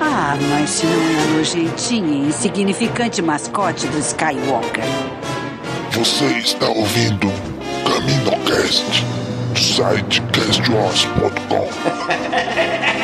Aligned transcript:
Ah, 0.00 0.36
mas 0.50 0.70
se 0.70 0.86
não 0.86 0.92
é 0.92 1.22
a 1.22 1.26
nojentinha 1.36 2.24
e 2.24 2.28
insignificante 2.28 3.22
mascote 3.22 3.86
do 3.88 3.98
Skywalker. 3.98 4.84
Você 5.92 6.24
está 6.38 6.68
ouvindo 6.68 7.32
CaminoCast 7.86 9.04
do 9.54 9.60
site 9.60 10.22
castwars.com. 10.32 11.66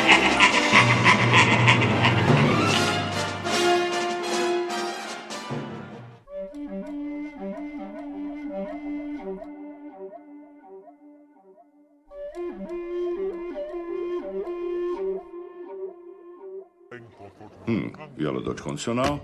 Hum, 17.67 17.91
violador 18.15 18.53
de 18.55 18.61
condicional. 18.61 19.23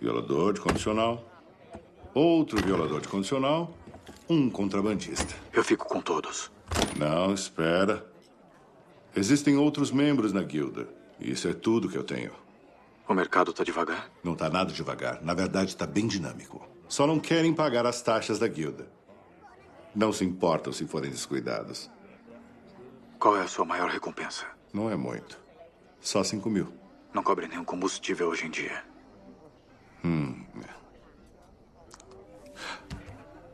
Violador 0.00 0.52
de 0.52 0.60
condicional. 0.60 1.28
Outro 2.14 2.62
violador 2.62 3.00
de 3.00 3.08
condicional. 3.08 3.74
Um 4.28 4.48
contrabandista. 4.50 5.34
Eu 5.52 5.62
fico 5.62 5.86
com 5.86 6.00
todos. 6.00 6.50
Não, 6.96 7.32
espera. 7.34 8.06
Existem 9.14 9.56
outros 9.56 9.90
membros 9.90 10.32
na 10.32 10.42
guilda. 10.42 10.88
Isso 11.20 11.46
é 11.48 11.52
tudo 11.52 11.88
que 11.88 11.96
eu 11.96 12.04
tenho. 12.04 12.32
O 13.06 13.14
mercado 13.14 13.52
tá 13.52 13.62
devagar? 13.62 14.10
Não 14.24 14.34
tá 14.34 14.48
nada 14.48 14.72
devagar. 14.72 15.22
Na 15.22 15.34
verdade, 15.34 15.70
está 15.70 15.86
bem 15.86 16.06
dinâmico. 16.06 16.66
Só 16.88 17.06
não 17.06 17.20
querem 17.20 17.52
pagar 17.52 17.86
as 17.86 18.00
taxas 18.00 18.38
da 18.38 18.48
guilda. 18.48 18.86
Não 19.94 20.12
se 20.12 20.24
importam 20.24 20.72
se 20.72 20.86
forem 20.86 21.10
descuidados. 21.10 21.90
Qual 23.18 23.36
é 23.36 23.42
a 23.42 23.48
sua 23.48 23.64
maior 23.64 23.90
recompensa? 23.90 24.46
Não 24.72 24.90
é 24.90 24.96
muito. 24.96 25.38
Só 26.00 26.24
cinco 26.24 26.48
mil. 26.48 26.72
Não 27.12 27.22
cobre 27.22 27.46
nenhum 27.46 27.64
combustível 27.64 28.28
hoje 28.28 28.46
em 28.46 28.50
dia. 28.50 28.82
Hum. 30.04 30.44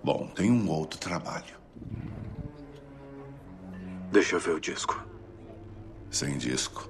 Bom, 0.02 0.28
tem 0.28 0.50
um 0.50 0.68
outro 0.70 0.98
trabalho. 0.98 1.58
Deixa 4.12 4.36
eu 4.36 4.40
ver 4.40 4.52
o 4.52 4.60
disco. 4.60 5.04
Sem 6.10 6.38
disco. 6.38 6.88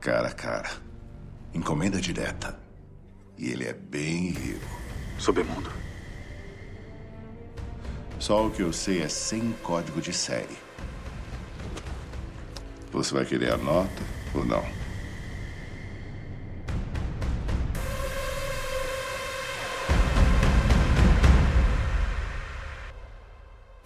Cara 0.00 0.28
a 0.28 0.32
cara. 0.32 0.70
Encomenda 1.52 2.00
direta. 2.00 2.58
E 3.36 3.50
ele 3.50 3.66
é 3.66 3.72
bem 3.72 4.30
rico. 4.30 4.80
Submundo. 5.18 5.70
Só 8.18 8.46
o 8.46 8.50
que 8.50 8.62
eu 8.62 8.72
sei 8.72 9.02
é 9.02 9.08
sem 9.08 9.52
código 9.62 10.00
de 10.00 10.12
série. 10.12 10.56
Você 12.92 13.14
vai 13.14 13.24
querer 13.24 13.52
a 13.52 13.56
nota 13.56 14.02
ou 14.34 14.44
não? 14.44 14.79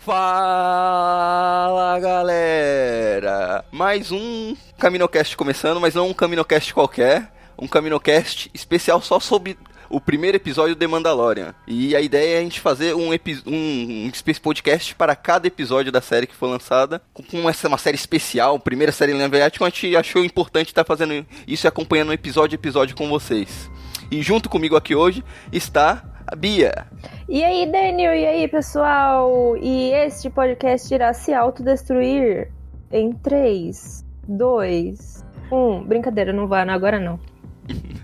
Fala 0.05 1.99
galera! 1.99 3.65
Mais 3.73 4.13
um 4.13 4.55
Caminocast 4.79 5.35
começando, 5.35 5.81
mas 5.81 5.95
não 5.95 6.11
um 6.11 6.13
Caminocast 6.13 6.75
qualquer, 6.75 7.33
um 7.59 7.67
Caminocast 7.67 8.51
especial 8.53 9.01
só 9.01 9.19
sobre 9.19 9.57
o 9.89 9.99
primeiro 9.99 10.37
episódio 10.37 10.75
de 10.75 10.87
Mandalorian. 10.87 11.55
E 11.67 11.97
a 11.97 12.03
ideia 12.03 12.37
é 12.37 12.41
a 12.41 12.43
gente 12.43 12.61
fazer 12.61 12.95
um, 12.95 13.13
um, 13.47 14.07
um 14.07 14.13
podcast 14.43 14.95
para 14.95 15.17
cada 15.17 15.47
episódio 15.47 15.91
da 15.91 16.03
série 16.03 16.27
que 16.27 16.35
foi 16.35 16.51
lançada, 16.51 17.01
com 17.15 17.49
essa 17.49 17.67
uma 17.67 17.79
série 17.79 17.97
especial, 17.97 18.59
primeira 18.59 18.93
série 18.93 19.13
em 19.13 19.19
live 19.19 19.41
action, 19.41 19.65
a 19.65 19.71
gente 19.71 19.97
achou 19.97 20.23
importante 20.23 20.69
estar 20.69 20.85
fazendo 20.85 21.25
isso 21.47 21.67
e 21.67 21.69
acompanhando 21.69 22.13
episódio 22.13 22.57
a 22.57 22.61
episódio 22.61 22.95
com 22.95 23.09
vocês. 23.09 23.71
E 24.11 24.21
junto 24.21 24.51
comigo 24.51 24.77
aqui 24.77 24.95
hoje 24.95 25.25
está 25.51 26.14
a 26.35 26.37
Bia. 26.37 26.87
E 27.29 27.45
aí, 27.45 27.65
Daniel? 27.71 28.13
E 28.13 28.27
aí, 28.27 28.49
pessoal? 28.49 29.57
E 29.57 29.93
este 29.93 30.29
podcast 30.29 30.93
irá 30.93 31.15
se 31.15 31.33
autodestruir 31.33 32.51
em 32.91 33.13
3, 33.13 34.05
2, 34.27 35.25
1. 35.51 35.85
Brincadeira, 35.85 36.33
não 36.33 36.49
vai, 36.49 36.65
não, 36.65 36.75
agora 36.75 36.99
não. 36.99 37.21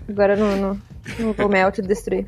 Agora 0.07 0.35
não, 0.37 0.55
não, 0.55 0.81
não 1.19 1.33
vou 1.33 1.49
me 1.49 1.61
autodestruir. 1.61 2.25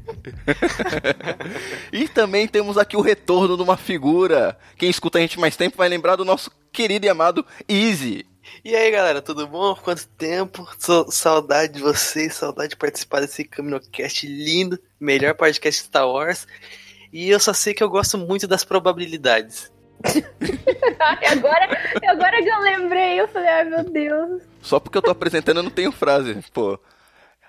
e 1.91 2.07
também 2.09 2.49
temos 2.49 2.77
aqui 2.77 2.97
o 2.97 3.01
retorno 3.01 3.55
de 3.55 3.63
uma 3.63 3.77
figura. 3.77 4.57
Quem 4.77 4.89
escuta 4.89 5.19
a 5.19 5.21
gente 5.21 5.39
mais 5.39 5.55
tempo 5.55 5.77
vai 5.77 5.87
lembrar 5.87 6.17
do 6.17 6.25
nosso 6.25 6.51
querido 6.71 7.05
e 7.05 7.09
amado 7.09 7.45
Easy. 7.67 8.25
E 8.63 8.75
aí, 8.75 8.91
galera, 8.91 9.21
tudo 9.21 9.47
bom? 9.47 9.75
Quanto 9.75 10.07
tempo? 10.07 10.67
Sou 10.77 11.11
saudade 11.11 11.73
de 11.73 11.81
vocês, 11.81 12.33
saudade 12.35 12.69
de 12.69 12.75
participar 12.75 13.21
desse 13.21 13.43
CaminoCast 13.43 14.27
lindo, 14.27 14.79
melhor 14.99 15.33
podcast 15.35 15.83
Star 15.83 16.07
Wars. 16.07 16.47
E 17.11 17.29
eu 17.29 17.39
só 17.39 17.53
sei 17.53 17.73
que 17.73 17.83
eu 17.83 17.89
gosto 17.89 18.17
muito 18.17 18.47
das 18.47 18.63
probabilidades. 18.63 19.71
agora, 21.29 21.99
agora 22.07 22.43
que 22.43 22.49
eu 22.49 22.59
lembrei, 22.59 23.21
eu 23.21 23.27
falei, 23.27 23.49
ai 23.49 23.63
meu 23.65 23.83
Deus. 23.83 24.41
Só 24.61 24.79
porque 24.79 24.97
eu 24.97 25.01
tô 25.01 25.11
apresentando 25.11 25.57
eu 25.57 25.63
não 25.63 25.71
tenho 25.71 25.91
frase, 25.91 26.35
pô. 26.53 26.79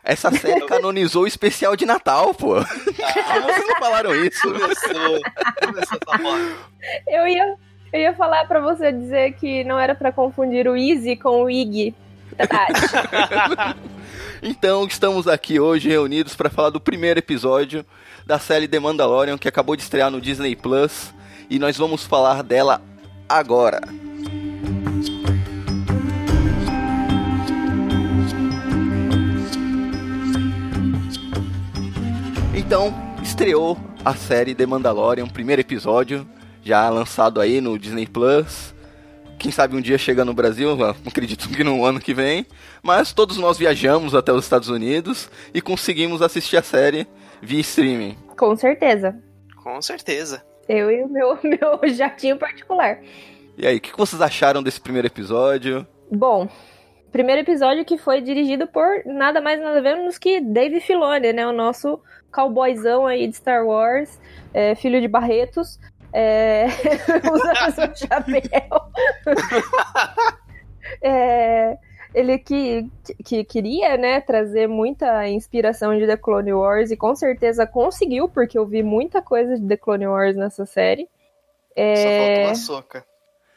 Essa 0.05 0.31
série 0.31 0.67
canonizou 0.67 1.23
o 1.23 1.27
especial 1.27 1.75
de 1.75 1.87
Natal, 1.87 2.35
pô. 2.35 2.59
Ah, 2.59 2.65
Como 3.33 3.47
vocês 3.47 3.67
não 3.67 3.77
falaram 3.77 4.15
isso? 4.15 4.43
Começou, 4.43 5.21
começou 5.65 5.99
essa 6.03 6.23
moda. 6.23 6.57
Eu 7.09 7.27
ia, 7.27 7.57
eu 7.95 8.01
ia 8.01 8.13
falar 8.13 8.45
pra 8.49 8.59
você 8.59 8.91
dizer 8.91 9.35
que 9.35 9.63
não 9.63 9.79
era 9.79 9.95
pra 9.95 10.11
confundir 10.11 10.67
o 10.67 10.77
Easy 10.77 11.15
com 11.15 11.45
o 11.45 11.49
Iggy. 11.49 11.95
então, 14.43 14.85
estamos 14.85 15.29
aqui 15.29 15.61
hoje 15.61 15.89
reunidos 15.89 16.35
para 16.35 16.51
falar 16.51 16.71
do 16.71 16.81
primeiro 16.81 17.21
episódio 17.21 17.87
da 18.27 18.37
série 18.37 18.67
The 18.67 18.81
Mandalorian 18.81 19.39
que 19.39 19.47
acabou 19.47 19.77
de 19.77 19.83
estrear 19.83 20.11
no 20.11 20.21
Disney 20.21 20.57
Plus 20.57 21.15
e 21.49 21.61
nós 21.61 21.77
vamos 21.77 22.05
falar 22.05 22.43
dela 22.43 22.83
agora. 23.29 23.81
Então, 32.57 32.93
estreou 33.23 33.79
a 34.05 34.17
série 34.17 34.53
The 34.53 34.67
Mandalorian, 34.67 35.29
primeiro 35.29 35.61
episódio, 35.61 36.27
já 36.65 36.89
lançado 36.89 37.41
aí 37.41 37.61
no 37.61 37.79
Disney 37.79 38.07
Plus. 38.07 38.75
Quem 39.39 39.53
sabe 39.53 39.77
um 39.77 39.81
dia 39.81 39.99
chega 39.99 40.25
no 40.25 40.33
Brasil, 40.33 40.71
acredito 41.07 41.49
que 41.49 41.63
no 41.63 41.85
ano 41.85 42.01
que 42.01 42.15
vem. 42.15 42.47
Mas 42.83 43.13
todos 43.13 43.37
nós 43.37 43.59
viajamos 43.59 44.15
até 44.15 44.33
os 44.33 44.45
Estados 44.45 44.69
Unidos 44.69 45.31
e 45.53 45.61
conseguimos 45.61 46.23
assistir 46.23 46.57
a 46.57 46.63
série 46.63 47.07
via 47.43 47.61
streaming. 47.61 48.17
Com 48.39 48.57
certeza. 48.57 49.15
Com 49.63 49.81
certeza. 49.83 50.43
Eu 50.69 50.91
e 50.91 51.03
o 51.03 51.09
meu, 51.09 51.39
meu 51.45 51.89
jatinho 51.89 52.39
particular. 52.39 53.01
E 53.57 53.67
aí, 53.67 53.77
o 53.77 53.81
que 53.81 53.97
vocês 53.97 54.21
acharam 54.21 54.63
desse 54.63 54.81
primeiro 54.81 55.07
episódio? 55.07 55.87
Bom, 56.11 56.49
primeiro 57.13 57.43
episódio 57.43 57.85
que 57.85 57.99
foi 57.99 58.21
dirigido 58.21 58.67
por 58.67 59.05
nada 59.05 59.41
mais 59.41 59.61
nada 59.61 59.81
menos 59.81 60.19
que 60.19 60.41
Dave 60.41 60.81
Filoni, 60.81 61.33
né? 61.33 61.47
O 61.47 61.53
nosso 61.53 62.01
cowboyzão 62.33 63.07
aí 63.07 63.29
de 63.29 63.37
Star 63.37 63.65
Wars, 63.65 64.21
é, 64.53 64.75
filho 64.75 65.01
de 65.01 65.07
Barretos, 65.07 65.79
é, 66.15 66.67
usando 67.31 67.75
seu 67.75 68.09
chapéu. 68.09 68.81
é, 71.03 71.77
ele 72.15 72.39
que, 72.39 72.89
que 73.25 73.43
queria, 73.43 73.97
né, 73.97 74.21
trazer 74.21 74.69
muita 74.69 75.29
inspiração 75.29 75.99
de 75.99 76.07
The 76.07 76.17
Clone 76.17 76.55
Wars 76.55 76.93
e 76.93 76.97
com 76.97 77.17
certeza 77.17 77.67
conseguiu, 77.67 78.29
porque 78.29 78.57
eu 78.57 78.65
vi 78.65 78.85
muita 78.85 79.21
coisa 79.21 79.59
de 79.59 79.67
The 79.67 79.77
Clone 79.77 80.07
Wars 80.07 80.37
nessa 80.37 80.65
série. 80.65 81.09
É... 81.75 81.97
Só 81.97 82.07
faltou 82.07 82.45
uma 82.45 82.55
soca. 82.55 83.07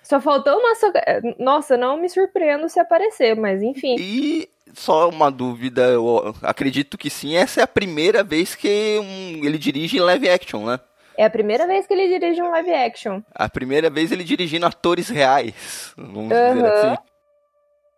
Só 0.01 0.21
faltou 0.21 0.57
uma 0.57 0.75
soca. 0.75 1.01
Nossa, 1.37 1.77
não 1.77 1.97
me 1.97 2.09
surpreendo 2.09 2.67
se 2.67 2.79
aparecer, 2.79 3.35
mas 3.35 3.61
enfim. 3.61 3.97
E 3.99 4.49
só 4.73 5.09
uma 5.09 5.29
dúvida, 5.29 5.83
eu 5.83 6.33
acredito 6.41 6.97
que 6.97 7.09
sim, 7.09 7.35
essa 7.35 7.59
é 7.59 7.63
a 7.63 7.67
primeira 7.67 8.23
vez 8.23 8.55
que 8.55 8.97
um, 8.99 9.45
ele 9.45 9.59
dirige 9.59 9.97
em 9.97 10.01
live 10.01 10.27
action, 10.27 10.65
né? 10.65 10.79
É 11.17 11.25
a 11.25 11.29
primeira 11.29 11.65
vez 11.65 11.87
que 11.87 11.93
ele 11.93 12.07
dirige 12.07 12.41
um 12.41 12.51
live 12.51 12.73
action. 12.73 13.21
A 13.33 13.49
primeira 13.49 13.89
vez 13.89 14.11
ele 14.11 14.23
dirigindo 14.23 14.65
atores 14.65 15.09
reais, 15.09 15.93
vamos 15.97 16.31
uhum. 16.31 16.53
dizer 16.53 16.65
assim. 16.65 16.95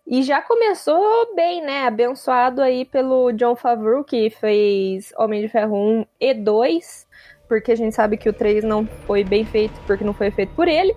E 0.07 0.24
já 0.24 0.42
começou 0.42 1.36
bem, 1.36 1.62
né? 1.62 1.86
Abençoado 1.86 2.63
aí 2.63 2.83
pelo 2.83 3.31
John 3.33 3.56
Favreau, 3.56 4.04
que 4.04 4.31
fez 4.31 5.13
Homem 5.16 5.42
de 5.42 5.50
Ferro 5.50 5.75
1 5.75 6.06
e 6.19 6.33
2, 6.33 7.07
porque 7.48 7.74
a 7.74 7.75
gente 7.75 7.94
sabe 7.94 8.18
que 8.18 8.27
o 8.27 8.33
3 8.33 8.63
não 8.63 8.88
foi 9.06 9.24
bem 9.24 9.45
feito, 9.45 9.80
porque 9.86 10.04
não 10.04 10.13
foi 10.13 10.31
feito 10.31 10.51
por 10.56 10.68
ele. 10.68 10.95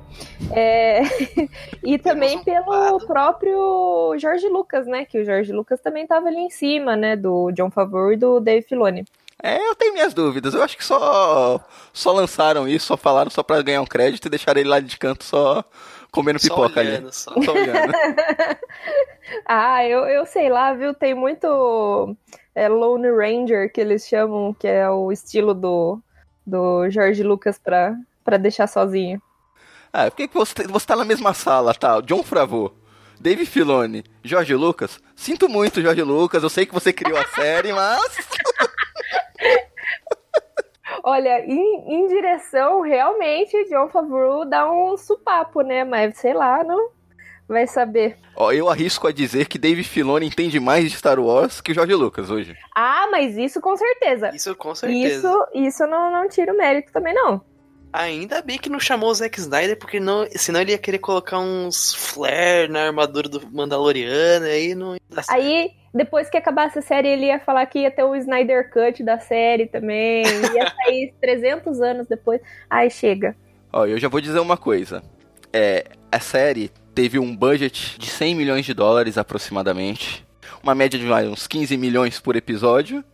É... 0.51 1.03
e 1.85 1.99
também 1.99 2.43
pelo 2.43 3.05
próprio 3.07 4.15
George 4.17 4.49
Lucas, 4.49 4.87
né? 4.87 5.05
Que 5.05 5.19
o 5.19 5.25
George 5.27 5.53
Lucas 5.53 5.81
também 5.81 6.05
estava 6.05 6.29
ali 6.29 6.39
em 6.39 6.51
cima, 6.51 6.97
né? 6.97 7.15
Do 7.15 7.51
John 7.53 7.71
Favreau 7.71 8.13
e 8.13 8.17
do 8.17 8.41
Dave 8.41 8.67
Filoni. 8.67 9.05
É, 9.41 9.69
eu 9.69 9.75
tenho 9.75 9.93
minhas 9.93 10.15
dúvidas. 10.15 10.55
Eu 10.55 10.63
acho 10.63 10.77
que 10.77 10.85
só 10.85 11.61
só 11.93 12.13
lançaram 12.13 12.67
isso, 12.67 12.87
só 12.87 12.97
falaram 12.97 13.31
só 13.31 13.43
para 13.43 13.63
ganhar 13.63 13.83
um 13.83 13.87
crédito 13.87 14.27
e 14.27 14.31
deixaram 14.31 14.61
ele 14.61 14.69
lá 14.69 14.81
de 14.81 14.97
canto 14.97 15.25
só 15.25 15.65
comendo 16.11 16.39
só 16.39 16.49
pipoca 16.49 16.81
olhando, 16.81 17.05
ali. 17.05 17.13
Só, 17.13 17.33
só 17.43 17.53
olhando. 17.53 17.93
ah, 19.47 19.85
eu, 19.85 20.01
eu 20.07 20.27
sei 20.27 20.49
lá, 20.49 20.73
viu? 20.75 20.95
Tem 20.95 21.15
muito 21.15 22.17
é, 22.55 22.69
Lone 22.69 23.11
Ranger 23.11 23.73
que 23.73 23.81
eles 23.81 24.07
chamam, 24.07 24.55
que 24.55 24.69
é 24.69 24.89
o 24.89 25.11
estilo 25.11 25.55
do, 25.55 26.01
do 26.47 26.89
George 26.91 27.23
Lucas 27.23 27.59
pra, 27.59 27.97
pra 28.25 28.37
deixar 28.37 28.67
sozinho. 28.67 29.21
Ah, 29.93 30.11
por 30.11 30.17
que 30.17 30.29
você, 30.33 30.67
você 30.67 30.87
tá 30.87 30.97
na 30.97 31.05
mesma 31.05 31.35
sala, 31.35 31.75
tá? 31.75 32.01
John 32.01 32.23
Favreau, 32.23 32.75
Dave 33.21 33.45
Filoni, 33.45 34.05
George 34.23 34.55
Lucas. 34.55 34.99
Sinto 35.15 35.49
muito, 35.49 35.81
George 35.81 36.03
Lucas. 36.03 36.43
Eu 36.43 36.49
sei 36.49 36.67
que 36.67 36.75
você 36.75 36.93
criou 36.93 37.19
a 37.19 37.27
série, 37.27 37.73
mas. 37.73 38.01
Olha, 41.05 41.45
em, 41.45 41.95
em 41.95 42.07
direção, 42.07 42.81
realmente, 42.81 43.65
John 43.69 43.89
Favreau 43.89 44.45
dá 44.45 44.71
um 44.71 44.97
supapo, 44.97 45.63
né? 45.63 45.85
Mas 45.85 46.17
sei 46.19 46.35
lá, 46.35 46.63
não 46.63 46.91
vai 47.49 47.67
saber. 47.67 48.17
Ó, 48.37 48.53
eu 48.53 48.69
arrisco 48.69 49.07
a 49.07 49.13
dizer 49.13 49.47
que 49.47 49.59
Dave 49.59 49.83
Filoni 49.85 50.27
entende 50.27 50.59
mais 50.61 50.91
de 50.91 50.97
Star 50.97 51.19
Wars 51.19 51.61
que 51.61 51.73
o 51.73 51.75
George 51.75 51.95
Lucas 51.95 52.31
hoje. 52.31 52.57
Ah, 52.75 53.09
mas 53.11 53.37
isso 53.37 53.61
com 53.61 53.77
certeza. 53.77 54.31
Isso 54.35 54.55
com 54.55 54.75
certeza. 54.75 55.29
Isso, 55.29 55.69
isso 55.69 55.87
não, 55.87 56.11
não 56.11 56.29
tira 56.29 56.53
o 56.53 56.57
mérito 56.57 56.93
também, 56.93 57.15
não. 57.15 57.43
Ainda 57.93 58.41
bem 58.41 58.59
que 58.59 58.71
não 58.71 58.81
chamou 58.81 59.11
o 59.11 59.15
Zack 59.15 59.39
Snyder, 59.39 59.79
porque 59.79 60.01
não, 60.01 60.27
senão 60.31 60.63
ele 60.63 60.73
ia 60.73 60.79
querer 60.79 60.99
colocar 60.99 61.39
uns 61.39 61.95
flare 61.95 62.69
na 62.69 62.87
armadura 62.87 63.29
do 63.29 63.47
Mandaloriano, 63.53 64.47
aí 64.47 64.75
não. 64.75 64.97
Aí, 65.29 65.73
depois 65.95 66.31
que 66.31 66.37
acabasse 66.37 66.79
a 66.79 66.83
série, 66.83 67.09
ele 67.09 67.27
ia 67.27 67.39
falar 67.39 67.67
que 67.67 67.81
ia 67.81 67.91
ter 67.91 68.03
o 68.03 68.17
Snyder 68.17 68.71
Cut 68.71 69.03
da 69.03 69.19
série 69.19 69.67
também. 69.67 70.25
Ia 70.25 70.71
sair 70.71 71.15
300 71.21 71.81
anos 71.81 72.07
depois. 72.07 72.41
Ai, 72.69 72.89
chega. 72.89 73.37
Ó, 73.73 73.87
eu 73.87 73.99
já 73.99 74.09
vou 74.09 74.21
dizer 74.21 74.39
uma 74.39 74.57
coisa. 74.57 75.03
É, 75.53 75.85
a 76.11 76.21
série 76.21 76.71
teve 76.95 77.19
um 77.19 77.35
budget 77.37 77.99
de 77.99 78.07
100 78.09 78.35
milhões 78.35 78.65
de 78.65 78.73
dólares 78.75 79.19
aproximadamente. 79.19 80.27
Uma 80.63 80.75
média 80.75 80.99
de 80.99 81.07
uns 81.29 81.47
15 81.47 81.77
milhões 81.77 82.21
por 82.21 82.37
episódio. 82.37 83.05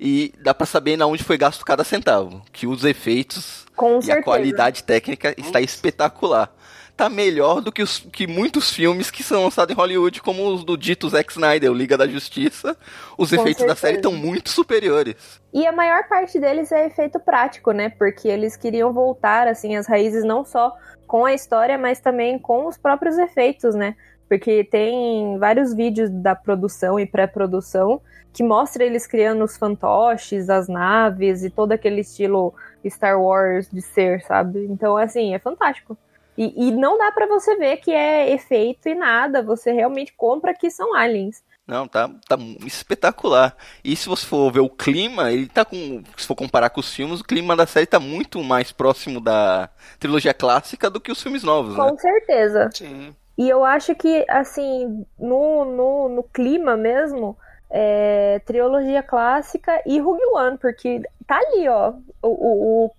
E 0.00 0.32
dá 0.40 0.54
para 0.54 0.66
saber 0.66 0.96
na 0.96 1.06
onde 1.06 1.24
foi 1.24 1.36
gasto 1.36 1.64
cada 1.64 1.82
centavo. 1.82 2.42
Que 2.52 2.66
os 2.66 2.84
efeitos 2.84 3.66
Com 3.74 3.98
e 3.98 4.02
certeza. 4.02 4.20
a 4.20 4.22
qualidade 4.22 4.84
técnica 4.84 5.34
está 5.36 5.60
espetacular. 5.60 6.52
Tá 6.98 7.08
melhor 7.08 7.60
do 7.60 7.70
que, 7.70 7.80
os, 7.80 8.00
que 8.12 8.26
muitos 8.26 8.72
filmes 8.72 9.08
que 9.08 9.22
são 9.22 9.44
lançados 9.44 9.72
em 9.72 9.78
Hollywood, 9.78 10.20
como 10.20 10.48
os 10.48 10.64
do 10.64 10.76
dito 10.76 11.08
Zack 11.08 11.30
Snyder, 11.30 11.70
o 11.70 11.74
Liga 11.74 11.96
da 11.96 12.08
Justiça. 12.08 12.76
Os 13.16 13.30
Com 13.30 13.36
efeitos 13.36 13.60
certeza. 13.60 13.66
da 13.68 13.76
série 13.76 13.96
estão 13.98 14.12
muito 14.12 14.50
superiores. 14.50 15.40
E 15.54 15.64
a 15.64 15.70
maior 15.70 16.08
parte 16.08 16.40
deles 16.40 16.72
é 16.72 16.86
efeito 16.86 17.20
prático, 17.20 17.70
né? 17.70 17.88
Porque 17.88 18.26
eles 18.26 18.56
queriam 18.56 18.92
voltar, 18.92 19.46
assim, 19.46 19.76
as 19.76 19.86
raízes 19.86 20.24
não 20.24 20.44
só 20.44 20.76
com 21.06 21.24
a 21.24 21.32
história, 21.32 21.78
mas 21.78 22.00
também 22.00 22.36
com 22.36 22.66
os 22.66 22.76
próprios 22.76 23.16
efeitos, 23.16 23.76
né? 23.76 23.94
Porque 24.28 24.64
tem 24.64 25.38
vários 25.38 25.72
vídeos 25.72 26.10
da 26.10 26.34
produção 26.34 26.98
e 26.98 27.06
pré-produção 27.06 28.02
que 28.32 28.42
mostra 28.42 28.82
eles 28.84 29.06
criando 29.06 29.44
os 29.44 29.56
fantoches, 29.56 30.50
as 30.50 30.66
naves 30.66 31.44
e 31.44 31.50
todo 31.50 31.70
aquele 31.70 32.00
estilo 32.00 32.52
Star 32.88 33.22
Wars 33.22 33.70
de 33.70 33.82
ser, 33.82 34.20
sabe? 34.22 34.66
Então, 34.68 34.96
assim, 34.96 35.32
é 35.32 35.38
fantástico. 35.38 35.96
E, 36.38 36.68
e 36.68 36.70
não 36.70 36.96
dá 36.96 37.12
para 37.12 37.26
você 37.26 37.56
ver 37.56 37.78
que 37.78 37.90
é 37.92 38.30
efeito 38.32 38.88
e 38.88 38.94
nada, 38.94 39.42
você 39.42 39.72
realmente 39.72 40.14
compra 40.16 40.54
que 40.54 40.70
são 40.70 40.94
aliens. 40.94 41.42
Não, 41.66 41.86
tá, 41.86 42.08
tá 42.26 42.38
espetacular. 42.64 43.54
E 43.84 43.94
se 43.94 44.08
você 44.08 44.24
for 44.24 44.50
ver 44.50 44.60
o 44.60 44.70
clima, 44.70 45.30
ele 45.32 45.46
tá 45.48 45.64
com. 45.64 46.02
Se 46.16 46.26
for 46.26 46.34
comparar 46.34 46.70
com 46.70 46.80
os 46.80 46.94
filmes, 46.94 47.20
o 47.20 47.24
clima 47.24 47.54
da 47.54 47.66
série 47.66 47.86
tá 47.86 48.00
muito 48.00 48.42
mais 48.42 48.72
próximo 48.72 49.20
da 49.20 49.68
trilogia 49.98 50.32
clássica 50.32 50.88
do 50.88 51.00
que 51.00 51.12
os 51.12 51.22
filmes 51.22 51.42
novos, 51.42 51.74
Com 51.74 51.84
né? 51.84 51.92
certeza. 51.98 52.70
Sim. 52.74 53.14
E 53.36 53.48
eu 53.48 53.64
acho 53.64 53.94
que, 53.94 54.24
assim, 54.28 55.04
no, 55.18 55.64
no, 55.64 56.08
no 56.08 56.22
clima 56.22 56.76
mesmo, 56.76 57.36
é, 57.70 58.40
trilogia 58.46 59.02
clássica 59.02 59.82
e 59.86 60.00
Rogue 60.00 60.24
One, 60.34 60.58
porque 60.58 61.02
tá 61.26 61.36
ali, 61.38 61.68
ó, 61.68 61.92
o, 62.22 62.28
o, 62.28 62.86
o- 62.86 62.92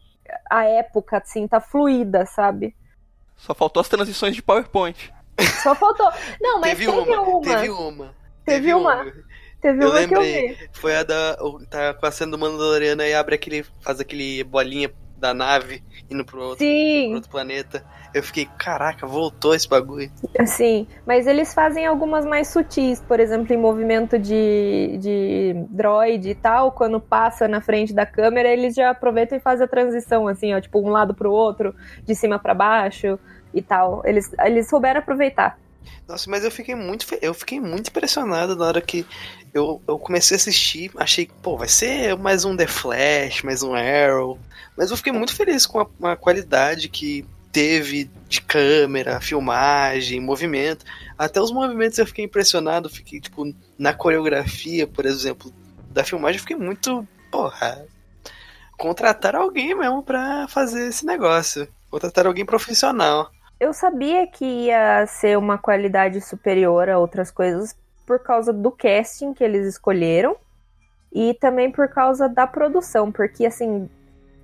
a 0.49 0.63
época, 0.65 1.17
assim, 1.17 1.47
tá 1.47 1.59
fluida, 1.59 2.25
sabe? 2.25 2.75
Só 3.39 3.53
faltou 3.55 3.81
as 3.81 3.89
transições 3.89 4.35
de 4.35 4.41
PowerPoint. 4.43 5.11
Só 5.63 5.73
faltou. 5.73 6.11
Não, 6.41 6.59
mas 6.59 6.71
teve, 6.71 6.85
teve, 6.85 6.97
uma, 6.99 7.21
uma. 7.21 7.41
teve 7.41 7.69
uma. 7.69 8.15
Teve 8.45 8.73
uma. 8.73 9.13
Teve 9.61 9.83
Eu 9.83 9.89
uma 9.89 10.07
que 10.07 10.13
eu 10.15 10.19
lembrei, 10.21 10.47
vi. 10.55 10.69
foi 10.73 10.95
a 10.95 11.03
da. 11.03 11.37
o- 11.41 11.65
Tá 11.65 11.93
com 11.93 12.05
a 12.05 12.11
cena 12.11 12.31
do 12.31 12.37
Mandaloriano 12.39 13.01
e 13.03 13.13
abre 13.13 13.35
aquele. 13.35 13.65
faz 13.81 13.99
aquele 13.99 14.43
bolinha 14.43 14.89
da 15.19 15.33
nave 15.33 15.83
indo 16.09 16.25
pro 16.25 16.41
outro, 16.41 16.65
pro 16.65 17.15
outro 17.15 17.29
planeta. 17.29 17.83
Eu 18.13 18.23
fiquei, 18.23 18.47
caraca, 18.57 19.05
voltou 19.05 19.53
esse 19.53 19.69
bagulho. 19.69 20.09
sim. 20.45 20.87
Mas 21.05 21.27
eles 21.27 21.53
fazem 21.53 21.85
algumas 21.85 22.25
mais 22.25 22.47
sutis, 22.47 23.01
por 23.01 23.19
exemplo, 23.19 23.53
em 23.53 23.57
movimento 23.57 24.17
de, 24.17 24.97
de 24.99 25.53
droid 25.69 26.27
e 26.27 26.35
tal, 26.35 26.71
quando 26.71 26.99
passa 26.99 27.47
na 27.47 27.61
frente 27.61 27.93
da 27.93 28.05
câmera, 28.05 28.49
eles 28.49 28.73
já 28.73 28.89
aproveitam 28.89 29.37
e 29.37 29.41
fazem 29.41 29.65
a 29.65 29.69
transição, 29.69 30.27
assim, 30.27 30.53
ó, 30.53 30.59
tipo, 30.59 30.79
um 30.79 30.89
lado 30.89 31.13
pro 31.13 31.31
outro, 31.31 31.75
de 32.03 32.15
cima 32.15 32.39
pra 32.39 32.55
baixo 32.55 33.19
e 33.53 33.61
tal. 33.61 34.01
Eles, 34.05 34.31
eles 34.39 34.67
souberam 34.67 34.99
aproveitar. 34.99 35.59
Nossa, 36.07 36.29
mas 36.29 36.43
eu 36.43 36.49
fiquei 36.49 36.73
muito, 36.73 37.05
eu 37.21 37.33
fiquei 37.33 37.59
muito 37.59 37.89
impressionado 37.89 38.55
na 38.55 38.65
hora 38.65 38.81
que 38.81 39.05
eu, 39.53 39.81
eu 39.87 39.99
comecei 39.99 40.35
a 40.35 40.39
assistir. 40.39 40.91
Achei 40.97 41.25
que, 41.25 41.33
pô, 41.33 41.55
vai 41.55 41.67
ser 41.67 42.17
mais 42.17 42.45
um 42.45 42.55
The 42.55 42.67
Flash, 42.67 43.43
mais 43.43 43.61
um 43.61 43.73
Arrow. 43.75 44.39
Mas 44.75 44.91
eu 44.91 44.97
fiquei 44.97 45.13
muito 45.13 45.35
feliz 45.35 45.65
com 45.65 45.79
a, 45.79 46.11
a 46.11 46.15
qualidade 46.15 46.89
que 46.89 47.25
teve 47.51 48.09
de 48.27 48.41
câmera, 48.41 49.21
filmagem, 49.21 50.19
movimento. 50.19 50.85
Até 51.17 51.41
os 51.41 51.51
movimentos 51.51 51.97
eu 51.97 52.07
fiquei 52.07 52.25
impressionado. 52.25 52.89
Fiquei, 52.89 53.19
tipo, 53.19 53.43
na 53.77 53.93
coreografia, 53.93 54.87
por 54.87 55.05
exemplo, 55.05 55.53
da 55.91 56.03
filmagem, 56.03 56.37
eu 56.37 56.41
fiquei 56.41 56.55
muito, 56.55 57.07
porra. 57.31 57.85
Contratar 58.77 59.35
alguém 59.35 59.75
mesmo 59.75 60.01
pra 60.01 60.47
fazer 60.47 60.87
esse 60.87 61.05
negócio. 61.05 61.67
Contratar 61.89 62.25
alguém 62.25 62.45
profissional. 62.45 63.31
Eu 63.59 63.73
sabia 63.73 64.25
que 64.25 64.45
ia 64.45 65.05
ser 65.05 65.37
uma 65.37 65.57
qualidade 65.57 66.21
superior 66.21 66.87
a 66.89 66.97
outras 66.97 67.29
coisas 67.29 67.75
por 68.07 68.19
causa 68.19 68.53
do 68.53 68.71
casting 68.71 69.33
que 69.33 69.43
eles 69.43 69.67
escolheram 69.67 70.37
e 71.11 71.33
também 71.33 71.69
por 71.69 71.89
causa 71.89 72.29
da 72.29 72.47
produção, 72.47 73.11
porque 73.11 73.45
assim, 73.45 73.89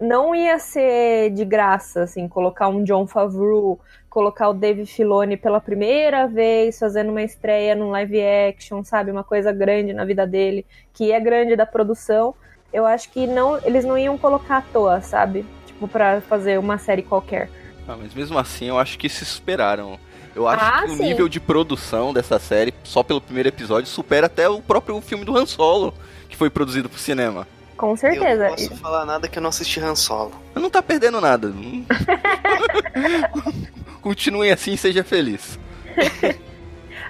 não 0.02 0.36
ia 0.36 0.60
ser 0.60 1.30
de 1.30 1.46
graça, 1.46 2.04
assim, 2.04 2.28
colocar 2.28 2.68
um 2.68 2.84
John 2.84 3.08
Favreau, 3.08 3.80
colocar 4.10 4.50
o 4.50 4.54
Dave 4.54 4.86
Filoni 4.86 5.38
pela 5.38 5.62
primeira 5.62 6.28
vez 6.28 6.78
fazendo 6.78 7.10
uma 7.12 7.24
estreia 7.24 7.74
num 7.74 7.92
live 7.92 8.22
action, 8.22 8.84
sabe, 8.84 9.12
uma 9.12 9.24
coisa 9.24 9.54
grande 9.54 9.94
na 9.94 10.04
vida 10.04 10.28
dele, 10.28 10.66
que 10.94 11.14
é 11.14 11.20
grande 11.22 11.56
da 11.56 11.66
produção. 11.66 12.36
Eu 12.74 12.86
acho 12.86 13.10
que 13.12 13.26
não, 13.26 13.58
eles 13.64 13.86
não 13.86 13.98
iam 13.98 14.18
colocar 14.18 14.58
à 14.58 14.62
toa, 14.62 15.00
sabe? 15.00 15.46
Tipo, 15.66 15.88
pra 15.88 16.20
fazer 16.20 16.60
uma 16.60 16.78
série 16.78 17.02
qualquer. 17.02 17.50
Ah, 17.88 17.96
mas 18.00 18.14
mesmo 18.14 18.38
assim, 18.38 18.66
eu 18.68 18.80
acho 18.80 18.98
que 18.98 19.08
se 19.10 19.26
superaram. 19.26 20.00
Eu 20.36 20.48
acho 20.48 20.64
Ah, 20.66 20.82
que 20.84 20.92
o 20.92 20.98
sim. 20.98 21.04
nível 21.04 21.30
de 21.30 21.40
produção 21.40 22.14
dessa 22.14 22.40
série, 22.40 22.74
só 22.84 23.04
pelo 23.04 23.22
primeiro 23.22 23.50
episódio, 23.50 23.90
supera 23.90 24.26
até 24.28 24.50
o 24.50 24.62
próprio 24.62 25.00
filme 25.02 25.24
do 25.24 25.38
Han 25.38 25.46
Solo, 25.46 25.94
que 26.28 26.36
foi 26.36 26.50
produzido 26.50 26.90
pro 26.90 27.00
cinema. 27.00 27.48
Com 27.78 27.96
certeza. 27.96 28.46
Eu 28.46 28.50
não 28.50 28.56
posso 28.56 28.76
falar 28.78 29.06
nada 29.06 29.28
que 29.28 29.38
eu 29.38 29.42
não 29.42 29.50
assisti 29.50 29.80
Han 29.80 29.96
Solo. 29.96 30.32
Não 30.56 30.70
tá 30.70 30.82
perdendo 30.82 31.22
nada. 31.22 31.54
Continue 34.02 34.52
assim 34.52 34.74
e 34.74 34.78
seja 34.78 35.04
feliz. 35.04 35.60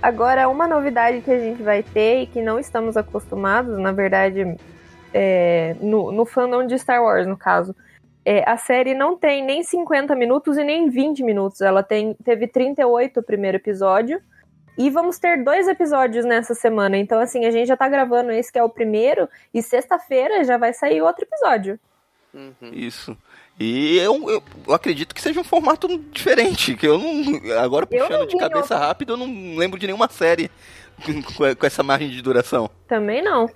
Agora, 0.02 0.48
uma 0.50 0.68
novidade 0.68 1.22
que 1.22 1.32
a 1.32 1.40
gente 1.40 1.64
vai 1.64 1.82
ter 1.84 2.24
e 2.24 2.28
que 2.28 2.42
não 2.42 2.60
estamos 2.60 2.96
acostumados, 2.96 3.78
na 3.80 3.92
verdade, 3.92 4.56
é, 5.14 5.76
no, 5.82 6.12
no 6.12 6.26
fandom 6.26 6.66
de 6.68 6.78
Star 6.78 7.02
Wars, 7.02 7.26
no 7.28 7.36
caso, 7.38 7.76
é, 8.26 8.44
a 8.50 8.58
série 8.58 8.96
não 8.96 9.16
tem 9.16 9.46
nem 9.46 9.64
50 9.64 10.16
minutos 10.16 10.58
e 10.58 10.64
nem 10.64 10.90
20 10.90 11.24
minutos. 11.24 11.62
Ela 11.62 11.84
tem, 11.84 12.16
teve 12.16 12.48
38 12.48 13.20
o 13.20 13.24
primeiro 13.24 13.58
episódio. 13.58 14.20
E 14.78 14.90
vamos 14.90 15.20
ter 15.20 15.44
dois 15.44 15.68
episódios 15.68 16.26
nessa 16.26 16.54
semana. 16.54 16.98
Então, 16.98 17.20
assim, 17.20 17.46
a 17.46 17.52
gente 17.52 17.68
já 17.68 17.78
tá 17.78 17.88
gravando 17.88 18.32
esse 18.32 18.52
que 18.52 18.60
é 18.60 18.64
o 18.64 18.70
primeiro. 18.70 19.30
E 19.54 19.62
sexta-feira 19.62 20.44
já 20.44 20.58
vai 20.58 20.74
sair 20.74 21.02
outro 21.02 21.24
episódio. 21.24 21.80
Uhum. 22.34 22.72
Isso. 22.74 23.16
E 23.58 23.98
eu, 24.00 24.30
eu, 24.30 24.44
eu, 24.68 24.74
acredito 24.74 25.16
que 25.16 25.22
seja 25.22 25.40
um 25.40 25.44
formato 25.44 25.88
diferente. 26.12 26.76
Que 26.76 26.88
eu 26.88 26.98
não. 26.98 27.58
Agora 27.60 27.86
puxando 27.86 28.28
de 28.28 28.38
cabeça 28.38 28.76
rápido, 28.76 29.14
eu 29.14 29.18
não 29.18 29.56
lembro 29.56 29.80
de 29.80 29.86
nenhuma 29.86 30.10
série 30.10 30.52
com, 31.06 31.56
com 31.56 31.66
essa 31.66 31.84
margem 31.84 32.10
de 32.10 32.22
duração. 32.22 32.70
Também 32.88 33.22
não. 33.22 33.50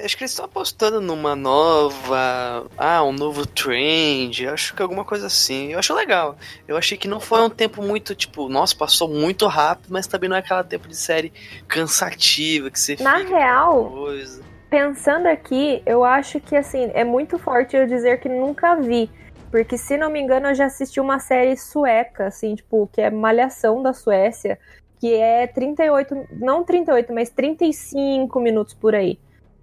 Acho 0.00 0.16
que 0.16 0.22
eles 0.22 0.30
estão 0.30 0.44
apostando 0.44 1.00
numa 1.00 1.34
nova. 1.34 2.66
Ah, 2.76 3.02
um 3.02 3.12
novo 3.12 3.44
trend. 3.44 4.46
Acho 4.46 4.74
que 4.74 4.80
alguma 4.80 5.04
coisa 5.04 5.26
assim. 5.26 5.72
Eu 5.72 5.78
acho 5.80 5.92
legal. 5.92 6.36
Eu 6.68 6.76
achei 6.76 6.96
que 6.96 7.08
não 7.08 7.18
foi 7.18 7.42
um 7.42 7.50
tempo 7.50 7.82
muito, 7.82 8.14
tipo, 8.14 8.48
nossa, 8.48 8.76
passou 8.76 9.08
muito 9.08 9.46
rápido, 9.48 9.88
mas 9.90 10.06
também 10.06 10.30
não 10.30 10.36
é 10.36 10.38
aquela 10.38 10.62
tempo 10.62 10.86
de 10.86 10.94
série 10.96 11.32
cansativa 11.66 12.70
que 12.70 12.78
você 12.78 12.96
Na 13.00 13.16
real, 13.16 13.86
coisa. 13.90 14.42
pensando 14.70 15.26
aqui, 15.26 15.82
eu 15.84 16.04
acho 16.04 16.38
que 16.40 16.54
assim, 16.54 16.90
é 16.94 17.02
muito 17.02 17.36
forte 17.38 17.76
eu 17.76 17.86
dizer 17.86 18.20
que 18.20 18.28
nunca 18.28 18.76
vi. 18.76 19.10
Porque, 19.50 19.78
se 19.78 19.96
não 19.96 20.10
me 20.10 20.20
engano, 20.20 20.48
eu 20.48 20.54
já 20.54 20.66
assisti 20.66 21.00
uma 21.00 21.18
série 21.18 21.56
sueca, 21.56 22.26
assim, 22.26 22.54
tipo, 22.54 22.88
que 22.92 23.00
é 23.00 23.10
Malhação 23.10 23.82
da 23.82 23.94
Suécia, 23.94 24.58
que 25.00 25.14
é 25.14 25.46
38, 25.46 26.28
não 26.32 26.62
38, 26.62 27.12
mas 27.12 27.30
35 27.30 28.38
minutos 28.40 28.74
por 28.74 28.94
aí. 28.94 29.18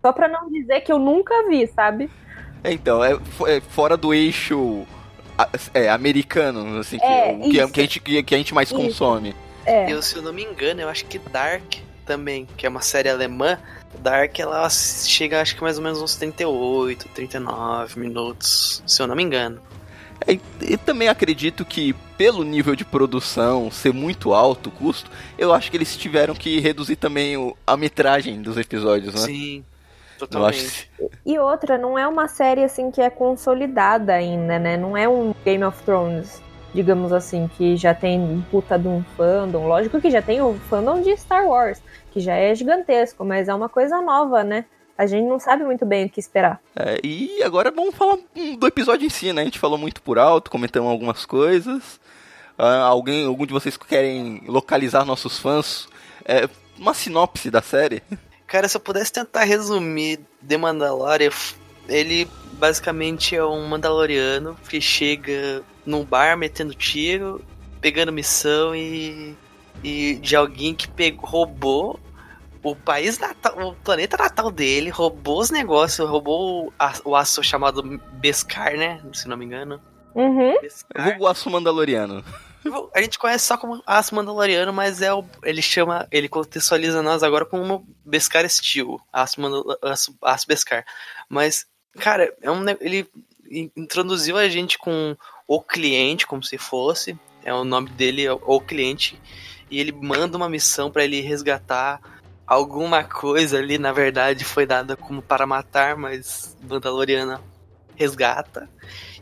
Só 0.06 0.14
pra 0.14 0.28
não 0.28 0.48
dizer 0.52 0.82
que 0.82 0.92
eu 0.92 1.00
nunca 1.00 1.34
vi, 1.50 1.66
sabe? 1.66 2.12
Então, 2.64 3.04
é, 3.04 3.14
é 3.48 3.60
fora 3.60 3.98
do 3.98 4.14
eixo 4.14 4.86
é, 5.74 5.90
americano, 5.90 6.78
assim, 6.78 7.00
é, 7.02 7.34
que, 7.40 7.50
que, 7.50 7.80
a 7.80 7.84
gente, 7.84 8.00
que 8.00 8.36
a 8.36 8.38
gente 8.38 8.54
mais 8.54 8.70
isso. 8.70 8.80
consome. 8.80 9.36
É. 9.66 9.92
Eu, 9.92 10.04
se 10.04 10.16
eu 10.16 10.22
não 10.22 10.32
me 10.32 10.44
engano, 10.44 10.82
eu 10.82 10.90
acho 10.90 11.06
que 11.08 11.18
Dark 11.18 11.78
também, 12.06 12.48
que 12.56 12.68
é 12.68 12.70
uma 12.70 12.82
série 12.82 13.10
alemã, 13.10 13.58
Dark 13.98 14.40
ela 14.40 14.70
chega 14.70 15.42
acho 15.42 15.56
que 15.56 15.64
mais 15.64 15.80
ou 15.80 15.84
menos 15.84 16.00
uns 16.00 16.16
38, 16.18 17.10
39 17.10 18.00
minutos, 18.00 18.84
se 18.86 19.02
eu 19.02 19.08
não 19.08 19.16
me 19.16 19.24
engano. 19.24 19.60
É, 20.28 20.38
e 20.62 20.78
também 20.78 21.08
acredito 21.08 21.66
que, 21.66 21.94
pelo 22.16 22.44
nível 22.44 22.76
de 22.76 22.86
produção 22.86 23.72
ser 23.72 23.92
muito 23.92 24.36
alto 24.36 24.70
o 24.70 24.72
custo, 24.72 25.10
eu 25.36 25.52
acho 25.52 25.72
que 25.72 25.78
eles 25.78 25.98
tiveram 25.98 26.36
que 26.36 26.60
reduzir 26.60 26.96
também 26.96 27.38
o, 27.38 27.58
a 27.66 27.76
metragem 27.76 28.40
dos 28.40 28.56
episódios, 28.56 29.16
né? 29.16 29.22
Sim. 29.22 29.66
Totalmente. 30.28 30.92
E 31.26 31.40
outra, 31.40 31.78
não 31.78 31.98
é 31.98 32.08
uma 32.08 32.28
série 32.28 32.64
assim 32.64 32.92
que 32.92 33.02
é 33.02 33.10
consolidada 33.10 34.14
ainda, 34.14 34.60
né? 34.60 34.78
Não 34.78 34.96
é 34.96 35.08
um 35.08 35.34
Game 35.44 35.64
of 35.64 35.82
Thrones, 35.84 36.42
digamos 36.74 37.12
assim, 37.12 37.50
que 37.58 37.76
já 37.78 37.94
tem 37.94 38.20
um 38.20 38.42
puta 38.52 38.78
de 38.78 38.88
um 38.88 39.04
fandom. 39.16 39.68
Lógico 39.68 40.02
que 40.02 40.12
já 40.12 40.22
tem 40.22 40.42
o 40.42 40.54
fandom 40.70 41.02
de 41.02 41.16
Star 41.18 41.48
Wars, 41.48 41.82
que 42.12 42.20
já 42.20 42.36
é 42.36 42.54
gigantesco, 42.54 43.24
mas 43.26 43.48
é 43.48 43.54
uma 43.54 43.70
coisa 43.70 44.02
nova, 44.02 44.44
né? 44.44 44.66
A 44.98 45.06
gente 45.06 45.28
não 45.28 45.40
sabe 45.40 45.64
muito 45.66 45.86
bem 45.86 46.06
o 46.06 46.10
que 46.10 46.20
esperar. 46.20 46.62
É, 46.76 47.00
e 47.04 47.44
agora 47.44 47.70
vamos 47.70 47.96
falar 47.96 48.18
do 48.58 48.66
episódio 48.66 49.06
em 49.06 49.10
si, 49.10 49.34
né? 49.34 49.42
A 49.42 49.46
gente 49.46 49.60
falou 49.60 49.78
muito 49.78 50.02
por 50.02 50.18
alto, 50.18 50.50
comentamos 50.50 50.90
algumas 50.90 51.26
coisas. 51.26 52.00
Uh, 52.58 52.84
alguém, 52.86 53.26
algum 53.26 53.46
de 53.46 53.52
vocês 53.52 53.76
querem 53.76 54.42
localizar 54.48 55.04
nossos 55.04 55.38
fãs? 55.38 55.90
É, 56.24 56.48
uma 56.78 56.94
sinopse 56.94 57.52
da 57.52 57.62
série? 57.62 58.02
Cara, 58.48 58.68
se 58.68 58.78
eu 58.78 58.82
pudesse 58.82 59.12
tentar 59.12 59.44
resumir 59.44 60.20
The 60.48 60.58
Mandalorian, 60.58 61.32
ele 61.88 62.28
basicamente 62.54 63.36
é 63.36 63.44
um 63.44 63.68
Mandaloriano 63.68 64.56
que 64.70 64.80
chega 64.80 65.64
num 65.86 66.04
bar 66.04 66.38
metendo 66.38 66.74
tiro, 66.74 67.44
pegando 67.82 68.12
missão 68.12 68.76
e, 68.76 69.36
e 69.84 70.16
de 70.16 70.36
alguém 70.36 70.74
que 70.74 70.88
pegou, 70.88 71.26
roubou 71.26 72.00
o 72.64 72.76
país 72.76 73.20
natal, 73.20 73.70
o 73.70 73.76
planeta 73.76 74.18
natal 74.18 74.50
dele, 74.50 74.90
roubou 74.90 75.40
os 75.40 75.52
negócios, 75.52 76.10
roubou 76.10 76.74
o 77.04 77.16
aço 77.16 77.44
chamado 77.44 77.84
Beskar, 78.14 78.76
né? 78.76 79.00
Se 79.14 79.28
não 79.28 79.38
me 79.38 79.46
engano. 79.46 79.80
Uhum. 80.16 80.56
O 81.20 81.28
aço 81.28 81.50
mandaloriano. 81.50 82.24
A 82.94 83.02
gente 83.02 83.20
conhece 83.20 83.46
só 83.46 83.58
como 83.58 83.82
aço 83.86 84.16
mandaloriano, 84.16 84.74
mas 84.74 85.02
é 85.02 85.14
o, 85.14 85.24
ele 85.44 85.62
chama, 85.62 86.08
ele 86.12 86.28
contextualiza 86.28 87.02
nós 87.02 87.22
agora 87.22 87.46
como 87.46 87.88
Beskar 88.04 88.50
Steel, 88.50 89.00
aço, 89.14 89.40
mandal, 89.40 89.64
aço, 89.82 90.18
aço 90.22 90.48
Beskar. 90.48 90.86
Mas, 91.30 91.68
cara, 92.00 92.34
é 92.42 92.50
um, 92.50 92.68
ele 92.82 93.08
introduziu 93.76 94.38
a 94.38 94.50
gente 94.50 94.78
com 94.78 95.16
o 95.48 95.62
cliente, 95.62 96.26
como 96.26 96.44
se 96.44 96.58
fosse, 96.58 97.18
é 97.44 97.54
o 97.54 97.64
nome 97.64 97.90
dele, 97.92 98.26
é 98.26 98.34
o 98.34 98.60
cliente, 98.60 99.20
e 99.70 99.80
ele 99.80 99.92
manda 99.92 100.36
uma 100.36 100.50
missão 100.50 100.90
para 100.90 101.04
ele 101.04 101.22
resgatar 101.22 102.00
alguma 102.48 103.04
coisa 103.04 103.58
ali, 103.58 103.78
na 103.78 103.92
verdade, 103.92 104.44
foi 104.44 104.66
dada 104.66 104.96
como 104.96 105.22
para 105.22 105.48
matar, 105.48 105.96
mas 105.96 106.56
Mandaloriana 106.62 107.42
resgata. 107.96 108.70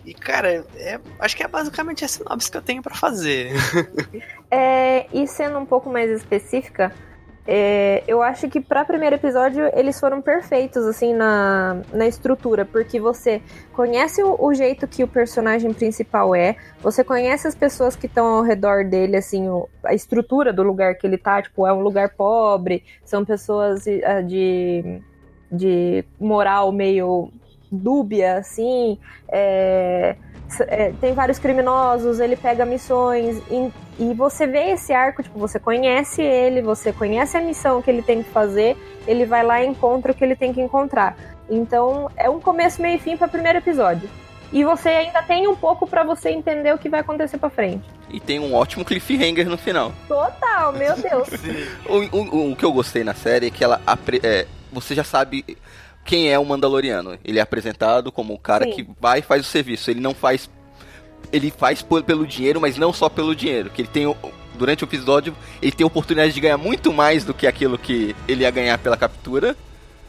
E, 0.06 0.14
cara, 0.14 0.66
é, 0.76 1.00
acho 1.20 1.36
que 1.36 1.44
é 1.44 1.48
basicamente 1.48 2.04
a 2.04 2.08
sinopse 2.08 2.52
que 2.52 2.58
eu 2.58 2.62
tenho 2.62 2.82
para 2.82 2.96
fazer. 2.96 3.52
é, 4.52 5.08
e 5.14 5.26
sendo 5.28 5.58
um 5.58 5.66
pouco 5.66 5.90
mais 5.90 6.10
específica, 6.12 6.92
é, 7.46 8.04
eu 8.08 8.22
acho 8.22 8.50
que 8.50 8.62
para 8.62 8.86
primeiro 8.86 9.16
episódio 9.16 9.70
eles 9.74 10.00
foram 10.00 10.22
perfeitos, 10.22 10.86
assim, 10.86 11.14
na, 11.14 11.82
na 11.92 12.08
estrutura, 12.08 12.64
porque 12.64 13.00
você 13.00 13.42
conhece 13.74 14.24
o, 14.24 14.38
o 14.40 14.54
jeito 14.54 14.88
que 14.88 15.04
o 15.04 15.08
personagem 15.08 15.74
principal 15.74 16.34
é, 16.34 16.56
você 16.82 17.04
conhece 17.04 17.48
as 17.48 17.56
pessoas 17.56 17.96
que 17.98 18.06
estão 18.06 18.26
ao 18.26 18.44
redor 18.44 18.86
dele, 18.86 19.18
assim, 19.18 19.50
o, 19.50 19.68
a 19.84 19.94
estrutura 19.94 20.54
do 20.54 20.64
lugar 20.64 20.96
que 20.96 21.06
ele 21.06 21.18
tá, 21.18 21.42
tipo, 21.42 21.68
é 21.68 21.74
um 21.74 21.82
lugar 21.82 22.10
pobre, 22.16 22.84
são 23.04 23.26
pessoas 23.26 23.84
de, 23.84 24.02
de, 24.26 25.02
de 25.52 26.06
moral 26.20 26.72
meio 26.72 27.30
dúbia, 27.74 28.38
assim. 28.38 28.98
É, 29.30 30.16
é, 30.62 30.94
tem 31.02 31.14
vários 31.14 31.40
criminosos, 31.40 32.20
ele 32.20 32.36
pega 32.36 32.66
missões. 32.66 33.42
E, 33.50 33.72
e, 34.00 34.14
você 34.14 34.46
vê 34.46 34.72
esse 34.72 34.94
arco, 34.94 35.24
tipo, 35.24 35.38
você 35.40 35.60
conhece 35.60 36.22
ele, 36.22 36.62
você 36.62 36.92
conhece 36.92 37.38
a 37.38 37.42
missão 37.42 37.82
que 37.82 37.90
ele 37.90 38.02
tem 38.02 38.24
que 38.24 38.30
fazer, 38.30 38.78
ele 39.08 39.26
vai 39.26 39.44
lá 39.44 39.64
e 39.64 39.68
encontra 39.68 40.12
o 40.12 40.16
que 40.16 40.24
ele 40.24 40.36
tem 40.36 40.54
que 40.54 40.62
encontrar. 40.62 41.18
Então 41.50 42.10
é 42.16 42.30
um 42.30 42.40
começo, 42.40 42.82
meio 42.82 42.96
e 42.96 43.00
fim 43.00 43.18
para 43.18 43.28
o 43.28 43.32
primeiro 43.32 43.58
episódio. 43.58 44.10
E 44.52 44.64
você 44.64 44.90
ainda 44.90 45.24
tem 45.24 45.48
um 45.48 45.56
pouco 45.56 45.88
para 45.88 46.04
você 46.04 46.30
entender 46.30 46.72
o 46.74 46.78
que 46.78 46.88
vai 46.88 47.00
acontecer 47.00 47.40
para 47.40 47.50
frente. 47.50 47.84
E 48.08 48.20
tem 48.20 48.40
um 48.40 48.54
ótimo 48.54 48.86
cliffhanger 48.86 49.50
no 49.50 49.58
final. 49.58 49.92
Total, 50.08 50.72
meu 50.74 50.94
Deus. 51.02 51.28
o, 51.88 52.18
o, 52.18 52.52
o, 52.52 52.56
que 52.56 52.64
eu 52.64 52.72
gostei 52.72 53.04
na 53.04 53.16
série 53.16 53.48
é 53.48 53.50
que 53.50 53.64
ela 53.64 53.82
é, 54.22 54.46
você 54.72 54.94
já 54.94 55.04
sabe 55.04 55.58
quem 56.04 56.32
é 56.32 56.38
o 56.38 56.46
Mandaloriano. 56.46 57.18
Ele 57.24 57.40
é 57.40 57.42
apresentado 57.42 58.12
como 58.12 58.34
o 58.34 58.40
cara 58.40 58.66
Sim. 58.66 58.72
que 58.72 58.88
vai 59.00 59.20
e 59.20 59.22
faz 59.22 59.46
o 59.46 59.50
serviço. 59.50 59.90
Ele 59.90 60.00
não 60.00 60.14
faz. 60.14 60.50
Ele 61.32 61.50
faz 61.50 61.82
pelo 61.82 62.28
dinheiro, 62.28 62.60
mas 62.60 62.78
não 62.78 62.92
só 62.94 63.10
pelo 63.10 63.36
dinheiro. 63.36 63.70
Que 63.70 63.82
ele 63.82 63.90
tem. 63.90 64.16
Durante 64.56 64.84
o 64.84 64.86
episódio, 64.86 65.36
ele 65.60 65.72
tem 65.72 65.84
a 65.84 65.88
oportunidade 65.88 66.32
de 66.32 66.40
ganhar 66.40 66.60
muito 66.60 66.94
mais 66.94 67.26
do 67.26 67.34
que 67.34 67.48
aquilo 67.48 67.76
que 67.76 68.16
ele 68.28 68.44
ia 68.44 68.52
ganhar 68.52 68.78
pela 68.78 68.96
captura. 68.96 69.56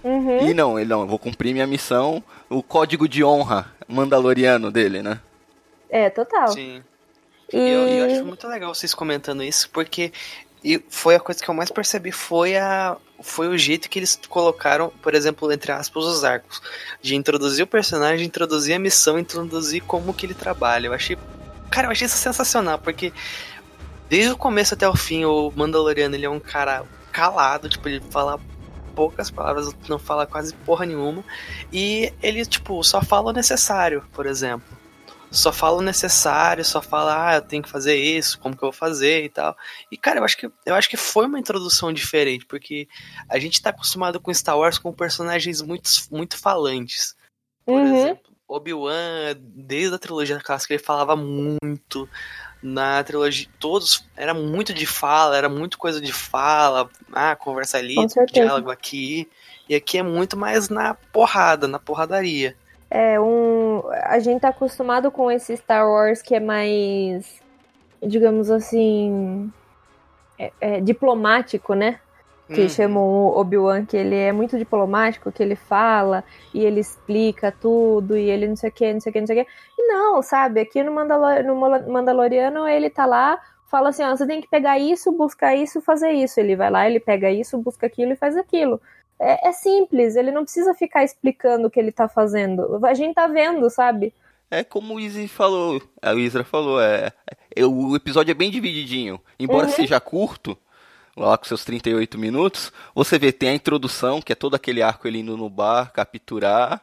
Uhum. 0.03 0.51
E 0.51 0.53
não, 0.53 0.79
ele 0.79 0.91
não, 0.91 1.01
eu 1.01 1.07
vou 1.07 1.19
cumprir 1.19 1.55
minha 1.55 1.67
missão. 1.67 2.23
O 2.51 2.63
código 2.63 3.09
de 3.09 3.25
honra 3.25 3.73
mandaloriano 3.89 4.71
dele, 4.71 5.03
né? 5.03 5.19
É, 5.89 6.11
total. 6.11 6.49
Sim. 6.49 6.83
E... 7.51 7.57
Eu, 7.57 7.89
eu 7.89 8.07
acho 8.07 8.25
muito 8.27 8.47
legal 8.47 8.75
vocês 8.75 8.93
comentando 8.93 9.43
isso, 9.43 9.71
porque 9.71 10.13
e 10.65 10.83
foi 10.89 11.15
a 11.15 11.21
coisa 11.21 11.43
que 11.43 11.49
eu 11.49 11.55
mais 11.55 11.71
percebi 11.71 12.11
foi 12.11 12.57
a 12.57 12.97
foi 13.25 13.49
o 13.49 13.57
jeito 13.57 13.89
que 13.89 13.99
eles 13.99 14.21
colocaram, 14.29 14.93
por 15.03 15.15
exemplo, 15.15 15.51
entre 15.51 15.73
aspas, 15.73 16.05
os 16.05 16.25
arcos. 16.25 16.61
De 17.01 17.17
introduzir 17.17 17.65
o 17.65 17.67
personagem, 17.67 18.27
introduzir 18.27 18.75
a 18.75 18.79
missão, 18.79 19.19
introduzir 19.19 19.83
como 19.83 20.13
que 20.13 20.27
ele 20.27 20.35
trabalha. 20.35 20.89
Eu 20.89 20.93
achei. 20.93 21.17
Cara, 21.71 21.87
eu 21.87 21.91
achei 21.91 22.07
isso 22.07 22.19
sensacional, 22.19 22.79
porque 22.79 23.13
desde 24.11 24.31
o 24.31 24.37
começo 24.37 24.75
até 24.75 24.87
o 24.87 24.95
fim, 24.95 25.25
o 25.25 25.51
Mandaloriano 25.57 26.15
ele 26.15 26.27
é 26.27 26.31
um 26.31 26.39
cara 26.39 26.85
calado, 27.11 27.69
tipo, 27.69 27.89
ele 27.89 28.03
fala 28.11 28.39
poucas 28.95 29.31
palavras, 29.31 29.75
não 29.89 29.99
fala 29.99 30.27
quase 30.27 30.55
porra 30.55 30.85
nenhuma. 30.85 31.25
E 31.73 32.13
ele, 32.23 32.45
tipo, 32.45 32.85
só 32.85 33.03
fala 33.03 33.31
o 33.31 33.33
necessário, 33.33 34.05
por 34.13 34.27
exemplo 34.27 34.84
só 35.35 35.53
fala 35.53 35.79
o 35.79 35.83
necessário, 35.83 36.65
só 36.65 36.81
fala, 36.81 37.31
ah, 37.31 37.35
eu 37.37 37.43
tenho 37.43 37.63
que 37.63 37.69
fazer 37.69 37.97
isso, 37.97 38.39
como 38.39 38.57
que 38.57 38.63
eu 38.63 38.71
vou 38.71 38.73
fazer 38.73 39.25
e 39.25 39.29
tal. 39.29 39.57
E, 39.91 39.97
cara, 39.97 40.21
eu 40.21 40.25
acho 40.25 40.37
que, 40.37 40.51
eu 40.65 40.75
acho 40.75 40.89
que 40.89 40.97
foi 40.97 41.27
uma 41.27 41.39
introdução 41.39 41.93
diferente, 41.93 42.47
porque 42.47 42.89
a 43.29 43.39
gente 43.39 43.61
tá 43.61 43.71
acostumado 43.71 44.21
com 44.21 44.33
Star 44.33 44.59
Wars 44.59 44.79
com 44.79 44.93
personagens 44.93 45.61
muito, 45.61 45.91
muito 46.11 46.39
falantes. 46.39 47.17
Por 47.67 47.75
uhum. 47.75 47.97
exemplo, 47.97 48.33
Obi-Wan, 48.49 49.37
desde 49.39 49.95
a 49.95 49.99
trilogia 49.99 50.39
clássica, 50.41 50.75
ele 50.75 50.83
falava 50.83 51.17
muito. 51.17 52.09
Na 52.63 53.05
trilogia, 53.05 53.47
todos 53.59 54.07
era 54.17 54.33
muito 54.33 54.73
de 54.73 54.87
fala, 54.87 55.37
era 55.37 55.51
muito 55.51 55.77
coisa 55.77 56.01
de 56.01 56.13
fala, 56.13 56.89
ah, 57.13 57.37
conversa 57.37 57.77
ali, 57.77 57.97
diálogo 58.33 58.71
aqui. 58.71 59.29
E 59.69 59.75
aqui 59.75 59.99
é 59.99 60.03
muito 60.03 60.37
mais 60.37 60.69
na 60.71 60.95
porrada, 60.95 61.69
na 61.69 61.79
porradaria. 61.79 62.57
É, 62.97 63.21
um. 63.21 63.83
A 64.05 64.21
gente 64.21 64.43
tá 64.43 64.51
acostumado 64.51 65.11
com 65.11 65.29
esse 65.29 65.57
Star 65.57 65.85
Wars 65.85 66.23
que 66.23 66.33
é 66.33 66.39
mais. 66.39 67.43
digamos 68.01 68.53
assim. 68.53 69.53
É, 70.39 70.53
é 70.61 70.81
diplomático, 70.81 71.75
né? 71.75 71.99
que 72.47 72.61
uhum. 72.61 72.69
chamam 72.69 73.03
o 73.03 73.39
Obi-Wan, 73.39 73.87
que 73.87 73.97
ele 73.97 74.15
é 74.15 74.31
muito 74.31 74.59
diplomático, 74.59 75.33
que 75.33 75.43
ele 75.43 75.57
fala 75.57 76.23
e 76.53 76.63
ele 76.63 76.79
explica 76.79 77.51
tudo 77.51 78.19
e 78.19 78.29
ele 78.29 78.47
não 78.47 78.55
sei 78.55 78.69
o 78.69 78.73
que, 78.73 78.93
não 78.93 79.01
sei 79.01 79.11
o 79.11 79.13
que, 79.15 79.21
não 79.21 79.27
sei 79.27 79.41
o 79.41 79.45
que. 79.45 79.51
E 79.79 79.89
não, 79.89 80.23
sabe? 80.23 80.61
Aqui 80.61 80.83
no, 80.83 80.93
Mandalor 80.93 81.43
no 81.43 81.57
Mandaloriano 81.91 82.69
ele 82.69 82.91
tá 82.91 83.07
lá, 83.07 83.41
fala 83.67 83.89
assim: 83.89 84.05
ó, 84.05 84.15
você 84.15 84.27
tem 84.27 84.41
que 84.41 84.49
pegar 84.49 84.79
isso, 84.79 85.11
buscar 85.11 85.57
isso, 85.57 85.81
fazer 85.81 86.13
isso. 86.13 86.39
Ele 86.39 86.55
vai 86.55 86.71
lá, 86.71 86.89
ele 86.89 87.01
pega 87.01 87.31
isso, 87.31 87.59
busca 87.59 87.87
aquilo 87.87 88.13
e 88.13 88.17
faz 88.17 88.37
aquilo. 88.37 88.81
É, 89.21 89.49
é 89.49 89.53
simples, 89.53 90.17
ele 90.17 90.31
não 90.31 90.45
precisa 90.45 90.75
ficar 90.75 91.05
explicando 91.05 91.69
o 91.69 91.71
que 91.71 91.79
ele 91.79 91.93
tá 91.93 92.09
fazendo. 92.09 92.85
A 92.85 92.95
gente 92.95 93.15
tá 93.15 93.27
vendo, 93.27 93.69
sabe? 93.71 94.13
É 94.51 94.63
como 94.63 94.95
o 94.95 95.01
Izzy 95.01 95.27
falou, 95.27 95.83
a 96.01 96.15
Isra 96.15 96.45
falou, 96.45 96.81
é, 96.81 97.11
é, 97.57 97.65
o 97.65 97.97
episódio 97.97 98.31
é 98.31 98.35
bem 98.35 98.51
divididinho. 98.51 99.21
Embora 99.39 99.67
uhum. 99.67 99.73
seja 99.73 99.99
curto, 99.99 100.57
lá 101.17 101.37
com 101.39 101.45
seus 101.45 101.65
38 101.65 102.19
minutos, 102.19 102.73
você 102.95 103.19
vê, 103.19 103.33
tem 103.33 103.49
a 103.51 103.55
introdução, 103.55 104.21
que 104.21 104.33
é 104.33 104.37
todo 104.37 104.55
aquele 104.55 104.83
arco 104.83 105.09
ele 105.09 105.21
indo 105.21 105.37
no 105.37 105.49
bar, 105.49 105.93
capturar. 105.93 106.83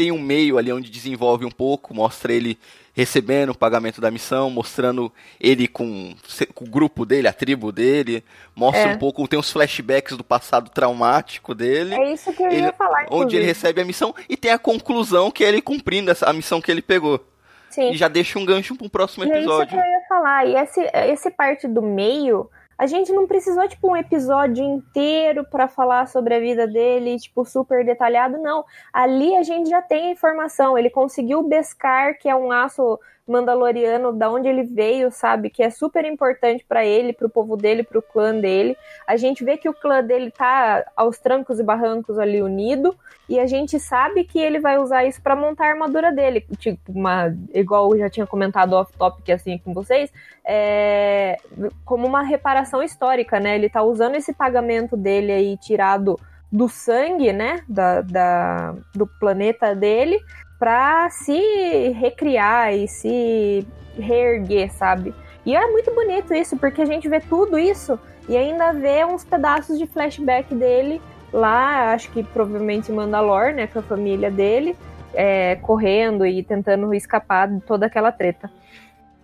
Tem 0.00 0.10
um 0.10 0.18
meio 0.18 0.56
ali 0.56 0.72
onde 0.72 0.88
desenvolve 0.88 1.44
um 1.44 1.50
pouco, 1.50 1.92
mostra 1.92 2.32
ele 2.32 2.58
recebendo 2.94 3.50
o 3.50 3.54
pagamento 3.54 4.00
da 4.00 4.10
missão, 4.10 4.48
mostrando 4.48 5.12
ele 5.38 5.68
com, 5.68 6.14
com 6.54 6.64
o 6.64 6.70
grupo 6.70 7.04
dele, 7.04 7.28
a 7.28 7.34
tribo 7.34 7.70
dele, 7.70 8.24
mostra 8.56 8.92
é. 8.92 8.94
um 8.94 8.98
pouco, 8.98 9.28
tem 9.28 9.38
uns 9.38 9.50
flashbacks 9.52 10.16
do 10.16 10.24
passado 10.24 10.70
traumático 10.70 11.54
dele. 11.54 11.94
É 11.94 12.14
isso 12.14 12.32
que 12.32 12.42
eu 12.42 12.46
ele, 12.46 12.62
ia 12.62 12.72
falar. 12.72 13.02
Inclusive. 13.02 13.26
Onde 13.26 13.36
ele 13.36 13.44
recebe 13.44 13.82
a 13.82 13.84
missão 13.84 14.14
e 14.26 14.38
tem 14.38 14.52
a 14.52 14.58
conclusão 14.58 15.30
que 15.30 15.44
é 15.44 15.48
ele 15.48 15.60
cumprindo 15.60 16.10
essa, 16.10 16.24
a 16.30 16.32
missão 16.32 16.62
que 16.62 16.70
ele 16.70 16.80
pegou. 16.80 17.22
Sim. 17.68 17.90
E 17.90 17.96
já 17.98 18.08
deixa 18.08 18.38
um 18.38 18.46
gancho 18.46 18.74
para 18.74 18.86
um 18.86 18.88
próximo 18.88 19.24
episódio. 19.24 19.60
É 19.60 19.66
isso 19.66 19.68
que 19.68 19.76
eu 19.76 20.00
ia 20.00 20.08
falar. 20.08 20.46
E 20.46 20.56
esse, 20.56 20.80
esse 21.12 21.30
parte 21.30 21.68
do 21.68 21.82
meio 21.82 22.48
a 22.80 22.86
gente 22.86 23.12
não 23.12 23.26
precisou, 23.26 23.68
tipo, 23.68 23.90
um 23.90 23.94
episódio 23.94 24.64
inteiro 24.64 25.44
para 25.44 25.68
falar 25.68 26.08
sobre 26.08 26.34
a 26.34 26.40
vida 26.40 26.66
dele, 26.66 27.18
tipo, 27.18 27.44
super 27.44 27.84
detalhado, 27.84 28.38
não. 28.38 28.64
Ali 28.90 29.36
a 29.36 29.42
gente 29.42 29.68
já 29.68 29.82
tem 29.82 30.06
a 30.06 30.12
informação. 30.12 30.78
Ele 30.78 30.88
conseguiu 30.88 31.42
Beskar, 31.42 32.18
que 32.18 32.26
é 32.26 32.34
um 32.34 32.50
aço 32.50 32.98
mandaloriano, 33.26 34.12
da 34.12 34.30
onde 34.30 34.48
ele 34.48 34.64
veio, 34.64 35.10
sabe? 35.10 35.50
Que 35.50 35.62
é 35.62 35.70
super 35.70 36.04
importante 36.04 36.64
para 36.68 36.84
ele, 36.84 37.12
para 37.12 37.26
o 37.26 37.30
povo 37.30 37.56
dele, 37.56 37.82
para 37.82 37.98
o 37.98 38.02
clã 38.02 38.34
dele. 38.34 38.76
A 39.06 39.16
gente 39.16 39.44
vê 39.44 39.56
que 39.56 39.68
o 39.68 39.74
clã 39.74 40.02
dele 40.02 40.30
tá 40.30 40.84
aos 40.96 41.18
trancos 41.18 41.60
e 41.60 41.62
barrancos 41.62 42.18
ali 42.18 42.42
unido, 42.42 42.96
e 43.28 43.38
a 43.38 43.46
gente 43.46 43.78
sabe 43.78 44.24
que 44.24 44.38
ele 44.38 44.58
vai 44.58 44.78
usar 44.78 45.04
isso 45.04 45.22
para 45.22 45.36
montar 45.36 45.66
a 45.66 45.70
armadura 45.70 46.10
dele. 46.10 46.44
Tipo, 46.58 46.92
uma, 46.92 47.32
igual 47.54 47.92
eu 47.92 47.98
já 47.98 48.10
tinha 48.10 48.26
comentado 48.26 48.72
off-topic 48.72 49.30
assim 49.30 49.58
com 49.58 49.72
vocês, 49.72 50.12
é, 50.44 51.36
como 51.84 52.06
uma 52.06 52.22
reparação 52.22 52.82
histórica, 52.82 53.38
né? 53.38 53.54
Ele 53.54 53.68
tá 53.68 53.82
usando 53.82 54.16
esse 54.16 54.32
pagamento 54.32 54.96
dele 54.96 55.30
aí 55.30 55.56
tirado 55.56 56.18
do 56.52 56.68
sangue, 56.68 57.32
né, 57.32 57.62
da, 57.68 58.00
da 58.00 58.74
do 58.92 59.06
planeta 59.06 59.74
dele, 59.74 60.20
para 60.60 61.08
se 61.08 61.88
recriar 61.98 62.74
e 62.74 62.86
se 62.86 63.66
reerguer, 63.98 64.70
sabe? 64.70 65.14
E 65.46 65.56
é 65.56 65.70
muito 65.70 65.90
bonito 65.94 66.34
isso, 66.34 66.54
porque 66.58 66.82
a 66.82 66.84
gente 66.84 67.08
vê 67.08 67.18
tudo 67.18 67.58
isso 67.58 67.98
e 68.28 68.36
ainda 68.36 68.70
vê 68.72 69.02
uns 69.06 69.24
pedaços 69.24 69.78
de 69.78 69.86
flashback 69.86 70.54
dele 70.54 71.00
lá, 71.32 71.94
acho 71.94 72.10
que 72.10 72.22
provavelmente 72.22 72.92
em 72.92 72.94
Mandalor, 72.94 73.54
né, 73.54 73.66
com 73.66 73.78
a 73.78 73.82
família 73.82 74.30
dele, 74.30 74.76
é, 75.14 75.56
correndo 75.56 76.26
e 76.26 76.42
tentando 76.42 76.92
escapar 76.92 77.48
de 77.48 77.60
toda 77.62 77.86
aquela 77.86 78.12
treta. 78.12 78.50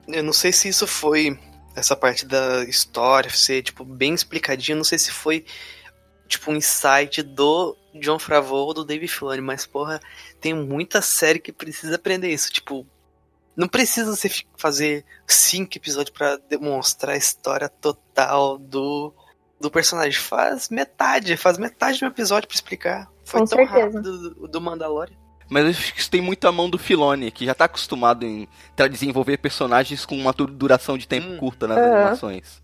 Eu 0.08 0.24
não 0.24 0.32
sei 0.32 0.52
se 0.52 0.68
isso 0.68 0.86
foi 0.86 1.38
essa 1.74 1.94
parte 1.94 2.24
da 2.24 2.64
história 2.64 3.28
ser 3.28 3.62
tipo 3.62 3.84
bem 3.84 4.14
explicadinho, 4.14 4.78
não 4.78 4.84
sei 4.84 4.98
se 4.98 5.10
foi 5.10 5.44
tipo 6.26 6.50
um 6.50 6.56
insight 6.56 7.22
do 7.22 7.76
John 8.00 8.18
Favreau 8.18 8.66
ou 8.66 8.74
do 8.74 8.84
Dave 8.84 9.06
Filoni, 9.06 9.40
mas 9.40 9.66
porra, 9.66 10.00
tem 10.46 10.54
muita 10.54 11.02
série 11.02 11.40
que 11.40 11.52
precisa 11.52 11.96
aprender 11.96 12.30
isso, 12.30 12.52
tipo, 12.52 12.86
não 13.56 13.66
precisa 13.66 14.14
você 14.14 14.30
fazer 14.56 15.04
cinco 15.26 15.76
episódios 15.76 16.16
para 16.16 16.36
demonstrar 16.36 17.16
a 17.16 17.18
história 17.18 17.68
total 17.68 18.56
do 18.56 19.12
do 19.58 19.70
personagem. 19.70 20.12
Faz 20.12 20.68
metade, 20.68 21.36
faz 21.36 21.58
metade 21.58 21.98
de 21.98 22.04
um 22.04 22.08
episódio 22.08 22.46
para 22.46 22.54
explicar. 22.54 23.10
Foi 23.24 23.40
Com 23.40 23.46
tão 23.46 23.58
certeza. 23.58 23.80
rápido 23.80 24.30
do, 24.30 24.46
do 24.46 24.60
Mandalorian. 24.60 25.16
Mas 25.48 25.64
eu 25.64 25.70
acho 25.70 25.94
que 25.94 26.00
isso 26.00 26.10
tem 26.10 26.20
muito 26.20 26.46
a 26.46 26.52
mão 26.52 26.70
do 26.70 26.78
Filoni, 26.78 27.32
que 27.32 27.44
já 27.44 27.54
tá 27.54 27.64
acostumado 27.64 28.24
em 28.24 28.46
desenvolver 28.88 29.38
personagens 29.38 30.04
com 30.06 30.16
uma 30.16 30.32
duração 30.32 30.96
de 30.96 31.08
tempo 31.08 31.28
hum. 31.28 31.38
curta 31.38 31.66
nas 31.66 31.78
uhum. 31.78 31.92
animações. 31.92 32.62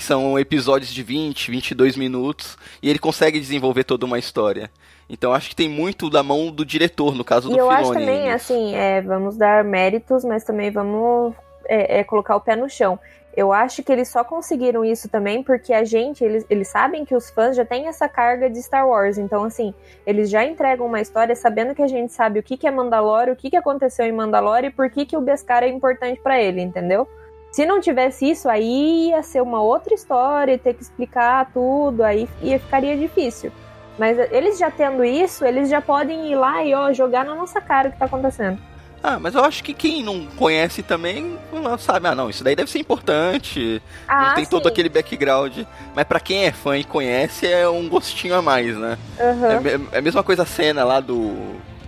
Que 0.00 0.06
são 0.06 0.38
episódios 0.38 0.94
de 0.94 1.02
20, 1.02 1.50
22 1.50 1.94
minutos, 1.94 2.56
e 2.82 2.88
ele 2.88 2.98
consegue 2.98 3.38
desenvolver 3.38 3.84
toda 3.84 4.06
uma 4.06 4.18
história. 4.18 4.70
Então 5.10 5.34
acho 5.34 5.50
que 5.50 5.54
tem 5.54 5.68
muito 5.68 6.08
da 6.08 6.22
mão 6.22 6.50
do 6.50 6.64
diretor, 6.64 7.14
no 7.14 7.22
caso 7.22 7.50
do 7.50 7.54
e 7.54 7.58
eu 7.58 7.66
Filoni. 7.68 7.82
Eu 7.82 7.90
acho 7.90 7.92
também, 7.92 8.32
assim, 8.32 8.74
é, 8.74 9.02
vamos 9.02 9.36
dar 9.36 9.62
méritos, 9.62 10.24
mas 10.24 10.42
também 10.42 10.70
vamos 10.70 11.34
é, 11.66 11.98
é, 11.98 12.04
colocar 12.04 12.34
o 12.34 12.40
pé 12.40 12.56
no 12.56 12.66
chão. 12.66 12.98
Eu 13.36 13.52
acho 13.52 13.82
que 13.82 13.92
eles 13.92 14.08
só 14.08 14.24
conseguiram 14.24 14.82
isso 14.82 15.06
também 15.06 15.42
porque 15.42 15.74
a 15.74 15.84
gente, 15.84 16.24
eles, 16.24 16.46
eles 16.48 16.68
sabem 16.68 17.04
que 17.04 17.14
os 17.14 17.28
fãs 17.28 17.54
já 17.54 17.66
têm 17.66 17.86
essa 17.86 18.08
carga 18.08 18.48
de 18.48 18.62
Star 18.62 18.88
Wars. 18.88 19.18
Então, 19.18 19.44
assim, 19.44 19.74
eles 20.06 20.30
já 20.30 20.42
entregam 20.46 20.86
uma 20.86 21.02
história 21.02 21.36
sabendo 21.36 21.74
que 21.74 21.82
a 21.82 21.86
gente 21.86 22.10
sabe 22.10 22.40
o 22.40 22.42
que, 22.42 22.56
que 22.56 22.66
é 22.66 22.70
Mandalore, 22.70 23.32
o 23.32 23.36
que, 23.36 23.50
que 23.50 23.56
aconteceu 23.56 24.06
em 24.06 24.12
Mandalore 24.12 24.68
e 24.68 24.70
por 24.70 24.88
que, 24.88 25.04
que 25.04 25.16
o 25.16 25.20
Beskar 25.20 25.62
é 25.62 25.68
importante 25.68 26.18
para 26.22 26.40
ele, 26.40 26.62
entendeu? 26.62 27.06
Se 27.50 27.66
não 27.66 27.80
tivesse 27.80 28.30
isso, 28.30 28.48
aí 28.48 29.08
ia 29.08 29.22
ser 29.22 29.42
uma 29.42 29.60
outra 29.60 29.92
história, 29.92 30.56
ter 30.56 30.74
que 30.74 30.82
explicar 30.82 31.50
tudo, 31.52 32.02
aí 32.02 32.28
ia, 32.42 32.58
ficaria 32.58 32.96
difícil. 32.96 33.50
Mas 33.98 34.18
eles 34.30 34.58
já 34.58 34.70
tendo 34.70 35.04
isso, 35.04 35.44
eles 35.44 35.68
já 35.68 35.80
podem 35.80 36.30
ir 36.30 36.36
lá 36.36 36.64
e 36.64 36.72
ó, 36.74 36.92
jogar 36.92 37.24
na 37.24 37.34
nossa 37.34 37.60
cara 37.60 37.88
o 37.88 37.92
que 37.92 37.98
tá 37.98 38.06
acontecendo. 38.06 38.58
Ah, 39.02 39.18
mas 39.18 39.34
eu 39.34 39.42
acho 39.42 39.64
que 39.64 39.72
quem 39.72 40.02
não 40.02 40.26
conhece 40.36 40.82
também 40.82 41.38
não 41.52 41.78
sabe, 41.78 42.06
ah, 42.06 42.14
não, 42.14 42.28
isso 42.28 42.44
daí 42.44 42.54
deve 42.54 42.70
ser 42.70 42.78
importante. 42.78 43.82
Ah, 44.06 44.28
não 44.28 44.34
tem 44.34 44.44
sim. 44.44 44.50
todo 44.50 44.68
aquele 44.68 44.90
background. 44.90 45.60
Mas 45.94 46.04
para 46.04 46.20
quem 46.20 46.44
é 46.44 46.52
fã 46.52 46.76
e 46.76 46.84
conhece, 46.84 47.46
é 47.46 47.68
um 47.68 47.88
gostinho 47.88 48.34
a 48.34 48.42
mais, 48.42 48.76
né? 48.76 48.98
Uhum. 49.18 49.46
É, 49.46 49.96
é, 49.96 49.98
a 49.98 50.02
mesma 50.02 50.22
coisa 50.22 50.42
a 50.42 50.46
cena 50.46 50.84
lá 50.84 51.00
do, 51.00 51.34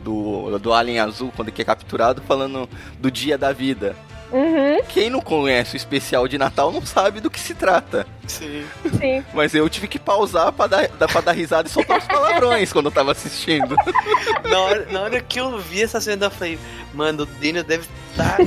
do, 0.03 0.59
do 0.59 0.72
Alien 0.72 1.01
Azul, 1.01 1.31
quando 1.37 1.48
ele 1.48 1.61
é 1.61 1.64
capturado, 1.64 2.22
falando 2.22 2.68
do 2.98 3.11
dia 3.11 3.37
da 3.37 3.53
vida. 3.53 3.94
Uhum. 4.33 4.83
Quem 4.88 5.11
não 5.11 5.21
conhece 5.21 5.75
o 5.75 5.77
especial 5.77 6.27
de 6.27 6.38
Natal 6.38 6.73
não 6.73 6.85
sabe 6.85 7.21
do 7.21 7.31
que 7.31 7.38
se 7.38 7.55
trata. 7.55 8.07
Sim. 8.27 8.64
Sim. 8.99 9.23
Mas 9.35 9.55
eu 9.55 9.68
tive 9.68 9.87
que 9.87 9.99
pausar 9.99 10.51
pra 10.53 10.66
dar, 10.66 10.88
pra 10.88 11.21
dar 11.21 11.33
risada 11.33 11.68
e 11.68 11.71
soltar 11.71 11.99
os 11.99 12.07
palavrões 12.07 12.73
quando 12.73 12.87
eu 12.87 12.92
tava 12.92 13.12
assistindo. 13.12 13.77
Na 14.49 14.59
hora, 14.59 14.87
na 14.90 15.01
hora 15.03 15.21
que 15.21 15.38
eu 15.38 15.59
vi 15.59 15.83
essa 15.83 16.01
cena, 16.01 16.27
eu 16.27 16.31
falei, 16.31 16.59
mano, 16.92 17.23
o 17.23 17.27
Daniel 17.27 17.64
deve 17.64 17.87
estar 18.11 18.37
tá, 18.37 18.45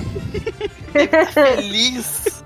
deve 0.91 1.07
tá 1.07 1.25
feliz. 1.27 2.43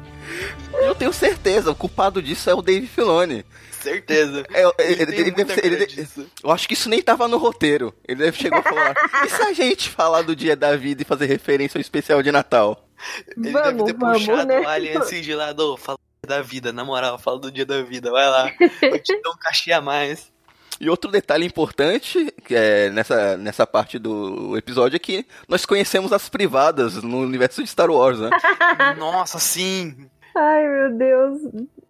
Eu 0.73 0.95
tenho 0.95 1.11
certeza, 1.11 1.71
o 1.71 1.75
culpado 1.75 2.21
disso 2.21 2.49
é 2.49 2.53
o 2.53 2.61
Dave 2.61 2.87
Filoni. 2.87 3.45
Certeza. 3.81 4.45
É, 4.53 4.63
ele, 4.79 5.01
ele, 5.01 5.15
ele 5.15 5.31
deve, 5.31 5.61
ele, 5.63 6.07
eu 6.43 6.51
acho 6.51 6.67
que 6.67 6.73
isso 6.73 6.89
nem 6.89 7.01
tava 7.01 7.27
no 7.27 7.37
roteiro. 7.37 7.93
Ele 8.07 8.23
deve 8.23 8.37
chegar 8.37 8.59
e 8.59 8.63
falar: 8.63 8.95
e 9.25 9.29
se 9.29 9.41
a 9.41 9.53
gente 9.53 9.89
falar 9.89 10.21
do 10.21 10.35
dia 10.35 10.55
da 10.55 10.75
vida 10.75 11.01
e 11.01 11.05
fazer 11.05 11.25
referência 11.25 11.77
ao 11.77 11.81
especial 11.81 12.21
de 12.21 12.31
Natal? 12.31 12.88
Ele 13.37 13.51
vamos, 13.51 13.67
deve 13.67 13.83
ter 13.85 13.97
vamos, 13.97 14.25
puxado 14.25 14.47
né? 14.47 14.61
o 14.61 14.67
Alien 14.67 14.97
assim 14.97 15.21
de 15.21 15.33
lado, 15.33 15.77
fala 15.77 15.97
da 16.27 16.41
vida, 16.41 16.71
na 16.71 16.83
moral, 16.83 17.17
fala 17.17 17.39
do 17.39 17.51
dia 17.51 17.65
da 17.65 17.81
vida, 17.81 18.11
vai 18.11 18.29
lá, 18.29 18.51
eu 18.81 18.99
te 19.01 19.19
dou 19.21 19.33
um 19.33 19.37
cachê 19.37 19.71
a 19.71 19.81
mais. 19.81 20.31
E 20.79 20.89
outro 20.89 21.11
detalhe 21.11 21.45
importante 21.45 22.33
é, 22.49 22.89
nessa, 22.91 23.35
nessa 23.35 23.67
parte 23.67 23.99
do 23.99 24.55
episódio 24.55 24.95
é 24.95 24.99
que 24.99 25.25
nós 25.47 25.65
conhecemos 25.65 26.13
as 26.13 26.29
privadas 26.29 27.03
no 27.03 27.19
universo 27.19 27.61
de 27.61 27.69
Star 27.69 27.91
Wars, 27.91 28.17
né? 28.19 28.29
Nossa, 28.97 29.39
sim! 29.39 30.09
Ai, 30.33 30.65
meu 30.65 30.97
Deus. 30.97 31.41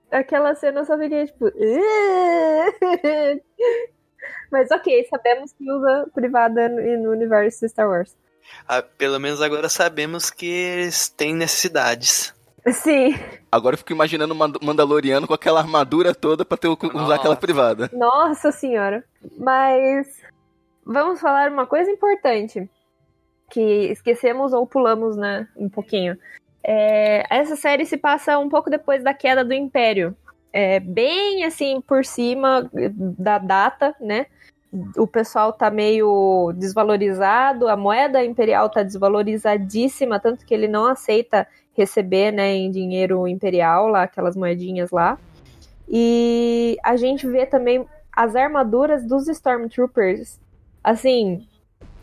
Aquela 0.09 0.55
cena 0.55 0.79
eu 0.79 0.85
só 0.85 0.97
fiquei 0.97 1.27
tipo. 1.27 1.45
Mas 4.51 4.71
ok, 4.71 5.05
sabemos 5.07 5.53
que 5.53 5.71
usa 5.71 6.07
privada 6.11 6.67
no 6.67 7.11
universo 7.11 7.59
de 7.59 7.69
Star 7.69 7.87
Wars. 7.87 8.17
Ah, 8.67 8.81
pelo 8.81 9.19
menos 9.19 9.41
agora 9.41 9.69
sabemos 9.69 10.29
que 10.29 10.45
eles 10.45 11.09
têm 11.09 11.33
necessidades. 11.33 12.33
Sim. 12.67 13.15
Agora 13.51 13.73
eu 13.73 13.77
fico 13.77 13.93
imaginando 13.93 14.33
o 14.33 14.65
Mandaloriano 14.65 15.27
com 15.27 15.33
aquela 15.33 15.59
armadura 15.59 16.13
toda 16.13 16.45
pra 16.45 16.57
ter, 16.57 16.67
usar 16.67 16.93
Nossa. 16.93 17.15
aquela 17.15 17.35
privada. 17.35 17.89
Nossa 17.93 18.51
senhora. 18.51 19.03
Mas 19.37 20.07
vamos 20.85 21.19
falar 21.19 21.51
uma 21.51 21.65
coisa 21.65 21.89
importante 21.89 22.69
que 23.49 23.61
esquecemos 23.91 24.53
ou 24.53 24.67
pulamos, 24.67 25.17
né, 25.17 25.47
um 25.55 25.69
pouquinho. 25.69 26.17
É, 26.63 27.23
essa 27.29 27.55
série 27.55 27.85
se 27.85 27.97
passa 27.97 28.37
um 28.37 28.49
pouco 28.49 28.69
depois 28.69 29.03
da 29.03 29.13
queda 29.13 29.43
do 29.43 29.53
Império. 29.53 30.15
É, 30.51 30.79
bem 30.79 31.43
assim 31.43 31.81
por 31.81 32.03
cima 32.03 32.69
da 32.97 33.37
data, 33.37 33.95
né? 33.99 34.25
O 34.97 35.07
pessoal 35.07 35.51
tá 35.51 35.71
meio 35.71 36.53
desvalorizado, 36.55 37.67
a 37.67 37.75
moeda 37.75 38.23
imperial 38.23 38.69
tá 38.69 38.83
desvalorizadíssima, 38.83 40.19
tanto 40.19 40.45
que 40.45 40.53
ele 40.53 40.67
não 40.67 40.85
aceita 40.85 41.47
receber, 41.73 42.31
né, 42.31 42.53
em 42.53 42.69
dinheiro 42.69 43.27
imperial 43.27 43.87
lá, 43.87 44.03
aquelas 44.03 44.35
moedinhas 44.35 44.91
lá. 44.91 45.17
E 45.87 46.77
a 46.83 46.95
gente 46.95 47.25
vê 47.27 47.45
também 47.45 47.85
as 48.11 48.35
armaduras 48.35 49.05
dos 49.05 49.27
Stormtroopers, 49.27 50.39
assim, 50.83 51.47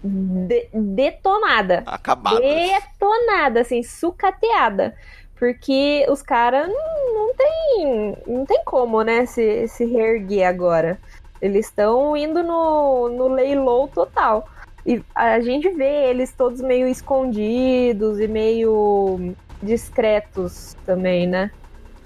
de 0.02 0.68
detonada. 0.72 1.82
Acabada. 1.86 2.40
Detonada, 2.40 3.60
assim, 3.60 3.82
sucateada. 3.82 4.96
Porque 5.38 6.06
os 6.08 6.22
caras 6.22 6.66
não, 6.66 7.14
não 7.14 7.34
tem, 7.34 8.16
não 8.26 8.46
tem 8.46 8.64
como, 8.64 9.02
né, 9.02 9.26
se, 9.26 9.68
se 9.68 9.84
reerguer 9.84 10.48
agora. 10.48 10.98
Eles 11.40 11.66
estão 11.66 12.16
indo 12.16 12.42
no, 12.42 13.08
no 13.08 13.28
leilão 13.28 13.88
total. 13.88 14.48
E 14.84 15.02
a 15.14 15.40
gente 15.40 15.68
vê 15.70 16.10
eles 16.10 16.32
todos 16.32 16.60
meio 16.60 16.86
escondidos 16.86 18.20
e 18.20 18.28
meio 18.28 19.34
discretos 19.62 20.76
também, 20.86 21.26
né? 21.26 21.50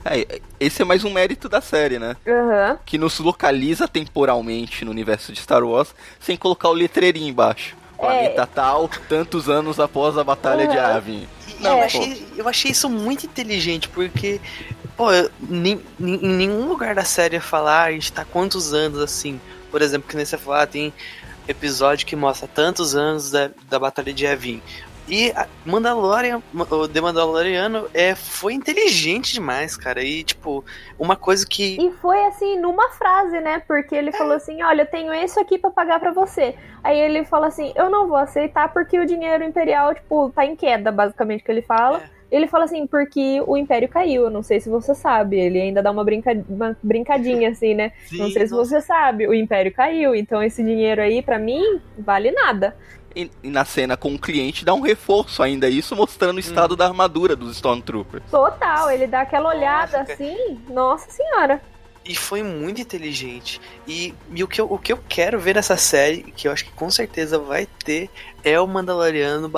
É, 0.05 0.41
esse 0.59 0.81
é 0.81 0.85
mais 0.85 1.05
um 1.05 1.11
mérito 1.11 1.49
da 1.49 1.61
série, 1.61 1.99
né? 1.99 2.17
Uhum. 2.27 2.79
Que 2.87 2.97
nos 2.97 3.19
localiza 3.19 3.87
temporalmente 3.87 4.85
no 4.85 4.91
universo 4.91 5.31
de 5.33 5.41
Star 5.41 5.63
Wars 5.63 5.95
sem 6.19 6.37
colocar 6.37 6.71
o 6.71 6.73
letreirinho 6.73 7.29
embaixo. 7.29 7.77
Planeta 7.99 8.43
é. 8.43 8.47
tal, 8.47 8.89
tantos 9.09 9.51
anos 9.51 9.79
após 9.79 10.17
a 10.17 10.25
Batalha 10.25 10.65
uhum. 10.65 10.71
de 10.71 10.79
Avin. 10.79 11.29
Não, 11.61 11.73
é. 11.73 11.81
eu, 11.81 11.85
achei, 11.85 12.27
eu 12.39 12.49
achei 12.49 12.71
isso 12.71 12.89
muito 12.89 13.27
inteligente, 13.27 13.91
porque, 13.91 14.41
pô, 15.01 15.11
em, 15.51 15.81
em 15.99 16.29
nenhum 16.29 16.69
lugar 16.69 16.95
da 16.95 17.05
série 17.05 17.41
falar 17.41 17.85
a 17.85 17.93
gente 17.93 18.13
tá 18.13 18.23
quantos 18.23 18.75
anos 18.75 18.99
assim. 19.01 19.41
Por 19.71 19.81
exemplo, 19.81 20.07
que 20.07 20.15
nem 20.15 20.27
você 20.27 20.37
falar, 20.37 20.67
tem 20.67 20.93
episódio 21.49 22.07
que 22.07 22.15
mostra 22.15 22.47
tantos 22.47 22.95
anos 22.95 23.31
da, 23.31 23.51
da 23.67 23.79
Batalha 23.79 24.13
de 24.13 24.27
Avin. 24.27 24.61
E 25.09 25.33
Mandalorian, 25.65 26.43
o 26.55 26.87
The 26.87 27.01
Mandaloriano 27.01 27.89
é, 27.95 28.15
foi 28.15 28.53
inteligente 28.53 29.33
demais, 29.33 29.75
cara. 29.75 30.05
E, 30.05 30.23
tipo, 30.23 30.63
uma 30.99 31.17
coisa 31.17 31.47
que. 31.47 31.79
E 31.81 31.91
foi 31.93 32.23
assim, 32.27 32.61
numa 32.61 32.91
frase, 32.91 33.41
né? 33.41 33.63
Porque 33.67 33.95
ele 33.95 34.11
é. 34.11 34.13
falou 34.13 34.35
assim: 34.35 34.63
olha, 34.63 34.83
eu 34.83 34.87
tenho 34.87 35.15
isso 35.15 35.41
aqui 35.41 35.57
para 35.57 35.71
pagar 35.71 35.99
para 35.99 36.13
você. 36.13 36.55
Aí 36.85 37.01
ele 37.01 37.25
fala 37.25 37.47
assim: 37.47 37.73
eu 37.75 37.89
não 37.89 38.07
vou 38.07 38.19
aceitar 38.19 38.71
porque 38.71 39.01
o 39.01 39.07
dinheiro 39.07 39.43
imperial, 39.43 39.95
tipo, 39.95 40.31
tá 40.31 40.45
em 40.45 40.55
queda, 40.55 40.93
basicamente, 40.93 41.43
que 41.43 41.51
ele 41.51 41.63
fala. 41.63 41.99
É. 41.99 42.20
Ele 42.31 42.47
fala 42.47 42.65
assim, 42.65 42.87
porque 42.87 43.43
o 43.47 43.57
Império 43.57 43.89
caiu, 43.89 44.25
eu 44.25 44.31
não 44.31 44.43
sei 44.43 44.61
se 44.61 44.69
você 44.69 44.95
sabe. 44.95 45.39
Ele 45.39 45.61
ainda 45.61 45.83
dá 45.83 45.91
uma, 45.91 46.05
brinca... 46.05 46.33
uma 46.49 46.77
brincadinha 46.83 47.51
assim, 47.51 47.75
né? 47.75 47.93
Sim, 48.07 48.19
não 48.19 48.31
sei 48.31 48.47
se 48.47 48.53
nossa. 48.53 48.71
você 48.71 48.81
sabe, 48.81 49.27
o 49.27 49.35
Império 49.35 49.73
caiu, 49.73 50.15
então 50.15 50.43
esse 50.43 50.63
dinheiro 50.63 51.03
aí, 51.03 51.23
para 51.23 51.39
mim, 51.39 51.81
vale 51.99 52.31
nada. 52.31 52.77
E, 53.15 53.29
e, 53.43 53.51
na 53.51 53.65
cena 53.65 53.97
com 53.97 54.15
o 54.15 54.19
cliente 54.19 54.65
dá 54.65 54.73
um 54.73 54.81
reforço 54.81 55.43
ainda, 55.43 55.69
isso 55.69 55.97
mostrando 55.97 56.37
o 56.37 56.41
estado 56.41 56.75
hum. 56.75 56.77
da 56.77 56.87
armadura 56.87 57.35
dos 57.35 57.57
Stormtroopers. 57.57 58.23
Total, 58.31 58.91
ele 58.91 59.07
dá 59.07 59.23
aquela 59.23 59.49
olhada 59.49 59.99
nossa, 59.99 60.13
assim, 60.13 60.61
nossa 60.69 61.11
senhora. 61.11 61.61
E 62.05 62.15
foi 62.15 62.43
muito 62.43 62.81
inteligente. 62.81 63.61
E, 63.87 64.15
e, 64.33 64.43
o, 64.43 64.49
que 64.49 64.61
eu, 64.61 64.73
o 64.73 64.79
que 64.79 64.93
eu 64.93 64.99
quero 65.09 65.39
ver 65.39 65.57
nessa 65.57 65.77
série, 65.77 66.23
que 66.23 66.49
eu 66.49 66.53
acho 66.53 66.65
que 66.65 66.73
com 66.73 66.91
certeza 66.91 67.39
vai 67.39 67.67
ter, 67.85 68.09
é 68.45 68.59
o 68.61 68.67
Mandaloriano 68.67 69.49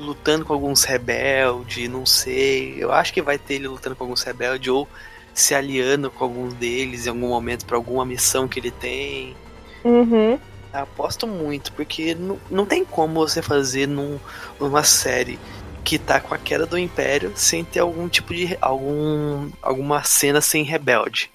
lutando 0.00 0.44
com 0.44 0.52
alguns 0.52 0.84
rebeldes, 0.84 1.88
não 1.88 2.04
sei. 2.04 2.76
Eu 2.78 2.92
acho 2.92 3.12
que 3.12 3.22
vai 3.22 3.38
ter 3.38 3.54
ele 3.54 3.68
lutando 3.68 3.94
com 3.94 4.04
alguns 4.04 4.22
rebeldes 4.22 4.68
ou 4.68 4.88
se 5.32 5.54
aliando 5.54 6.10
com 6.10 6.24
alguns 6.24 6.54
deles 6.54 7.06
em 7.06 7.10
algum 7.10 7.28
momento 7.28 7.64
para 7.66 7.76
alguma 7.76 8.04
missão 8.04 8.48
que 8.48 8.58
ele 8.58 8.70
tem. 8.70 9.36
Uhum. 9.84 10.38
Aposto 10.72 11.26
muito, 11.26 11.72
porque 11.72 12.14
não, 12.14 12.38
não 12.50 12.66
tem 12.66 12.84
como 12.84 13.14
você 13.14 13.42
fazer 13.42 13.86
num, 13.86 14.18
numa 14.58 14.84
série 14.84 15.38
que 15.84 15.98
tá 15.98 16.20
com 16.20 16.34
a 16.34 16.38
queda 16.38 16.66
do 16.66 16.78
Império 16.78 17.32
sem 17.34 17.64
ter 17.64 17.80
algum 17.80 18.08
tipo 18.08 18.34
de. 18.34 18.56
algum 18.60 19.50
alguma 19.62 20.02
cena 20.04 20.40
sem 20.40 20.62
rebelde. 20.62 21.30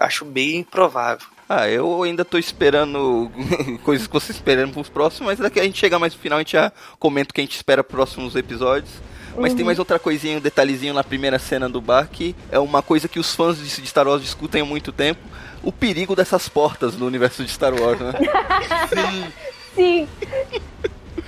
acho 0.00 0.24
bem 0.24 0.56
improvável. 0.56 1.33
Ah, 1.56 1.68
eu 1.70 2.02
ainda 2.02 2.24
tô 2.24 2.36
esperando 2.36 3.30
coisas 3.84 4.08
que 4.08 4.12
você 4.12 4.32
esperando 4.32 4.72
pros 4.72 4.88
próximos, 4.88 5.26
mas 5.26 5.38
daqui 5.38 5.60
a 5.60 5.62
gente 5.62 5.78
chegar 5.78 6.00
mais 6.00 6.12
no 6.12 6.18
final, 6.18 6.38
a 6.38 6.40
gente 6.40 6.52
já 6.52 6.72
comenta 6.98 7.30
o 7.30 7.34
que 7.34 7.40
a 7.40 7.44
gente 7.44 7.54
espera 7.54 7.84
pros 7.84 7.94
próximos 7.94 8.34
episódios. 8.34 8.90
Mas 9.36 9.52
uhum. 9.52 9.56
tem 9.56 9.64
mais 9.64 9.78
outra 9.78 9.98
coisinha, 9.98 10.38
um 10.38 10.40
detalhezinho 10.40 10.92
na 10.92 11.04
primeira 11.04 11.38
cena 11.38 11.68
do 11.68 11.80
bar 11.80 12.08
que 12.10 12.34
é 12.50 12.58
uma 12.58 12.82
coisa 12.82 13.08
que 13.08 13.20
os 13.20 13.34
fãs 13.34 13.58
de 13.58 13.86
Star 13.86 14.06
Wars 14.06 14.22
discutem 14.22 14.62
há 14.62 14.64
muito 14.64 14.90
tempo. 14.90 15.20
O 15.62 15.70
perigo 15.70 16.16
dessas 16.16 16.48
portas 16.48 16.96
no 16.96 17.06
universo 17.06 17.44
de 17.44 17.50
Star 17.50 17.72
Wars, 17.72 18.00
né? 18.00 18.12
Sim. 18.90 19.32
Sim. 19.74 20.08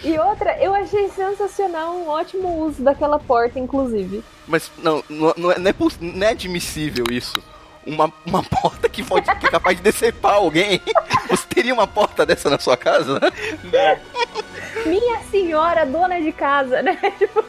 E 0.04 0.18
outra, 0.18 0.58
eu 0.60 0.74
achei 0.74 1.08
sensacional 1.08 1.96
um 1.96 2.08
ótimo 2.08 2.64
uso 2.64 2.82
daquela 2.82 3.18
porta, 3.18 3.58
inclusive. 3.58 4.22
Mas 4.46 4.70
não, 4.78 5.02
não, 5.08 5.34
não, 5.36 5.52
é, 5.52 5.58
não, 5.58 5.70
é, 5.70 5.74
não 6.00 6.26
é 6.26 6.30
admissível 6.30 7.04
isso 7.10 7.42
uma, 7.86 8.12
uma 8.24 8.42
porta 8.42 8.88
que, 8.88 9.02
pode, 9.02 9.26
que 9.38 9.46
é 9.46 9.50
capaz 9.50 9.76
de 9.76 9.82
decepar 9.82 10.34
alguém. 10.34 10.80
Você 11.28 11.46
teria 11.48 11.72
uma 11.72 11.86
porta 11.86 12.26
dessa 12.26 12.50
na 12.50 12.58
sua 12.58 12.76
casa? 12.76 13.20
Não. 13.62 14.86
Minha 14.86 15.20
senhora, 15.30 15.86
dona 15.86 16.20
de 16.20 16.32
casa, 16.32 16.82
né? 16.82 16.96
Tipo, 17.18 17.44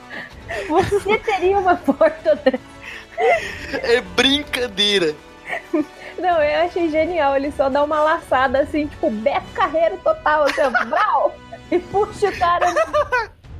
você 0.69 1.17
teria 1.19 1.59
uma 1.59 1.75
porta 1.75 2.35
dessa. 2.35 2.77
É 3.73 3.99
brincadeira. 4.01 5.15
Não, 6.17 6.41
eu 6.41 6.65
achei 6.65 6.89
genial. 6.89 7.35
Ele 7.35 7.51
só 7.51 7.69
dá 7.69 7.83
uma 7.83 8.01
laçada 8.01 8.59
assim, 8.59 8.87
tipo, 8.87 9.09
Beto 9.09 9.47
Carreiro 9.53 9.97
total, 10.03 10.43
assim, 10.43 10.89
brau, 10.89 11.35
e 11.71 11.79
puxa 11.79 12.29
o 12.29 12.39
cara. 12.39 12.65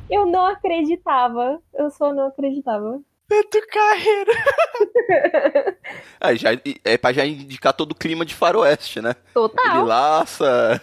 Eu 0.10 0.26
não 0.26 0.46
acreditava. 0.46 1.60
Eu 1.74 1.90
só 1.90 2.14
não 2.14 2.28
acreditava. 2.28 3.00
Beto 3.30 3.60
Carreiro. 3.72 4.32
ah, 6.20 6.34
já, 6.34 6.50
é 6.84 6.98
pra 6.98 7.12
já 7.12 7.26
indicar 7.26 7.74
todo 7.74 7.92
o 7.92 7.96
clima 7.96 8.26
de 8.26 8.34
faroeste, 8.34 9.02
né? 9.02 9.16
Total. 9.34 9.80
Ele 9.80 9.88
laça. 9.88 10.82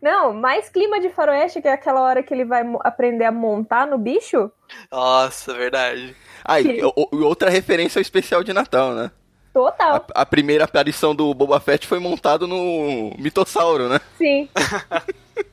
Não, 0.00 0.32
mais 0.32 0.68
clima 0.68 0.98
de 1.00 1.10
faroeste 1.10 1.60
que 1.60 1.68
é 1.68 1.72
aquela 1.72 2.00
hora 2.00 2.22
que 2.22 2.32
ele 2.34 2.44
vai 2.44 2.62
aprender 2.80 3.24
a 3.24 3.32
montar 3.32 3.86
no 3.86 3.98
bicho. 3.98 4.50
Nossa, 4.90 5.54
verdade. 5.54 6.16
Ah, 6.44 6.60
e, 6.60 6.80
outra 7.12 7.50
referência 7.50 7.98
ao 7.98 8.02
especial 8.02 8.42
de 8.42 8.52
Natal, 8.52 8.94
né? 8.94 9.10
Total. 9.52 10.04
A, 10.14 10.22
a, 10.22 10.26
primeira 10.26 10.64
aparição 10.64 11.14
do 11.14 11.32
Boba 11.34 11.60
Fett 11.60 11.86
foi 11.86 11.98
montado 11.98 12.48
no 12.48 13.12
mitossauro, 13.18 13.88
né? 13.88 14.00
Sim. 14.16 14.48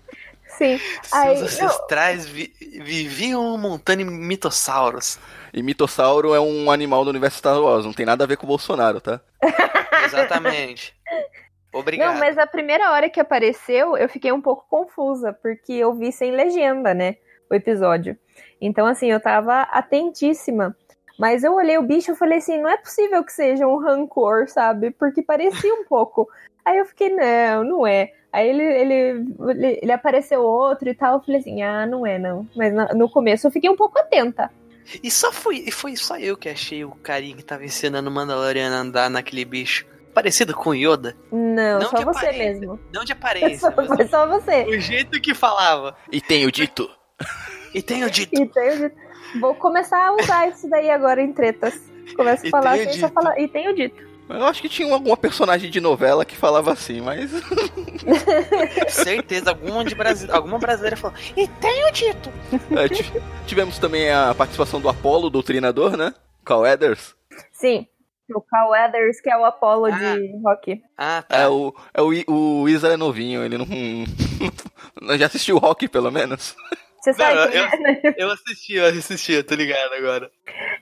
Sim. 0.59 0.77
Seus 1.03 1.41
ancestrais 1.41 2.25
vi, 2.25 2.53
viviam 2.59 3.57
montando 3.57 4.05
mitossauros. 4.05 5.17
E 5.53 5.63
mitossauro 5.63 6.33
é 6.33 6.39
um 6.39 6.69
animal 6.69 7.05
do 7.05 7.09
universo 7.09 7.37
Star 7.37 7.59
Wars, 7.59 7.85
não 7.85 7.93
tem 7.93 8.05
nada 8.05 8.25
a 8.25 8.27
ver 8.27 8.35
com 8.35 8.45
o 8.45 8.49
Bolsonaro, 8.49 8.99
tá? 8.99 9.21
Exatamente. 10.05 10.93
Obrigado. 11.73 12.11
Não, 12.11 12.19
mas 12.19 12.37
a 12.37 12.45
primeira 12.45 12.91
hora 12.91 13.09
que 13.09 13.21
apareceu, 13.21 13.95
eu 13.95 14.09
fiquei 14.09 14.33
um 14.33 14.41
pouco 14.41 14.65
confusa, 14.69 15.31
porque 15.31 15.71
eu 15.71 15.93
vi 15.93 16.11
sem 16.11 16.31
legenda, 16.31 16.93
né? 16.93 17.15
O 17.49 17.55
episódio. 17.55 18.17
Então, 18.59 18.85
assim, 18.85 19.09
eu 19.09 19.19
tava 19.21 19.61
atentíssima. 19.61 20.75
Mas 21.17 21.43
eu 21.43 21.53
olhei 21.53 21.77
o 21.77 21.83
bicho 21.83 22.11
e 22.11 22.15
falei 22.15 22.39
assim: 22.39 22.61
não 22.61 22.69
é 22.69 22.77
possível 22.77 23.23
que 23.23 23.31
seja 23.31 23.65
um 23.65 23.77
rancor, 23.77 24.49
sabe? 24.49 24.91
Porque 24.91 25.21
parecia 25.21 25.73
um 25.73 25.85
pouco. 25.85 26.27
Aí 26.65 26.77
eu 26.77 26.85
fiquei: 26.85 27.09
não, 27.09 27.63
não 27.63 27.87
é. 27.87 28.11
Aí 28.31 28.47
ele, 28.47 28.63
ele, 28.63 29.79
ele 29.81 29.91
apareceu 29.91 30.41
outro 30.41 30.87
e 30.87 30.93
tal. 30.93 31.15
Eu 31.15 31.21
falei 31.21 31.39
assim: 31.39 31.61
ah, 31.61 31.85
não 31.85 32.05
é, 32.05 32.19
não. 32.19 32.47
Mas 32.55 32.73
no 32.95 33.09
começo 33.09 33.47
eu 33.47 33.51
fiquei 33.51 33.69
um 33.69 33.75
pouco 33.75 33.99
atenta. 33.99 34.51
E 35.03 35.11
só 35.11 35.31
fui, 35.31 35.63
e 35.67 35.71
foi 35.71 35.95
só 35.95 36.17
eu 36.17 36.35
que 36.35 36.49
achei 36.49 36.83
o 36.83 36.91
carinha 36.91 37.35
que 37.35 37.43
tava 37.43 37.63
ensinando 37.63 38.09
o 38.09 38.13
Mandalorian 38.13 38.71
a 38.75 38.79
andar 38.79 39.09
naquele 39.09 39.45
bicho. 39.45 39.85
Parecido 40.13 40.55
com 40.55 40.73
Yoda? 40.73 41.15
Não, 41.31 41.79
não 41.79 41.89
só 41.89 42.03
você 42.03 42.25
aparência, 42.25 42.59
mesmo. 42.59 42.79
Não 42.91 43.03
de 43.03 43.13
aparência. 43.13 43.59
Só, 43.59 43.71
foi 43.71 44.07
só 44.07 44.27
você. 44.27 44.63
O 44.63 44.79
jeito 44.79 45.21
que 45.21 45.35
falava. 45.35 45.95
E 46.11 46.19
tenho 46.19 46.51
dito. 46.51 46.89
e 47.73 47.81
tenho 47.81 48.09
dito. 48.11 48.33
E 48.33 48.47
tenho 48.47 48.77
dito. 48.77 48.95
Vou 49.39 49.53
começar 49.53 50.07
a 50.07 50.15
usar 50.15 50.49
isso 50.49 50.67
daí 50.67 50.89
agora 50.89 51.21
em 51.21 51.31
tretas. 51.31 51.79
Começo 52.15 52.47
a 52.47 52.49
falar 52.49 52.71
assim, 52.71 52.99
só 52.99 53.09
falar. 53.09 53.39
E 53.39 53.47
tenho 53.47 53.75
dito. 53.75 54.08
Eu 54.29 54.45
acho 54.45 54.61
que 54.61 54.69
tinha 54.69 54.93
alguma 54.93 55.17
personagem 55.17 55.71
de 55.71 55.81
novela 55.81 56.23
que 56.23 56.35
falava 56.35 56.71
assim, 56.71 57.01
mas. 57.01 57.31
Certeza, 58.89 59.49
alguma, 59.49 59.83
de 59.83 59.95
Brasi... 59.95 60.29
alguma 60.29 60.59
brasileira 60.59 60.95
falou. 60.95 61.17
E 61.35 61.47
tenho 61.47 61.91
dito! 61.91 62.31
É, 62.71 62.87
tivemos 63.47 63.79
também 63.79 64.11
a 64.11 64.33
participação 64.35 64.79
do 64.79 64.87
Apollo, 64.87 65.29
do 65.29 65.41
treinador, 65.41 65.97
né? 65.97 66.13
Carl 66.45 66.65
Eders. 66.65 67.15
Sim. 67.51 67.87
O 68.35 68.41
Carl 68.41 68.69
Weathers, 68.69 69.19
que 69.21 69.29
é 69.29 69.35
o 69.35 69.43
Apollo 69.43 69.85
ah. 69.85 69.89
de 69.89 70.41
rock. 70.43 70.81
Ah, 70.95 71.23
tá. 71.27 71.37
É, 71.37 71.47
o, 71.47 71.73
é 71.93 72.01
o, 72.01 72.61
o 72.61 72.69
Isa 72.69 72.89
é 72.89 72.97
novinho, 72.97 73.43
ele 73.43 73.57
não. 73.57 73.65
Já 75.17 75.25
assistiu 75.25 75.55
o 75.55 75.59
rock, 75.59 75.87
pelo 75.87 76.11
menos? 76.11 76.55
Você 77.01 77.13
sabe 77.13 77.35
não, 77.35 77.45
eu, 77.45 77.63
é, 77.65 77.79
né? 77.79 78.01
eu 78.17 78.31
assisti, 78.31 78.73
eu 78.75 78.85
assisti, 78.85 79.33
eu 79.33 79.43
tô 79.43 79.55
ligado 79.55 79.93
agora. 79.93 80.29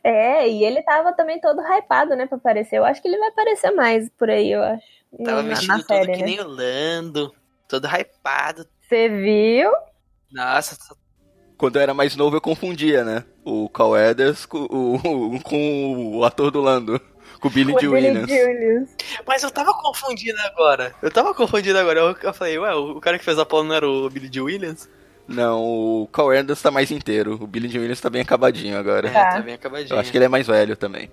É, 0.04 0.48
e 0.48 0.64
ele 0.64 0.82
tava 0.82 1.14
também 1.14 1.40
todo 1.40 1.62
hypado, 1.62 2.16
né, 2.16 2.26
pra 2.26 2.38
aparecer. 2.38 2.78
Eu 2.78 2.86
acho 2.86 3.02
que 3.02 3.08
ele 3.08 3.18
vai 3.20 3.30
aparecer 3.30 3.72
mais 3.72 4.10
por 4.18 4.30
aí, 4.30 4.52
eu 4.52 4.64
acho. 4.64 4.86
Tava 5.24 5.44
na, 5.44 5.50
vestido 5.50 5.78
na 5.78 5.84
todo 5.84 5.88
série, 5.88 6.12
que 6.14 6.20
né? 6.20 6.26
nem 6.26 6.40
o 6.40 6.48
Lando, 6.48 7.34
todo 7.68 7.88
hypado. 7.88 8.68
Você 8.82 9.10
viu? 9.10 9.72
Nossa, 10.32 10.78
Quando 11.58 11.78
eu 11.78 11.82
era 11.82 11.94
mais 11.94 12.16
novo, 12.16 12.36
eu 12.36 12.42
confundia, 12.42 13.04
né? 13.04 13.24
O 13.44 13.70
Carl 13.70 13.98
Eders 13.98 14.46
com 14.46 14.64
o, 14.64 15.42
com 15.44 16.18
o 16.18 16.24
ator 16.24 16.52
do 16.52 16.62
Lando. 16.62 17.00
Com 17.40 17.50
o 17.50 17.52
Billy 17.52 17.74
Billy 17.76 17.88
Williams. 17.88 18.30
Julius. 18.30 18.90
Mas 19.26 19.44
eu 19.44 19.52
tava 19.52 19.72
confundindo 19.74 20.40
agora. 20.42 20.96
Eu 21.02 21.12
tava 21.12 21.36
confundindo 21.36 21.78
agora. 21.78 22.00
Eu, 22.00 22.16
eu 22.24 22.34
falei, 22.34 22.58
ué, 22.58 22.74
o 22.74 23.00
cara 23.00 23.20
que 23.20 23.26
fez 23.26 23.38
a 23.38 23.44
Apollo 23.44 23.66
não 23.66 23.76
era 23.76 23.88
o 23.88 24.10
Billy 24.10 24.28
Dee 24.30 24.42
Williams? 24.42 24.90
Não, 25.28 25.62
o 25.64 26.08
Carl 26.12 26.34
Eders 26.34 26.62
tá 26.62 26.72
mais 26.72 26.90
inteiro. 26.90 27.38
O 27.42 27.46
Billy 27.48 27.68
Dee 27.68 27.80
Williams 27.80 28.00
tá 28.02 28.10
bem 28.10 28.22
acabadinho 28.22 28.78
agora. 28.78 29.10
É, 29.10 29.12
Tá. 29.12 29.40
bem 29.42 29.54
acabadinho. 29.56 29.94
Eu 29.96 30.00
acho 30.00 30.12
que 30.12 30.18
ele 30.18 30.26
é 30.26 30.30
mais 30.30 30.48
velho 30.48 30.76
também. 30.78 31.10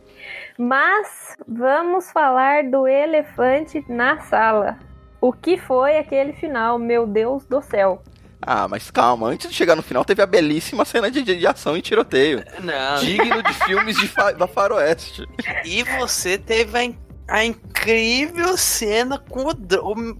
Mas 0.57 1.37
vamos 1.48 2.11
falar 2.12 2.64
do 2.64 2.87
elefante 2.87 3.85
na 3.88 4.20
sala. 4.20 4.79
O 5.20 5.33
que 5.33 5.57
foi 5.59 5.98
aquele 5.98 6.33
final, 6.35 6.79
meu 6.79 7.07
Deus 7.07 7.44
do 7.46 7.61
céu? 7.61 8.03
Ah, 8.46 8.68
mas 8.68 8.90
calma, 8.90 9.29
antes 9.29 9.48
de 9.48 9.55
chegar 9.57 9.74
no 9.74 9.83
final 9.83 10.05
teve 10.05 10.20
a 10.22 10.27
belíssima 10.27 10.85
cena 10.85 11.11
de, 11.11 11.22
de 11.22 11.46
ação 11.46 11.77
e 11.77 11.83
tiroteio. 11.83 12.44
Não. 12.61 13.00
Digno 13.00 13.42
de 13.42 13.55
filmes 13.64 13.96
de 13.96 14.07
fa 14.07 14.33
da 14.33 14.46
faroeste. 14.46 15.27
E 15.64 15.83
você 15.83 16.37
teve 16.37 16.77
a, 16.79 16.85
in- 16.85 16.98
a 17.27 17.42
incrível 17.44 18.55
cena 18.59 19.18
com 19.18 19.44
o, 19.44 19.50
o 19.90 20.16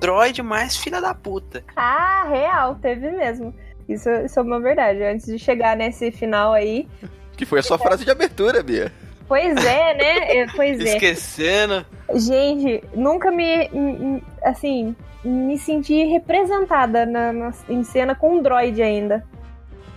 droid 0.00 0.42
mais 0.42 0.76
filha 0.76 1.00
da 1.00 1.14
puta. 1.14 1.62
Ah, 1.76 2.26
real, 2.28 2.74
teve 2.76 3.10
mesmo. 3.10 3.54
Isso, 3.88 4.08
isso 4.10 4.38
é 4.38 4.42
uma 4.42 4.60
verdade. 4.60 5.02
Antes 5.02 5.26
de 5.26 5.38
chegar 5.38 5.76
nesse 5.76 6.10
final 6.10 6.52
aí. 6.52 6.88
Que 7.36 7.44
foi 7.44 7.58
a 7.58 7.62
sua 7.64 7.76
frase 7.76 8.04
de 8.04 8.10
abertura, 8.12 8.62
Bia. 8.62 8.92
Pois 9.26 9.56
é, 9.64 9.94
né? 9.94 10.36
É, 10.38 10.46
Pois 10.54 10.78
é. 10.78 10.84
Esquecendo. 10.84 11.84
Gente, 12.14 12.84
nunca 12.94 13.28
me. 13.32 13.68
me- 13.70 14.22
Assim, 14.44 14.94
me 15.24 15.58
senti 15.58 16.04
representada 16.04 17.04
na, 17.04 17.32
na- 17.32 17.52
em 17.68 17.82
cena 17.82 18.14
com 18.14 18.36
um 18.36 18.42
droid 18.42 18.80
ainda. 18.80 19.24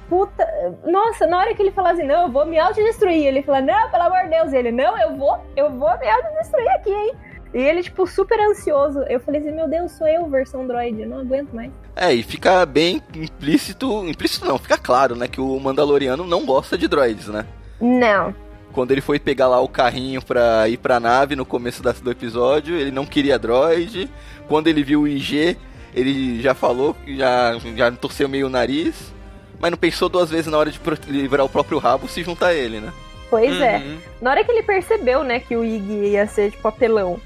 Puta. 0.09 0.47
Nossa, 0.85 1.27
na 1.27 1.37
hora 1.37 1.53
que 1.53 1.61
ele 1.61 1.71
fala 1.71 1.91
assim, 1.91 2.03
não, 2.07 2.23
eu 2.23 2.31
vou 2.31 2.43
me 2.45 2.57
autodestruir. 2.57 3.27
Ele 3.27 3.43
fala, 3.43 3.61
não, 3.61 3.91
pelo 3.91 4.03
amor 4.03 4.23
de 4.23 4.29
Deus. 4.29 4.53
Ele, 4.53 4.71
não, 4.71 4.97
eu 4.97 5.15
vou, 5.15 5.37
eu 5.55 5.69
vou 5.69 5.95
me 5.99 6.09
autodestruir 6.09 6.71
aqui, 6.71 6.91
hein? 6.91 7.13
E 7.53 7.57
ele, 7.59 7.81
tipo, 7.81 8.05
super 8.05 8.39
ansioso. 8.39 8.99
Eu 9.09 9.19
falei 9.19 9.41
assim, 9.41 9.51
meu 9.51 9.67
Deus, 9.67 9.91
sou 9.93 10.07
eu, 10.07 10.27
versão 10.29 10.67
droid. 10.67 11.01
Eu 11.01 11.09
não 11.09 11.19
aguento 11.19 11.53
mais. 11.53 11.71
É, 11.95 12.13
e 12.13 12.21
fica 12.23 12.65
bem 12.65 13.01
implícito. 13.15 14.07
Implícito 14.07 14.45
não, 14.45 14.57
fica 14.57 14.77
claro, 14.77 15.15
né? 15.15 15.27
Que 15.27 15.41
o 15.41 15.59
Mandaloriano 15.59 16.25
não 16.25 16.45
gosta 16.45 16.77
de 16.77 16.87
droids, 16.87 17.27
né? 17.27 17.45
Não. 17.79 18.35
Quando 18.73 18.91
ele 18.91 19.01
foi 19.01 19.17
pegar 19.17 19.47
lá 19.47 19.59
o 19.59 19.67
carrinho 19.67 20.21
pra 20.21 20.67
ir 20.69 20.77
pra 20.77 20.99
nave 20.99 21.35
no 21.35 21.45
começo 21.45 21.81
do 21.81 22.11
episódio, 22.11 22.75
ele 22.75 22.91
não 22.91 23.05
queria 23.05 23.39
droid. 23.39 24.09
Quando 24.47 24.67
ele 24.67 24.83
viu 24.83 25.01
o 25.01 25.07
IG, 25.07 25.57
ele 25.95 26.41
já 26.41 26.53
falou, 26.53 26.95
já, 27.07 27.57
já 27.75 27.91
torceu 27.91 28.29
meio 28.29 28.47
o 28.47 28.51
nariz. 28.51 29.13
Mas 29.59 29.71
não 29.71 29.77
pensou 29.77 30.09
duas 30.09 30.29
vezes 30.29 30.47
na 30.47 30.57
hora 30.57 30.69
de 30.69 30.79
livrar 31.07 31.43
o 31.43 31.49
próprio 31.49 31.79
rabo 31.79 32.07
se 32.07 32.21
juntar 32.21 32.47
a 32.47 32.53
ele, 32.53 32.79
né? 32.79 32.93
Pois 33.29 33.59
é. 33.59 33.77
Uhum. 33.77 33.97
Na 34.21 34.31
hora 34.31 34.43
que 34.43 34.51
ele 34.51 34.63
percebeu, 34.63 35.23
né, 35.23 35.39
que 35.39 35.55
o 35.55 35.63
Ig 35.63 35.91
ia 36.11 36.27
ser, 36.27 36.51
tipo, 36.51 36.67
apelão. 36.67 37.19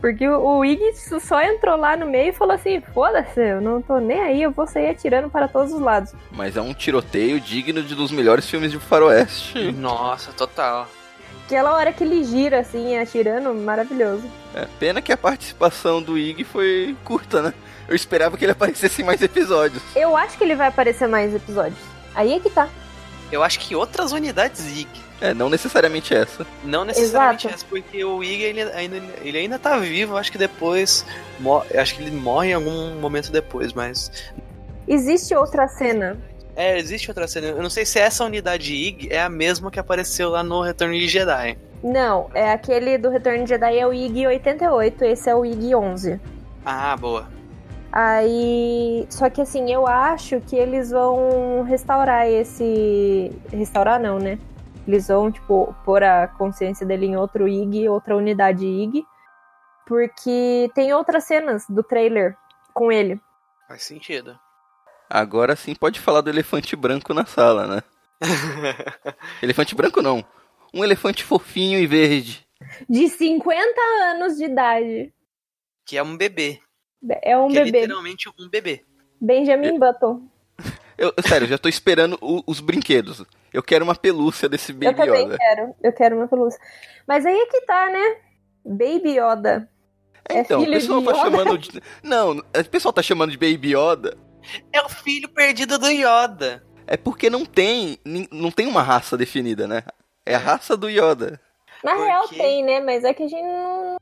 Porque 0.00 0.28
o 0.28 0.58
o 0.58 0.64
Ig 0.64 0.80
só 1.20 1.42
entrou 1.42 1.76
lá 1.76 1.96
no 1.96 2.06
meio 2.06 2.30
e 2.30 2.32
falou 2.32 2.54
assim: 2.54 2.80
foda-se, 2.94 3.40
eu 3.40 3.60
não 3.60 3.82
tô 3.82 3.98
nem 3.98 4.20
aí, 4.20 4.42
eu 4.42 4.50
vou 4.50 4.66
sair 4.66 4.90
atirando 4.90 5.28
para 5.28 5.48
todos 5.48 5.72
os 5.72 5.80
lados. 5.80 6.12
Mas 6.32 6.56
é 6.56 6.60
um 6.60 6.72
tiroteio 6.72 7.40
digno 7.40 7.82
de 7.82 7.94
dos 7.94 8.10
melhores 8.10 8.48
filmes 8.48 8.70
de 8.70 8.78
faroeste. 8.78 9.72
Nossa, 9.72 10.32
total. 10.32 10.88
Aquela 11.46 11.74
hora 11.74 11.92
que 11.92 12.04
ele 12.04 12.22
gira, 12.24 12.60
assim, 12.60 12.98
atirando, 12.98 13.54
maravilhoso. 13.54 14.22
É, 14.54 14.66
pena 14.78 15.00
que 15.00 15.10
a 15.10 15.16
participação 15.16 16.02
do 16.02 16.18
Ig 16.18 16.44
foi 16.44 16.94
curta, 17.04 17.40
né? 17.40 17.54
Eu 17.88 17.96
esperava 17.96 18.36
que 18.36 18.44
ele 18.44 18.52
aparecesse 18.52 19.00
em 19.00 19.04
mais 19.04 19.22
episódios. 19.22 19.82
Eu 19.96 20.14
acho 20.14 20.36
que 20.36 20.44
ele 20.44 20.54
vai 20.54 20.68
aparecer 20.68 21.08
mais 21.08 21.34
episódios. 21.34 21.78
Aí 22.14 22.34
é 22.34 22.40
que 22.40 22.50
tá. 22.50 22.68
Eu 23.30 23.42
acho 23.42 23.60
que 23.60 23.74
outras 23.74 24.12
unidades 24.12 24.66
IG. 24.66 24.88
É, 25.20 25.34
não 25.34 25.50
necessariamente 25.50 26.14
essa. 26.14 26.46
Não 26.62 26.84
necessariamente 26.84 27.46
Exato. 27.46 27.62
essa, 27.62 27.66
porque 27.68 28.04
o 28.04 28.22
Ig 28.22 28.42
ele 28.42 28.62
ainda, 28.62 29.02
ele 29.22 29.38
ainda 29.38 29.58
tá 29.58 29.76
vivo. 29.76 30.16
Acho 30.16 30.30
que 30.30 30.38
depois. 30.38 31.04
Acho 31.76 31.96
que 31.96 32.02
ele 32.02 32.12
morre 32.12 32.50
em 32.50 32.54
algum 32.54 32.94
momento 33.00 33.32
depois, 33.32 33.72
mas. 33.72 34.12
Existe 34.86 35.34
outra 35.34 35.66
cena. 35.66 36.16
É, 36.54 36.78
existe 36.78 37.10
outra 37.10 37.26
cena. 37.26 37.48
Eu 37.48 37.62
não 37.62 37.70
sei 37.70 37.84
se 37.84 37.98
essa 37.98 38.24
unidade 38.24 38.72
IG 38.72 39.08
é 39.10 39.20
a 39.20 39.28
mesma 39.28 39.70
que 39.70 39.78
apareceu 39.78 40.30
lá 40.30 40.42
no 40.42 40.62
Retorno 40.62 40.94
de 40.94 41.06
Jedi. 41.06 41.58
Não, 41.82 42.28
é 42.34 42.50
aquele 42.50 42.98
do 42.98 43.08
Retorno 43.08 43.44
de 43.44 43.50
Jedi, 43.50 43.78
é 43.78 43.86
o 43.86 43.94
Ig 43.94 44.26
88, 44.26 45.04
esse 45.04 45.30
é 45.30 45.34
o 45.34 45.44
Ig 45.44 45.74
11. 45.74 46.20
Ah, 46.64 46.96
boa. 46.96 47.28
Aí. 47.92 49.06
Só 49.10 49.28
que 49.30 49.40
assim, 49.40 49.72
eu 49.72 49.86
acho 49.86 50.40
que 50.42 50.56
eles 50.56 50.90
vão 50.90 51.62
restaurar 51.62 52.26
esse. 52.28 53.32
Restaurar 53.50 54.00
não, 54.00 54.18
né? 54.18 54.38
Eles 54.86 55.08
vão, 55.08 55.30
tipo, 55.30 55.74
pôr 55.84 56.02
a 56.02 56.26
consciência 56.28 56.86
dele 56.86 57.06
em 57.06 57.16
outro 57.16 57.46
IG, 57.46 57.88
outra 57.88 58.16
unidade 58.16 58.66
IG. 58.66 59.04
Porque 59.86 60.70
tem 60.74 60.92
outras 60.92 61.24
cenas 61.24 61.64
do 61.68 61.82
trailer 61.82 62.36
com 62.74 62.92
ele. 62.92 63.20
Faz 63.66 63.82
sentido. 63.82 64.38
Agora 65.08 65.56
sim 65.56 65.74
pode 65.74 66.00
falar 66.00 66.20
do 66.20 66.28
elefante 66.30 66.76
branco 66.76 67.14
na 67.14 67.24
sala, 67.24 67.66
né? 67.66 67.82
elefante 69.42 69.74
branco 69.74 70.02
não. 70.02 70.24
Um 70.72 70.84
elefante 70.84 71.24
fofinho 71.24 71.78
e 71.78 71.86
verde. 71.86 72.46
De 72.88 73.08
50 73.08 73.80
anos 74.10 74.36
de 74.36 74.44
idade. 74.44 75.12
que 75.86 75.96
é 75.96 76.02
um 76.02 76.16
bebê. 76.16 76.60
É 77.22 77.36
um 77.38 77.48
que 77.48 77.58
é 77.58 77.64
bebê. 77.64 77.80
literalmente 77.82 78.28
um 78.28 78.48
bebê. 78.48 78.84
Benjamin 79.20 79.78
Button. 79.78 80.22
Eu, 80.96 81.12
sério, 81.26 81.44
eu 81.44 81.48
já 81.48 81.58
tô 81.58 81.68
esperando 81.68 82.18
o- 82.20 82.42
os 82.46 82.58
brinquedos. 82.60 83.24
Eu 83.52 83.62
quero 83.62 83.84
uma 83.84 83.94
pelúcia 83.94 84.48
desse 84.48 84.72
Eu 84.72 84.78
Baby 84.78 84.94
também 84.96 85.26
Yoda. 85.26 85.36
quero. 85.38 85.74
Eu 85.82 85.92
quero 85.92 86.16
uma 86.16 86.26
pelúcia. 86.28 86.60
Mas 87.06 87.24
aí 87.24 87.36
é 87.38 87.46
que 87.46 87.60
tá, 87.62 87.88
né? 87.88 88.16
Baby 88.64 89.18
Yoda. 89.18 89.68
É 90.28 90.40
Então, 90.40 90.60
o 90.60 90.64
filho 90.64 90.74
pessoal 90.74 91.00
de 91.00 91.06
tá 91.06 91.12
Yoda? 91.12 91.22
chamando 91.22 91.58
de. 91.58 91.82
Não, 92.02 92.32
o 92.38 92.64
pessoal 92.70 92.92
tá 92.92 93.00
chamando 93.02 93.30
de 93.30 93.38
Baby 93.38 93.74
Yoda. 93.76 94.16
É 94.72 94.80
o 94.82 94.88
filho 94.88 95.28
perdido 95.28 95.78
do 95.78 95.88
Yoda. 95.88 96.64
É 96.86 96.96
porque 96.96 97.28
não 97.30 97.44
tem. 97.44 97.98
Não 98.32 98.50
tem 98.50 98.66
uma 98.66 98.82
raça 98.82 99.16
definida, 99.16 99.66
né? 99.68 99.82
É 100.26 100.34
a 100.34 100.38
raça 100.38 100.76
do 100.76 100.88
Yoda. 100.88 101.40
Na 101.84 101.94
real 101.94 102.22
Porque- 102.22 102.36
tem, 102.36 102.64
né? 102.64 102.80
Mas 102.80 103.04
é 103.04 103.14
que 103.14 103.22
a 103.22 103.28
gente 103.28 103.42
não. 103.42 103.96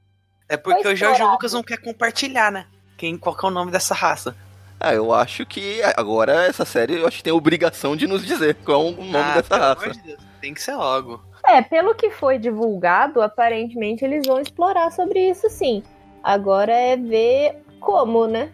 É 0.49 0.57
porque 0.57 0.87
o 0.89 0.93
explorado. 0.93 1.31
Lucas 1.33 1.53
não 1.53 1.63
quer 1.63 1.77
compartilhar, 1.79 2.51
né? 2.51 2.67
Quem, 2.97 3.17
qual 3.17 3.37
que 3.37 3.45
é 3.45 3.49
o 3.49 3.53
nome 3.53 3.71
dessa 3.71 3.95
raça? 3.95 4.37
Ah, 4.79 4.93
eu 4.95 5.13
acho 5.13 5.47
que 5.47 5.81
agora 5.97 6.45
essa 6.47 6.65
série 6.65 6.95
eu 6.95 7.07
acho 7.07 7.17
que 7.19 7.23
tem 7.23 7.33
a 7.33 7.37
obrigação 7.37 7.97
de 7.97 8.07
nos 8.07 8.25
dizer 8.25 8.55
qual 8.57 8.83
é 8.83 8.91
o 8.91 8.91
nome 8.93 9.17
ah, 9.17 9.35
dessa 9.41 9.57
raça. 9.57 9.91
de 9.91 10.03
Deus, 10.03 10.21
tem 10.41 10.53
que 10.53 10.63
ser 10.63 10.75
logo. 10.75 11.23
É, 11.47 11.63
pelo 11.63 11.95
que 11.95 12.11
foi 12.11 12.39
divulgado, 12.39 13.23
aparentemente 13.23 14.05
eles 14.05 14.27
vão 14.27 14.41
explorar 14.41 14.91
sobre 14.91 15.31
isso 15.31 15.49
sim. 15.49 15.83
Agora 16.23 16.73
é 16.73 16.97
ver 16.97 17.63
como, 17.81 18.27
né? 18.27 18.51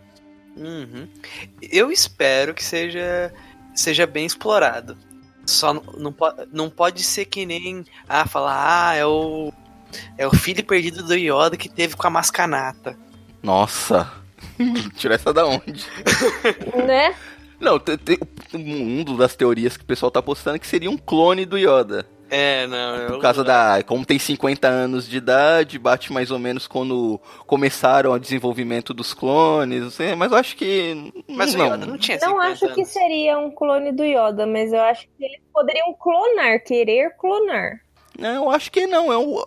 Uhum. 0.57 1.09
Eu 1.62 1.90
espero 1.90 2.55
que 2.55 2.62
seja, 2.64 3.33
seja 3.74 4.07
bem 4.07 4.26
explorado. 4.26 4.96
Só 5.46 5.72
não, 5.74 5.83
não, 5.96 6.12
po- 6.12 6.35
não 6.52 6.70
pode 6.70 7.02
ser 7.02 7.24
que 7.24 7.44
nem 7.46 7.85
ah, 8.09 8.26
falar, 8.28 8.90
ah, 8.90 8.94
é 8.94 9.05
o 9.07 9.52
é 10.16 10.26
o 10.26 10.31
filho 10.31 10.64
perdido 10.64 11.02
do 11.02 11.14
Yoda 11.14 11.57
que 11.57 11.68
teve 11.68 11.96
com 11.96 12.07
a 12.07 12.11
mascanata. 12.11 12.96
Nossa. 13.42 14.21
Tirar 14.96 15.14
essa 15.16 15.33
da 15.33 15.46
onde? 15.46 15.85
né? 16.87 17.14
Não, 17.61 17.79
tem, 17.79 17.96
tem 17.96 18.18
um 18.55 19.05
das 19.16 19.37
teorias 19.37 19.77
que 19.77 19.85
o 19.85 19.87
pessoal 19.87 20.11
tá 20.11 20.20
postando 20.20 20.57
é 20.57 20.59
que 20.59 20.66
seria 20.66 20.90
um 20.90 20.96
clone 20.98 21.44
do 21.44 21.57
Yoda. 21.57 22.05
É, 22.29 22.66
não. 22.66 22.96
eu- 22.96 23.07
Por 23.12 23.20
causa 23.20 23.44
da. 23.44 23.83
Como 23.85 24.07
tem 24.07 24.18
50 24.18 24.66
anos 24.66 25.07
de 25.07 25.18
idade, 25.18 25.79
bate 25.79 26.11
mais 26.12 26.31
ou 26.31 26.38
menos 26.38 26.66
quando 26.66 27.20
começaram 27.46 28.11
o 28.11 28.18
desenvolvimento 28.18 28.94
dos 28.94 29.12
clones, 29.12 29.83
não 29.83 29.90
sei, 29.90 30.14
mas 30.14 30.33
eu 30.33 30.38
acho 30.38 30.57
que. 30.57 31.12
Mas 31.29 31.55
o 31.55 31.59
não. 31.59 31.66
Yoda 31.66 31.87
não 31.87 31.98
tinha 31.98 32.18
Não 32.22 32.29
50 32.31 32.46
acho 32.48 32.66
que 32.75 32.81
anos. 32.81 32.88
seria 32.92 33.38
um 33.38 33.51
clone 33.51 33.92
do 33.92 34.03
Yoda, 34.03 34.46
mas 34.46 34.72
eu 34.72 34.81
acho 34.81 35.03
que 35.18 35.25
eles 35.25 35.40
poderiam 35.53 35.92
clonar, 36.01 36.59
querer 36.64 37.11
clonar. 37.18 37.81
Não, 38.18 38.44
eu 38.46 38.51
acho 38.51 38.72
que 38.72 38.87
não. 38.87 39.12
É 39.12 39.18
um, 39.18 39.42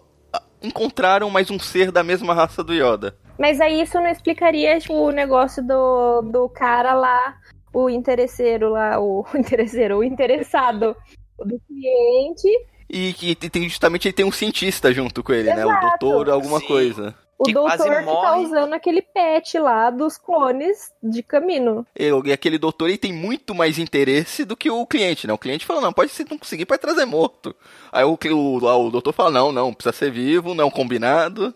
encontraram 0.61 1.29
mais 1.29 1.49
um 1.49 1.59
ser 1.59 1.91
da 1.91 2.03
mesma 2.03 2.33
raça 2.35 2.63
do 2.63 2.71
Yoda. 2.73 3.17
Mas 3.37 3.59
aí 3.59 3.81
isso 3.81 3.95
não 3.99 4.07
explicaria 4.07 4.79
tipo, 4.79 4.93
o 4.93 5.11
negócio 5.11 5.61
do, 5.65 6.21
do 6.21 6.49
cara 6.49 6.93
lá, 6.93 7.37
o 7.73 7.89
interesseiro 7.89 8.69
lá, 8.69 8.99
o, 8.99 9.25
o 9.33 9.37
interesseiro, 9.37 9.97
o 9.97 10.03
interessado 10.03 10.95
do 11.37 11.59
cliente. 11.67 12.47
E 12.89 13.13
que 13.13 13.35
tem, 13.35 13.67
justamente 13.67 14.07
ele 14.07 14.13
tem 14.13 14.25
um 14.25 14.31
cientista 14.31 14.93
junto 14.93 15.23
com 15.23 15.33
ele, 15.33 15.53
né? 15.53 15.65
O 15.65 15.69
Exato. 15.69 15.87
doutor 15.99 16.29
alguma 16.29 16.59
Sim. 16.59 16.67
coisa. 16.67 17.15
O 17.37 17.43
que 17.43 17.51
doutor 17.53 17.75
quase 17.75 17.89
que 17.89 17.95
tá 17.95 18.01
morre. 18.01 18.45
usando 18.45 18.73
aquele 18.73 19.01
pet 19.01 19.59
lá 19.59 19.89
dos 19.89 20.17
clones 20.17 20.93
de 21.03 21.21
Camino. 21.21 21.85
Eu- 21.93 22.25
E 22.25 22.31
aquele 22.31 22.57
doutor 22.57 22.87
ele 22.87 22.97
tem 22.97 23.11
muito 23.11 23.53
mais 23.53 23.77
interesse 23.77 24.45
do 24.45 24.55
que 24.55 24.69
o 24.71 24.85
cliente, 24.85 25.27
né? 25.27 25.33
O 25.33 25.37
cliente 25.37 25.65
fala, 25.65 25.81
não, 25.81 25.91
pode 25.91 26.11
se 26.11 26.25
não 26.29 26.37
conseguir, 26.37 26.65
pode 26.65 26.79
trazer 26.81 27.03
morto. 27.03 27.53
Aí 27.91 28.05
o, 28.05 28.17
o, 28.31 28.55
o 28.87 28.89
doutor 28.91 29.11
fala, 29.11 29.31
não, 29.31 29.51
não, 29.51 29.73
precisa 29.73 29.91
ser 29.93 30.11
vivo, 30.11 30.53
não 30.55 30.71
combinado. 30.71 31.53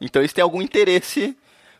Então 0.00 0.20
eles 0.22 0.32
têm 0.32 0.42
algum 0.42 0.62
interesse. 0.62 1.36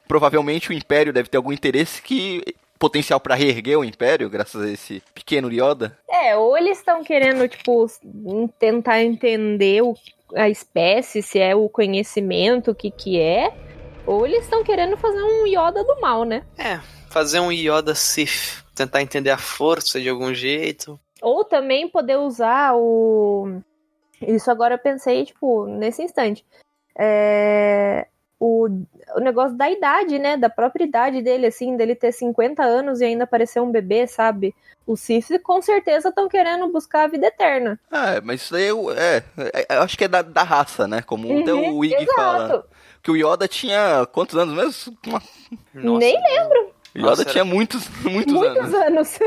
Provavelmente 0.07 0.71
o 0.71 0.73
Império 0.73 1.13
deve 1.13 1.29
ter 1.29 1.37
algum 1.37 1.53
interesse 1.53 2.01
que. 2.03 2.43
potencial 2.79 3.19
pra 3.19 3.35
reerguer 3.35 3.77
o 3.77 3.85
Império, 3.85 4.31
graças 4.31 4.63
a 4.63 4.71
esse 4.71 5.03
pequeno 5.13 5.51
Yoda. 5.51 5.99
É, 6.09 6.37
ou 6.37 6.57
eles 6.57 6.79
estão 6.79 7.03
querendo, 7.03 7.49
tipo, 7.49 7.87
tentar 8.57 9.03
entender 9.03 9.83
o- 9.83 9.97
a 10.37 10.49
espécie, 10.49 11.21
se 11.21 11.41
é 11.41 11.57
o 11.57 11.69
conhecimento, 11.69 12.71
o 12.71 12.75
que 12.77 12.91
que 12.93 13.19
é. 13.21 13.53
Ou 14.07 14.25
eles 14.25 14.45
estão 14.45 14.63
querendo 14.63 14.97
fazer 14.97 15.21
um 15.21 15.45
Yoda 15.47 15.83
do 15.83 16.01
mal, 16.01 16.23
né? 16.25 16.45
É, 16.57 16.79
fazer 17.11 17.41
um 17.41 17.51
Yoda 17.51 17.97
Sith, 17.97 18.63
tentar 18.77 19.03
entender 19.03 19.31
a 19.31 19.39
força 19.39 20.01
de 20.01 20.09
algum 20.09 20.33
jeito. 20.33 20.99
Ou 21.21 21.43
também 21.45 21.89
poder 21.89 22.17
usar 22.17 22.77
o. 22.77 23.61
Isso 24.23 24.51
agora 24.53 24.75
eu 24.75 24.79
pensei, 24.79 25.25
tipo, 25.25 25.67
nesse 25.67 26.01
instante. 26.03 26.45
É... 26.99 28.07
O, 28.41 28.69
o 29.17 29.21
negócio 29.21 29.57
da 29.57 29.69
idade, 29.69 30.17
né? 30.17 30.37
Da 30.37 30.49
própria 30.49 30.85
idade 30.85 31.21
dele, 31.23 31.47
assim, 31.47 31.77
dele 31.77 31.97
ter 31.97 32.13
50 32.13 32.63
anos 32.63 33.01
e 33.01 33.05
ainda 33.05 33.27
parecer 33.27 33.59
um 33.61 33.71
bebê, 33.71 34.07
sabe? 34.07 34.55
Os 34.87 35.01
Sith 35.01 35.41
com 35.43 35.61
certeza 35.61 36.11
estão 36.11 36.29
querendo 36.29 36.69
buscar 36.69 37.03
a 37.05 37.09
vida 37.09 37.27
eterna. 37.27 37.81
Ah, 37.91 38.21
mas 38.23 38.43
isso 38.43 38.53
daí 38.53 38.69
eu, 38.69 38.93
é, 38.93 39.25
é, 39.53 39.77
eu 39.77 39.83
acho 39.83 39.99
que 39.99 40.05
é 40.05 40.09
da, 40.09 40.23
da 40.23 40.45
raça, 40.45 40.87
né? 40.87 41.03
Como 41.03 41.41
até 41.43 41.53
Uhum, 41.53 41.79
o 41.79 41.85
Ig 41.85 41.95
exato. 41.95 42.15
fala. 42.15 42.67
Que 43.03 43.11
o 43.11 43.17
Yoda 43.17 43.49
tinha 43.49 44.07
quantos 44.13 44.37
anos 44.37 44.55
mesmo? 44.55 44.97
Uma- 45.05 45.23
Nossa, 45.75 45.99
Nem 45.99 46.15
lembro. 46.23 46.73
O 46.95 46.99
Yoda 46.99 47.09
Nossa, 47.11 47.25
tinha 47.25 47.43
era- 47.43 47.51
muitos, 47.51 47.89
muitos, 48.05 48.33
Muitos 48.35 48.73
anos. 48.75 48.75
anos. 48.75 49.19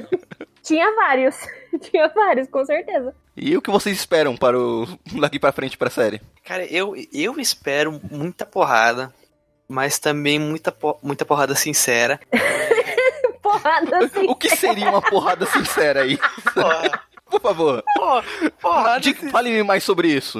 Tinha 0.62 0.94
vários. 0.94 1.36
Tinha 1.80 2.08
vários, 2.08 2.48
com 2.48 2.64
certeza. 2.64 3.14
E 3.42 3.56
o 3.56 3.62
que 3.62 3.70
vocês 3.70 3.96
esperam 3.96 4.36
para 4.36 4.58
o 4.58 4.86
daqui 5.18 5.38
pra 5.38 5.50
frente 5.52 5.78
pra 5.78 5.88
série? 5.88 6.20
Cara, 6.44 6.64
eu, 6.66 6.94
eu 7.12 7.40
espero 7.40 7.98
muita 8.10 8.44
porrada, 8.44 9.12
mas 9.68 9.98
também 9.98 10.38
muita, 10.38 10.70
po- 10.70 10.98
muita 11.02 11.24
porrada 11.24 11.54
sincera. 11.54 12.20
Porrada 13.42 14.04
assim. 14.04 14.26
O 14.28 14.36
que 14.36 14.50
seria 14.54 14.90
uma 14.90 15.00
porrada 15.02 15.44
sincera 15.46 16.02
aí? 16.02 16.18
Porra, 16.54 17.00
Por 17.28 17.40
favor, 17.40 17.82
porra, 17.96 18.24
porrada, 18.60 19.00
diga- 19.00 19.30
fale-me 19.30 19.62
mais 19.62 19.82
sobre 19.82 20.08
isso. 20.08 20.38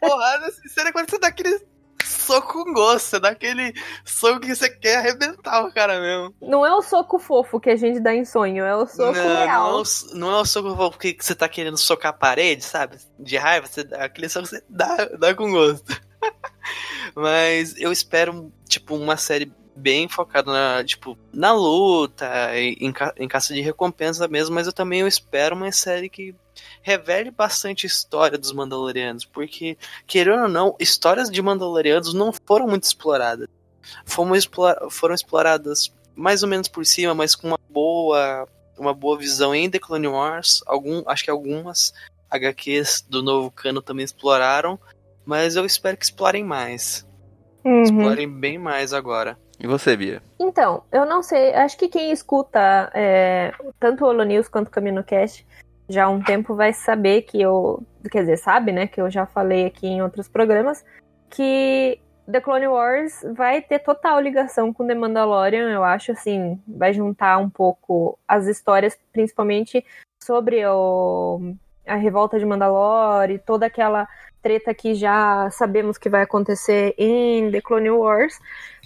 porrada 0.00 0.50
sincera 0.52 0.88
é 0.88 0.92
quando 0.92 1.10
você 1.10 1.18
dá 1.18 1.28
aquele 1.28 1.58
soco 2.06 2.64
com 2.64 2.72
gosto, 2.72 3.06
você 3.06 3.20
dá 3.20 3.30
aquele 3.30 3.72
soco 4.04 4.40
que 4.40 4.54
você 4.54 4.68
quer 4.70 4.96
arrebentar 4.98 5.64
o 5.64 5.72
cara 5.72 6.00
mesmo. 6.00 6.34
Não 6.40 6.64
é 6.64 6.74
o 6.74 6.82
soco 6.82 7.18
fofo 7.18 7.58
que 7.60 7.70
a 7.70 7.76
gente 7.76 8.00
dá 8.00 8.14
em 8.14 8.24
sonho, 8.24 8.64
é 8.64 8.76
o 8.76 8.86
soco 8.86 9.12
não, 9.12 9.24
não, 9.24 9.30
é 9.40 9.44
real. 9.46 9.82
o, 9.82 9.84
não 10.16 10.30
é 10.30 10.40
o 10.40 10.44
soco 10.44 10.90
porque 10.90 11.16
você 11.20 11.34
tá 11.34 11.48
querendo 11.48 11.76
socar 11.78 12.10
a 12.10 12.16
parede, 12.16 12.64
sabe? 12.64 12.96
De 13.18 13.36
raiva, 13.36 13.66
você 13.66 13.80
aquele 13.94 14.28
soco 14.28 14.46
que 14.48 14.56
você 14.56 14.64
dá, 14.68 15.04
dá 15.18 15.34
com 15.34 15.50
gosto. 15.50 15.84
Mas 17.14 17.74
eu 17.78 17.92
espero, 17.92 18.52
tipo, 18.68 18.94
uma 18.96 19.16
série 19.16 19.52
bem 19.76 20.08
focada 20.08 20.52
na, 20.52 20.84
tipo, 20.84 21.18
na 21.32 21.52
luta, 21.52 22.26
em, 22.56 22.92
ca- 22.92 23.14
em 23.16 23.26
caça 23.26 23.52
de 23.52 23.60
recompensa 23.60 24.28
mesmo, 24.28 24.54
mas 24.54 24.66
eu 24.68 24.72
também 24.72 25.00
eu 25.00 25.08
espero 25.08 25.56
uma 25.56 25.70
série 25.72 26.08
que 26.08 26.34
revele 26.84 27.30
bastante 27.30 27.86
a 27.86 27.88
história 27.88 28.36
dos 28.36 28.52
Mandalorianos, 28.52 29.24
porque, 29.24 29.76
querendo 30.06 30.42
ou 30.42 30.48
não, 30.48 30.76
histórias 30.78 31.30
de 31.30 31.40
Mandalorianos 31.40 32.12
não 32.12 32.30
foram 32.46 32.68
muito 32.68 32.84
exploradas. 32.84 33.48
Foram, 34.04 34.36
explora- 34.36 34.88
foram 34.90 35.14
exploradas 35.14 35.92
mais 36.14 36.42
ou 36.42 36.48
menos 36.48 36.68
por 36.68 36.84
cima, 36.84 37.14
mas 37.14 37.34
com 37.34 37.48
uma 37.48 37.58
boa 37.70 38.46
uma 38.76 38.92
boa 38.92 39.16
visão 39.16 39.54
em 39.54 39.70
The 39.70 39.78
Clone 39.78 40.08
Wars. 40.08 40.62
Algum, 40.66 41.02
acho 41.06 41.24
que 41.24 41.30
algumas 41.30 41.94
HQs 42.30 43.06
do 43.08 43.22
novo 43.22 43.50
cano 43.50 43.80
também 43.80 44.04
exploraram, 44.04 44.78
mas 45.24 45.56
eu 45.56 45.64
espero 45.64 45.96
que 45.96 46.04
explorem 46.04 46.44
mais. 46.44 47.06
Uhum. 47.64 47.82
Explorem 47.82 48.28
bem 48.28 48.58
mais 48.58 48.92
agora. 48.92 49.38
E 49.60 49.66
você, 49.66 49.96
Bia? 49.96 50.20
Então, 50.38 50.82
eu 50.92 51.06
não 51.06 51.22
sei, 51.22 51.54
acho 51.54 51.78
que 51.78 51.88
quem 51.88 52.10
escuta 52.10 52.90
é, 52.92 53.54
tanto 53.78 54.04
o 54.04 54.08
Holo 54.08 54.24
News 54.24 54.48
quanto 54.48 54.68
o 54.68 54.70
CaminoCast 54.70 55.46
já 55.88 56.04
há 56.04 56.08
um 56.08 56.22
tempo 56.22 56.54
vai 56.54 56.72
saber 56.72 57.22
que 57.22 57.40
eu, 57.40 57.82
quer 58.10 58.20
dizer, 58.20 58.38
sabe, 58.38 58.72
né, 58.72 58.86
que 58.86 59.00
eu 59.00 59.10
já 59.10 59.26
falei 59.26 59.66
aqui 59.66 59.86
em 59.86 60.02
outros 60.02 60.28
programas, 60.28 60.84
que 61.30 62.00
The 62.30 62.40
Clone 62.40 62.68
Wars 62.68 63.20
vai 63.34 63.60
ter 63.60 63.80
total 63.80 64.20
ligação 64.20 64.72
com 64.72 64.86
The 64.86 64.94
Mandalorian, 64.94 65.70
eu 65.70 65.84
acho, 65.84 66.12
assim, 66.12 66.60
vai 66.66 66.92
juntar 66.92 67.38
um 67.38 67.50
pouco 67.50 68.18
as 68.26 68.46
histórias, 68.46 68.98
principalmente 69.12 69.84
sobre 70.22 70.64
o, 70.66 71.54
a 71.86 71.96
revolta 71.96 72.38
de 72.38 72.46
Mandalore, 72.46 73.38
toda 73.38 73.66
aquela 73.66 74.08
treta 74.44 74.74
que 74.74 74.94
já 74.94 75.48
sabemos 75.50 75.96
que 75.96 76.10
vai 76.10 76.20
acontecer 76.20 76.94
em 76.98 77.50
The 77.50 77.62
Clone 77.62 77.90
Wars, 77.90 78.38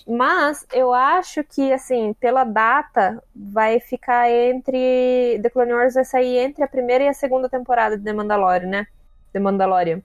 mas 0.06 0.64
eu 0.72 0.94
acho 0.94 1.42
que, 1.42 1.72
assim, 1.72 2.14
pela 2.14 2.44
data, 2.44 3.20
vai 3.34 3.80
ficar 3.80 4.30
entre. 4.30 5.40
The 5.42 5.50
Clone 5.50 5.74
Wars 5.74 5.94
vai 5.94 6.04
sair 6.04 6.38
entre 6.38 6.62
a 6.62 6.68
primeira 6.68 7.04
e 7.04 7.08
a 7.08 7.12
segunda 7.12 7.48
temporada 7.48 7.98
de 7.98 8.04
The 8.04 8.12
Mandalorian, 8.12 8.68
né? 8.68 8.86
The 9.32 9.40
Mandalorian. 9.40 10.00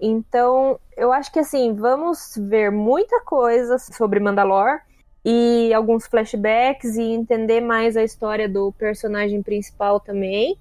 Então, 0.00 0.78
eu 0.96 1.12
acho 1.12 1.32
que, 1.32 1.40
assim, 1.40 1.74
vamos 1.74 2.38
ver 2.38 2.70
muita 2.70 3.20
coisa 3.20 3.78
sobre 3.78 4.20
Mandalore 4.20 4.80
e 5.24 5.74
alguns 5.74 6.06
flashbacks 6.06 6.96
e 6.96 7.02
entender 7.02 7.60
mais 7.60 7.96
a 7.96 8.04
história 8.04 8.48
do 8.48 8.72
personagem 8.72 9.42
principal 9.42 9.98
também. 9.98 10.56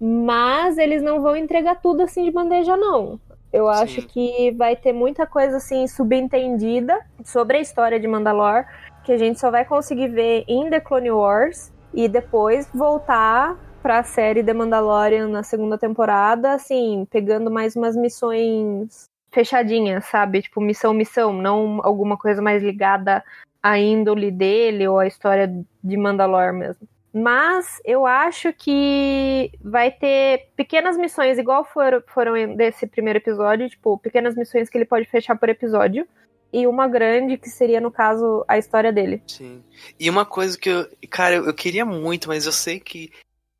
Mas 0.00 0.76
eles 0.76 1.02
não 1.02 1.22
vão 1.22 1.36
entregar 1.36 1.76
tudo 1.80 2.02
assim 2.02 2.24
de 2.24 2.30
bandeja, 2.30 2.76
não. 2.76 3.18
Eu 3.56 3.70
acho 3.70 4.02
Sim. 4.02 4.06
que 4.06 4.50
vai 4.50 4.76
ter 4.76 4.92
muita 4.92 5.26
coisa 5.26 5.56
assim 5.56 5.86
subentendida 5.86 7.00
sobre 7.24 7.56
a 7.56 7.60
história 7.62 7.98
de 7.98 8.06
Mandalore 8.06 8.66
que 9.02 9.12
a 9.12 9.16
gente 9.16 9.40
só 9.40 9.50
vai 9.50 9.64
conseguir 9.64 10.08
ver 10.08 10.44
em 10.46 10.68
The 10.68 10.78
Clone 10.78 11.10
Wars 11.10 11.72
e 11.94 12.06
depois 12.06 12.68
voltar 12.74 13.56
pra 13.82 14.02
série 14.02 14.44
The 14.44 14.52
Mandalorian 14.52 15.28
na 15.28 15.42
segunda 15.42 15.78
temporada, 15.78 16.52
assim, 16.52 17.06
pegando 17.10 17.50
mais 17.50 17.74
umas 17.74 17.96
missões 17.96 19.08
fechadinhas, 19.32 20.04
sabe? 20.04 20.42
Tipo, 20.42 20.60
missão, 20.60 20.92
missão, 20.92 21.32
não 21.32 21.80
alguma 21.82 22.18
coisa 22.18 22.42
mais 22.42 22.62
ligada 22.62 23.24
à 23.62 23.78
índole 23.78 24.30
dele 24.30 24.86
ou 24.86 24.98
à 24.98 25.06
história 25.06 25.50
de 25.82 25.96
Mandalore 25.96 26.52
mesmo. 26.52 26.86
Mas 27.18 27.80
eu 27.82 28.04
acho 28.04 28.52
que 28.52 29.50
vai 29.62 29.90
ter 29.90 30.50
pequenas 30.54 30.98
missões, 30.98 31.38
igual 31.38 31.64
foram, 31.64 32.02
foram 32.08 32.54
desse 32.54 32.86
primeiro 32.86 33.18
episódio, 33.18 33.70
tipo, 33.70 33.96
pequenas 33.96 34.36
missões 34.36 34.68
que 34.68 34.76
ele 34.76 34.84
pode 34.84 35.06
fechar 35.06 35.34
por 35.34 35.48
episódio. 35.48 36.06
E 36.52 36.66
uma 36.66 36.86
grande, 36.86 37.38
que 37.38 37.48
seria, 37.48 37.80
no 37.80 37.90
caso, 37.90 38.44
a 38.46 38.58
história 38.58 38.92
dele. 38.92 39.22
Sim. 39.26 39.64
E 39.98 40.10
uma 40.10 40.26
coisa 40.26 40.58
que 40.58 40.68
eu. 40.68 40.86
Cara, 41.08 41.36
eu, 41.36 41.54
queria 41.54 41.86
muito, 41.86 42.28
mas 42.28 42.44
eu 42.44 42.52
sei 42.52 42.78
que 42.78 43.10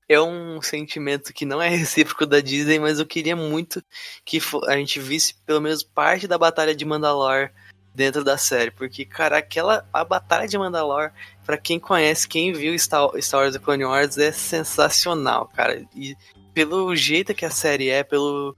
é 0.07 0.21
um 0.21 0.61
sentimento 0.61 1.33
que 1.33 1.47
não 1.47 1.61
é 1.61 1.71
recíproco 1.75 2.27
da 2.27 2.41
Disney, 2.41 2.79
mas 2.79 2.99
eu 2.99 3.07
queria 3.07 3.35
muito 3.35 3.83
que 4.23 4.39
a 4.67 4.77
gente 4.77 5.01
visse 5.01 5.35
pelo 5.47 5.63
menos 5.63 5.83
parte 5.83 6.29
da 6.29 6.37
Batalha 6.37 6.75
de 6.75 6.85
Mandalore 6.85 7.51
dentro 7.95 8.23
da 8.23 8.37
série. 8.37 8.71
Porque, 8.71 9.07
cara, 9.07 9.39
aquela. 9.39 9.89
A 9.95 10.05
Batalha 10.05 10.47
de 10.47 10.59
Mandalore, 10.59 11.11
pra 11.47 11.57
quem 11.57 11.79
conhece, 11.79 12.29
quem 12.29 12.53
viu 12.53 12.77
Star, 12.79 13.09
Star 13.21 13.43
Wars 13.43 13.55
The 13.55 13.61
Clone 13.61 13.85
Wars, 13.85 14.19
é 14.19 14.33
sensacional, 14.33 15.49
cara. 15.55 15.85
E 15.95 16.17
pelo 16.53 16.95
jeito 16.97 17.35
que 17.35 17.45
a 17.45 17.51
série 17.51 17.89
é, 17.89 18.03
pelo. 18.03 18.57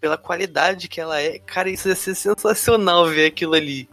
Pela 0.00 0.18
qualidade 0.18 0.86
que 0.86 1.00
ela 1.00 1.18
é, 1.18 1.38
cara, 1.38 1.70
isso 1.70 1.88
ia 1.88 1.94
ser 1.94 2.14
sensacional 2.14 3.06
ver 3.06 3.24
aquilo 3.24 3.54
ali. 3.54 3.88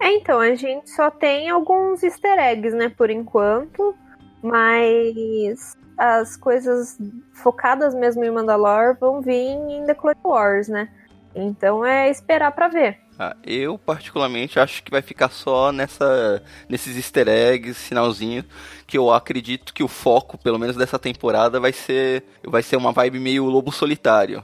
É, 0.00 0.12
então, 0.12 0.38
a 0.38 0.54
gente 0.54 0.88
só 0.88 1.10
tem 1.10 1.50
alguns 1.50 2.04
easter 2.04 2.38
eggs, 2.38 2.76
né, 2.76 2.88
por 2.88 3.10
enquanto. 3.10 3.92
Mas 4.40 5.76
as 5.98 6.36
coisas 6.36 6.96
focadas 7.32 7.96
mesmo 7.96 8.24
em 8.24 8.30
Mandalore 8.30 8.96
vão 9.00 9.20
vir 9.20 9.32
em 9.34 9.84
The 9.86 9.94
Clone 9.94 10.20
Wars, 10.22 10.68
né? 10.68 10.88
Então 11.36 11.84
é 11.84 12.10
esperar 12.10 12.50
pra 12.52 12.68
ver. 12.68 12.98
Ah, 13.18 13.36
eu 13.44 13.78
particularmente 13.78 14.58
acho 14.58 14.82
que 14.82 14.90
vai 14.90 15.00
ficar 15.00 15.30
só 15.30 15.70
nessa 15.72 16.42
nesses 16.68 16.96
easter 16.96 17.28
eggs, 17.28 17.78
sinalzinhos, 17.78 18.44
que 18.86 18.96
eu 18.96 19.10
acredito 19.10 19.72
que 19.72 19.82
o 19.82 19.88
foco, 19.88 20.36
pelo 20.36 20.58
menos 20.58 20.76
dessa 20.76 20.98
temporada, 20.98 21.60
vai 21.60 21.72
ser 21.72 22.24
vai 22.44 22.62
ser 22.62 22.76
uma 22.76 22.92
vibe 22.92 23.18
meio 23.18 23.44
lobo 23.44 23.70
solitário. 23.70 24.42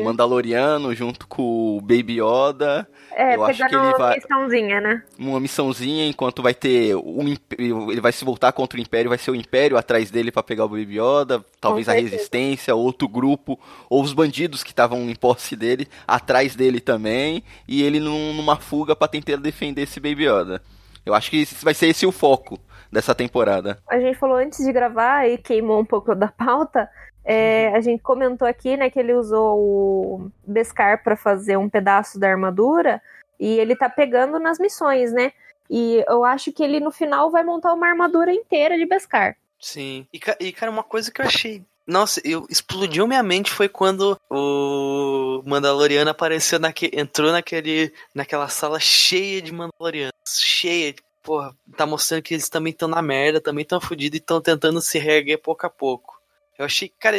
O 0.00 0.04
Mandaloriano 0.04 0.94
junto 0.94 1.26
com 1.26 1.76
o 1.76 1.80
Baby 1.80 2.20
Yoda. 2.20 2.88
É, 3.12 3.34
eu 3.34 3.44
acho 3.44 3.58
que 3.66 3.74
ele 3.74 3.76
uma 3.76 3.98
vai 3.98 4.16
missãozinha, 4.16 4.80
né? 4.80 5.02
uma 5.18 5.40
missãozinha 5.40 6.06
enquanto 6.06 6.42
vai 6.42 6.54
ter 6.54 6.92
imp- 6.94 7.52
ele 7.60 8.00
vai 8.00 8.12
se 8.12 8.24
voltar 8.24 8.52
contra 8.52 8.78
o 8.78 8.82
Império, 8.82 9.08
vai 9.08 9.18
ser 9.18 9.30
o 9.32 9.34
Império 9.34 9.76
atrás 9.76 10.10
dele 10.10 10.30
pra 10.30 10.42
pegar 10.42 10.64
o 10.64 10.68
Baby 10.68 10.98
Yoda, 11.00 11.44
talvez 11.60 11.88
a. 11.88 11.92
Resistência, 11.92 12.74
outro 12.74 13.08
grupo 13.08 13.58
ou 13.90 14.02
os 14.02 14.12
bandidos 14.12 14.62
que 14.62 14.70
estavam 14.70 15.00
em 15.10 15.14
posse 15.14 15.56
dele 15.56 15.88
atrás 16.06 16.54
dele 16.54 16.80
também 16.80 17.42
e 17.68 17.82
ele 17.82 17.98
num- 18.00 18.32
numa 18.32 18.56
fuga 18.56 18.94
pra 18.96 19.08
tentar 19.08 19.36
defender 19.36 19.82
esse 19.82 19.98
Baby 20.00 20.26
Yoda. 20.26 20.62
Eu 21.04 21.14
acho 21.14 21.30
que 21.30 21.46
vai 21.62 21.74
ser 21.74 21.86
esse 21.88 22.06
o 22.06 22.12
foco 22.12 22.58
dessa 22.92 23.14
temporada. 23.14 23.78
A 23.90 23.98
gente 23.98 24.18
falou 24.18 24.36
antes 24.36 24.64
de 24.64 24.72
gravar 24.72 25.26
e 25.28 25.36
queimou 25.38 25.80
um 25.80 25.84
pouco 25.84 26.14
da 26.14 26.28
pauta. 26.28 26.88
É, 27.24 27.68
a 27.74 27.80
gente 27.80 28.02
comentou 28.02 28.46
aqui, 28.48 28.76
né, 28.76 28.88
que 28.90 28.98
ele 28.98 29.12
usou 29.12 29.58
o 29.58 30.30
Beskar 30.46 31.02
pra 31.02 31.16
fazer 31.16 31.56
um 31.56 31.68
pedaço 31.68 32.18
da 32.18 32.28
armadura 32.28 33.00
e 33.38 33.58
ele 33.58 33.76
tá 33.76 33.88
pegando 33.88 34.38
nas 34.38 34.58
missões, 34.58 35.12
né? 35.12 35.32
E 35.68 36.04
eu 36.08 36.24
acho 36.24 36.50
que 36.52 36.62
ele 36.62 36.80
no 36.80 36.90
final 36.90 37.30
vai 37.30 37.44
montar 37.44 37.72
uma 37.72 37.86
armadura 37.86 38.32
inteira 38.32 38.76
de 38.76 38.86
Beskar. 38.86 39.36
Sim. 39.60 40.06
E, 40.12 40.20
e, 40.40 40.52
cara, 40.52 40.72
uma 40.72 40.82
coisa 40.82 41.12
que 41.12 41.20
eu 41.20 41.26
achei. 41.26 41.62
Nossa, 41.86 42.20
eu, 42.24 42.46
explodiu 42.48 43.06
minha 43.06 43.22
mente 43.22 43.50
foi 43.50 43.68
quando 43.68 44.18
o 44.30 45.42
Mandaloriano 45.44 46.10
apareceu 46.10 46.58
naque, 46.58 46.90
entrou 46.92 47.32
naquele, 47.32 47.92
naquela 48.14 48.48
sala 48.48 48.78
cheia 48.80 49.42
de 49.42 49.52
Mandalorianos. 49.52 50.12
Cheia, 50.26 50.92
de- 50.92 51.02
porra, 51.22 51.54
tá 51.76 51.86
mostrando 51.86 52.22
que 52.22 52.34
eles 52.34 52.48
também 52.48 52.72
estão 52.72 52.88
na 52.88 53.02
merda, 53.02 53.40
também 53.40 53.62
estão 53.62 53.80
fodidos 53.80 54.18
e 54.18 54.20
estão 54.22 54.40
tentando 54.40 54.80
se 54.80 54.98
reerguer 54.98 55.38
pouco 55.38 55.66
a 55.66 55.70
pouco. 55.70 56.19
Eu 56.60 56.66
achei, 56.66 56.92
cara, 57.00 57.16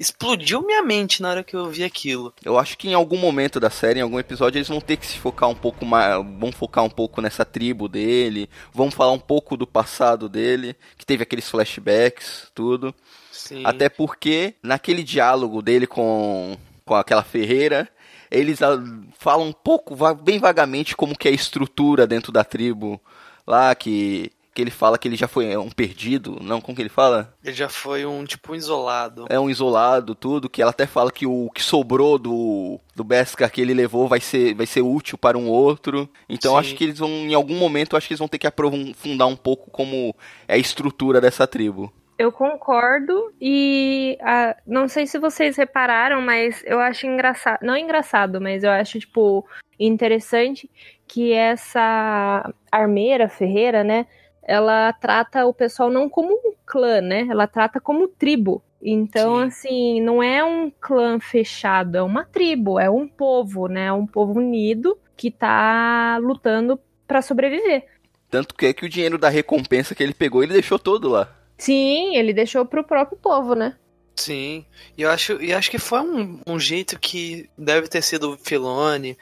explodiu 0.00 0.62
minha 0.62 0.82
mente 0.82 1.22
na 1.22 1.30
hora 1.30 1.44
que 1.44 1.54
eu 1.54 1.70
vi 1.70 1.84
aquilo. 1.84 2.34
Eu 2.44 2.58
acho 2.58 2.76
que 2.76 2.88
em 2.88 2.92
algum 2.92 3.16
momento 3.16 3.60
da 3.60 3.70
série, 3.70 4.00
em 4.00 4.02
algum 4.02 4.18
episódio, 4.18 4.58
eles 4.58 4.66
vão 4.66 4.80
ter 4.80 4.96
que 4.96 5.06
se 5.06 5.16
focar 5.16 5.48
um 5.48 5.54
pouco 5.54 5.86
mais. 5.86 6.16
Vão 6.40 6.50
focar 6.50 6.82
um 6.82 6.90
pouco 6.90 7.20
nessa 7.20 7.44
tribo 7.44 7.86
dele. 7.86 8.50
Vão 8.72 8.90
falar 8.90 9.12
um 9.12 9.18
pouco 9.18 9.56
do 9.56 9.64
passado 9.64 10.28
dele. 10.28 10.74
Que 10.98 11.06
teve 11.06 11.22
aqueles 11.22 11.48
flashbacks, 11.48 12.50
tudo. 12.52 12.92
Sim. 13.30 13.62
Até 13.64 13.88
porque 13.88 14.56
naquele 14.60 15.04
diálogo 15.04 15.62
dele 15.62 15.86
com, 15.86 16.56
com 16.84 16.96
aquela 16.96 17.22
ferreira. 17.22 17.88
Eles 18.28 18.60
ah, 18.62 18.76
falam 19.20 19.46
um 19.46 19.52
pouco, 19.52 19.94
bem 20.16 20.40
vagamente, 20.40 20.96
como 20.96 21.16
que 21.16 21.28
é 21.28 21.30
a 21.30 21.34
estrutura 21.34 22.08
dentro 22.08 22.32
da 22.32 22.42
tribo. 22.42 23.00
Lá 23.46 23.72
que. 23.72 24.32
Que 24.60 24.64
ele 24.64 24.70
fala 24.70 24.98
que 24.98 25.08
ele 25.08 25.16
já 25.16 25.26
foi 25.26 25.56
um 25.56 25.70
perdido. 25.70 26.36
Não, 26.42 26.60
como 26.60 26.76
que 26.76 26.82
ele 26.82 26.90
fala? 26.90 27.32
Ele 27.42 27.54
já 27.54 27.70
foi 27.70 28.04
um 28.04 28.24
tipo 28.24 28.52
um 28.52 28.54
isolado. 28.54 29.24
é 29.30 29.40
um 29.40 29.48
isolado, 29.48 30.14
tudo, 30.14 30.50
que 30.50 30.60
ela 30.60 30.70
até 30.70 30.86
fala 30.86 31.10
que 31.10 31.26
o 31.26 31.48
que 31.54 31.62
sobrou 31.62 32.18
do, 32.18 32.78
do 32.94 33.02
Beskar 33.02 33.50
que 33.50 33.62
ele 33.62 33.72
levou 33.72 34.06
vai 34.06 34.20
ser, 34.20 34.54
vai 34.54 34.66
ser 34.66 34.82
útil 34.82 35.16
para 35.16 35.38
um 35.38 35.48
outro. 35.48 36.06
Então 36.28 36.52
Sim. 36.52 36.58
acho 36.58 36.74
que 36.74 36.84
eles 36.84 36.98
vão, 36.98 37.08
em 37.08 37.32
algum 37.32 37.56
momento, 37.56 37.96
acho 37.96 38.06
que 38.06 38.12
eles 38.12 38.18
vão 38.18 38.28
ter 38.28 38.36
que 38.36 38.46
aprofundar 38.46 39.26
um 39.26 39.36
pouco 39.36 39.70
como 39.70 40.14
é 40.46 40.56
a 40.56 40.58
estrutura 40.58 41.22
dessa 41.22 41.46
tribo. 41.46 41.90
Eu 42.18 42.30
concordo 42.30 43.32
e 43.40 44.18
ah, 44.20 44.54
não 44.66 44.88
sei 44.88 45.06
se 45.06 45.18
vocês 45.18 45.56
repararam, 45.56 46.20
mas 46.20 46.62
eu 46.66 46.78
acho 46.78 47.06
engraçado, 47.06 47.60
não 47.62 47.74
engraçado, 47.74 48.38
mas 48.42 48.62
eu 48.62 48.70
acho 48.70 49.00
tipo 49.00 49.46
interessante 49.78 50.70
que 51.08 51.32
essa 51.32 52.52
armeira 52.70 53.26
ferreira, 53.26 53.82
né? 53.82 54.06
Ela 54.42 54.92
trata 54.92 55.46
o 55.46 55.54
pessoal 55.54 55.90
não 55.90 56.08
como 56.08 56.32
um 56.32 56.54
clã, 56.64 57.00
né? 57.00 57.26
Ela 57.30 57.46
trata 57.46 57.80
como 57.80 58.08
tribo. 58.08 58.62
Então, 58.82 59.36
Sim. 59.36 59.46
assim, 59.46 60.00
não 60.00 60.22
é 60.22 60.42
um 60.42 60.70
clã 60.70 61.20
fechado, 61.20 61.96
é 61.96 62.02
uma 62.02 62.24
tribo, 62.24 62.80
é 62.80 62.88
um 62.88 63.06
povo, 63.06 63.68
né? 63.68 63.86
É 63.86 63.92
um 63.92 64.06
povo 64.06 64.38
unido 64.38 64.98
que 65.16 65.30
tá 65.30 66.18
lutando 66.18 66.80
pra 67.06 67.20
sobreviver. 67.20 67.84
Tanto 68.30 68.54
que 68.54 68.66
é 68.66 68.72
que 68.72 68.86
o 68.86 68.88
dinheiro 68.88 69.18
da 69.18 69.28
recompensa 69.28 69.94
que 69.94 70.02
ele 70.02 70.14
pegou, 70.14 70.42
ele 70.42 70.54
deixou 70.54 70.78
todo 70.78 71.08
lá. 71.08 71.36
Sim, 71.58 72.16
ele 72.16 72.32
deixou 72.32 72.64
pro 72.64 72.82
próprio 72.82 73.18
povo, 73.18 73.54
né? 73.54 73.76
Sim, 74.16 74.64
e 74.96 75.02
eu 75.02 75.10
acho, 75.10 75.40
e 75.42 75.52
acho 75.52 75.70
que 75.70 75.78
foi 75.78 76.00
um, 76.00 76.40
um 76.46 76.58
jeito 76.58 76.98
que 76.98 77.48
deve 77.56 77.88
ter 77.88 78.02
sido 78.02 78.32
o 78.32 78.38
Filone, 78.38 79.16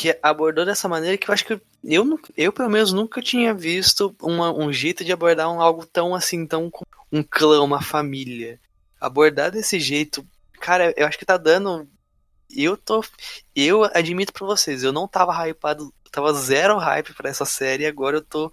que 0.00 0.18
abordou 0.22 0.64
dessa 0.64 0.88
maneira 0.88 1.18
que 1.18 1.28
eu 1.28 1.34
acho 1.34 1.44
que 1.44 1.52
eu, 1.52 1.60
eu 2.34 2.50
pelo 2.54 2.70
menos 2.70 2.90
nunca 2.90 3.20
tinha 3.20 3.52
visto 3.52 4.16
uma- 4.22 4.50
um 4.50 4.72
jeito 4.72 5.04
de 5.04 5.12
abordar 5.12 5.52
um, 5.52 5.60
algo 5.60 5.84
tão 5.84 6.14
assim, 6.14 6.46
tão 6.46 6.72
um 7.12 7.22
clã, 7.22 7.62
uma 7.62 7.82
família. 7.82 8.58
Abordar 8.98 9.50
desse 9.50 9.78
jeito, 9.78 10.26
cara, 10.58 10.94
eu 10.96 11.06
acho 11.06 11.18
que 11.18 11.26
tá 11.26 11.36
dando. 11.36 11.86
Eu 12.50 12.78
tô. 12.78 13.04
Eu 13.54 13.84
admito 13.92 14.32
pra 14.32 14.46
vocês, 14.46 14.82
eu 14.82 14.90
não 14.90 15.06
tava 15.06 15.34
hypado, 15.46 15.92
tava 16.10 16.32
zero 16.32 16.78
hype 16.78 17.12
pra 17.12 17.28
essa 17.28 17.44
série, 17.44 17.84
agora 17.84 18.16
eu 18.16 18.22
tô. 18.22 18.50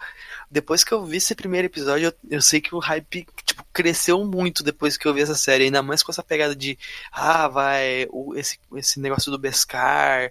Depois 0.51 0.83
que 0.83 0.91
eu 0.91 1.05
vi 1.05 1.15
esse 1.15 1.33
primeiro 1.33 1.67
episódio, 1.67 2.07
eu, 2.07 2.13
eu 2.29 2.41
sei 2.41 2.59
que 2.59 2.75
o 2.75 2.79
hype 2.79 3.25
tipo, 3.45 3.65
cresceu 3.71 4.21
muito 4.25 4.63
depois 4.65 4.97
que 4.97 5.07
eu 5.07 5.13
vi 5.13 5.21
essa 5.21 5.35
série, 5.35 5.63
ainda 5.63 5.81
mais 5.81 6.03
com 6.03 6.11
essa 6.11 6.21
pegada 6.23 6.53
de 6.53 6.77
ah, 7.09 7.47
vai, 7.47 8.05
esse, 8.35 8.59
esse 8.75 8.99
negócio 8.99 9.31
do 9.31 9.39
Beskar 9.39 10.29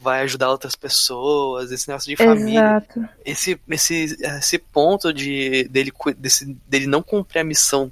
vai 0.00 0.22
ajudar 0.22 0.50
outras 0.50 0.76
pessoas, 0.76 1.72
esse 1.72 1.88
negócio 1.88 2.08
de 2.08 2.16
família. 2.16 2.60
Exato. 2.60 3.08
Esse, 3.24 3.60
esse, 3.68 4.16
esse 4.20 4.58
ponto 4.58 5.12
de 5.12 5.68
dele, 5.68 5.92
desse, 6.16 6.56
dele 6.66 6.86
não 6.86 7.02
cumprir 7.02 7.40
a 7.40 7.44
missão 7.44 7.90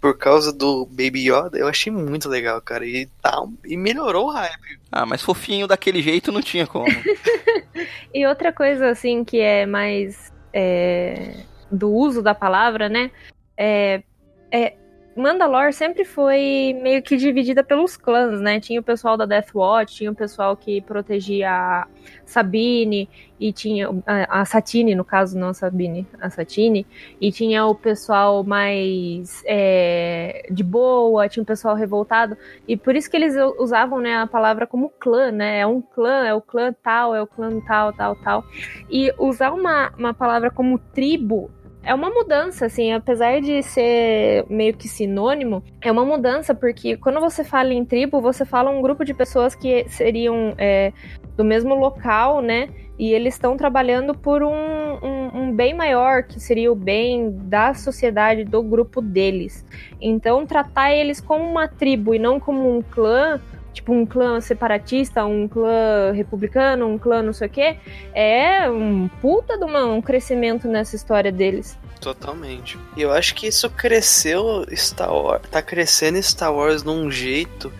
por 0.00 0.18
causa 0.18 0.52
do 0.52 0.84
Baby 0.86 1.30
Yoda, 1.30 1.56
eu 1.56 1.68
achei 1.68 1.92
muito 1.92 2.28
legal, 2.28 2.60
cara. 2.60 2.84
E, 2.84 3.06
tá, 3.20 3.40
e 3.64 3.76
melhorou 3.76 4.26
o 4.26 4.30
hype. 4.30 4.80
Ah, 4.90 5.06
mas 5.06 5.22
fofinho 5.22 5.68
daquele 5.68 6.02
jeito 6.02 6.32
não 6.32 6.42
tinha 6.42 6.66
como. 6.66 6.86
E 8.14 8.26
outra 8.26 8.52
coisa, 8.52 8.90
assim, 8.90 9.24
que 9.24 9.40
é 9.40 9.64
mais 9.66 10.32
é, 10.52 11.44
do 11.70 11.90
uso 11.90 12.22
da 12.22 12.34
palavra, 12.34 12.88
né? 12.88 13.10
É, 13.56 14.02
é, 14.50 14.74
Mandalore 15.14 15.72
sempre 15.72 16.04
foi 16.04 16.76
meio 16.80 17.02
que 17.02 17.16
dividida 17.16 17.62
pelos 17.62 17.96
clãs, 17.96 18.40
né? 18.40 18.58
Tinha 18.58 18.80
o 18.80 18.82
pessoal 18.82 19.16
da 19.16 19.26
Death 19.26 19.54
Watch, 19.54 19.96
tinha 19.96 20.10
o 20.10 20.14
pessoal 20.14 20.56
que 20.56 20.80
protegia 20.80 21.50
a 21.50 21.86
Sabine, 22.24 23.08
e 23.38 23.52
tinha 23.52 23.90
a, 24.06 24.40
a 24.40 24.44
Satine, 24.44 24.94
no 24.94 25.04
caso, 25.04 25.38
não 25.38 25.48
a 25.48 25.54
Sabine, 25.54 26.06
a 26.20 26.30
Satine, 26.30 26.86
e 27.20 27.30
tinha 27.30 27.66
o 27.66 27.74
pessoal 27.74 28.42
mais 28.44 29.42
é, 29.44 30.46
de 30.50 30.62
boa, 30.62 31.28
tinha 31.28 31.42
o 31.42 31.46
pessoal 31.46 31.74
revoltado, 31.74 32.36
e 32.66 32.76
por 32.76 32.94
isso 32.94 33.10
que 33.10 33.16
eles 33.16 33.34
usavam 33.58 34.00
né, 34.00 34.16
a 34.16 34.26
palavra 34.26 34.66
como 34.66 34.88
clã, 34.88 35.30
né? 35.30 35.58
É 35.60 35.66
um 35.66 35.82
clã, 35.82 36.24
é 36.24 36.32
o 36.32 36.40
clã 36.40 36.72
tal, 36.82 37.14
é 37.14 37.20
o 37.20 37.26
clã 37.26 37.60
tal, 37.66 37.92
tal, 37.92 38.16
tal. 38.16 38.44
E 38.88 39.12
usar 39.18 39.52
uma, 39.52 39.92
uma 39.98 40.14
palavra 40.14 40.50
como 40.50 40.78
tribo 40.78 41.50
é 41.84 41.94
uma 41.94 42.10
mudança, 42.10 42.66
assim, 42.66 42.92
apesar 42.92 43.40
de 43.40 43.62
ser 43.62 44.44
meio 44.48 44.74
que 44.74 44.86
sinônimo, 44.86 45.62
é 45.80 45.90
uma 45.90 46.04
mudança, 46.04 46.54
porque 46.54 46.96
quando 46.96 47.20
você 47.20 47.42
fala 47.42 47.74
em 47.74 47.84
tribo, 47.84 48.20
você 48.20 48.44
fala 48.44 48.70
um 48.70 48.80
grupo 48.80 49.04
de 49.04 49.12
pessoas 49.12 49.54
que 49.54 49.84
seriam 49.88 50.54
é, 50.58 50.92
do 51.36 51.44
mesmo 51.44 51.74
local, 51.74 52.40
né? 52.40 52.68
E 52.98 53.12
eles 53.12 53.34
estão 53.34 53.56
trabalhando 53.56 54.14
por 54.14 54.44
um, 54.44 54.52
um, 54.52 55.40
um 55.40 55.52
bem 55.52 55.74
maior, 55.74 56.22
que 56.22 56.38
seria 56.38 56.70
o 56.70 56.76
bem 56.76 57.32
da 57.48 57.74
sociedade, 57.74 58.44
do 58.44 58.62
grupo 58.62 59.00
deles. 59.00 59.64
Então, 60.00 60.46
tratar 60.46 60.94
eles 60.94 61.20
como 61.20 61.44
uma 61.44 61.66
tribo 61.66 62.14
e 62.14 62.18
não 62.18 62.38
como 62.38 62.76
um 62.76 62.80
clã, 62.80 63.40
tipo 63.72 63.92
um 63.92 64.04
clã 64.06 64.40
separatista, 64.40 65.24
um 65.24 65.48
clã 65.48 66.12
republicano, 66.12 66.86
um 66.86 66.98
clã 66.98 67.22
não 67.22 67.32
sei 67.32 67.46
o 67.48 67.50
quê, 67.50 67.76
é 68.14 68.68
um 68.70 69.08
puta 69.20 69.56
de 69.58 69.64
uma- 69.64 69.86
um 69.86 70.00
crescimento 70.02 70.68
nessa 70.68 70.94
história 70.96 71.32
deles. 71.32 71.78
Totalmente. 72.00 72.78
E 72.96 73.02
eu 73.02 73.12
acho 73.12 73.34
que 73.34 73.46
isso 73.46 73.70
cresceu 73.70 74.66
Star 74.74 75.12
Wars. 75.12 75.42
Tá 75.50 75.62
crescendo 75.62 76.20
Star 76.22 76.52
Wars 76.52 76.82
num 76.82 77.10
jeito 77.10 77.72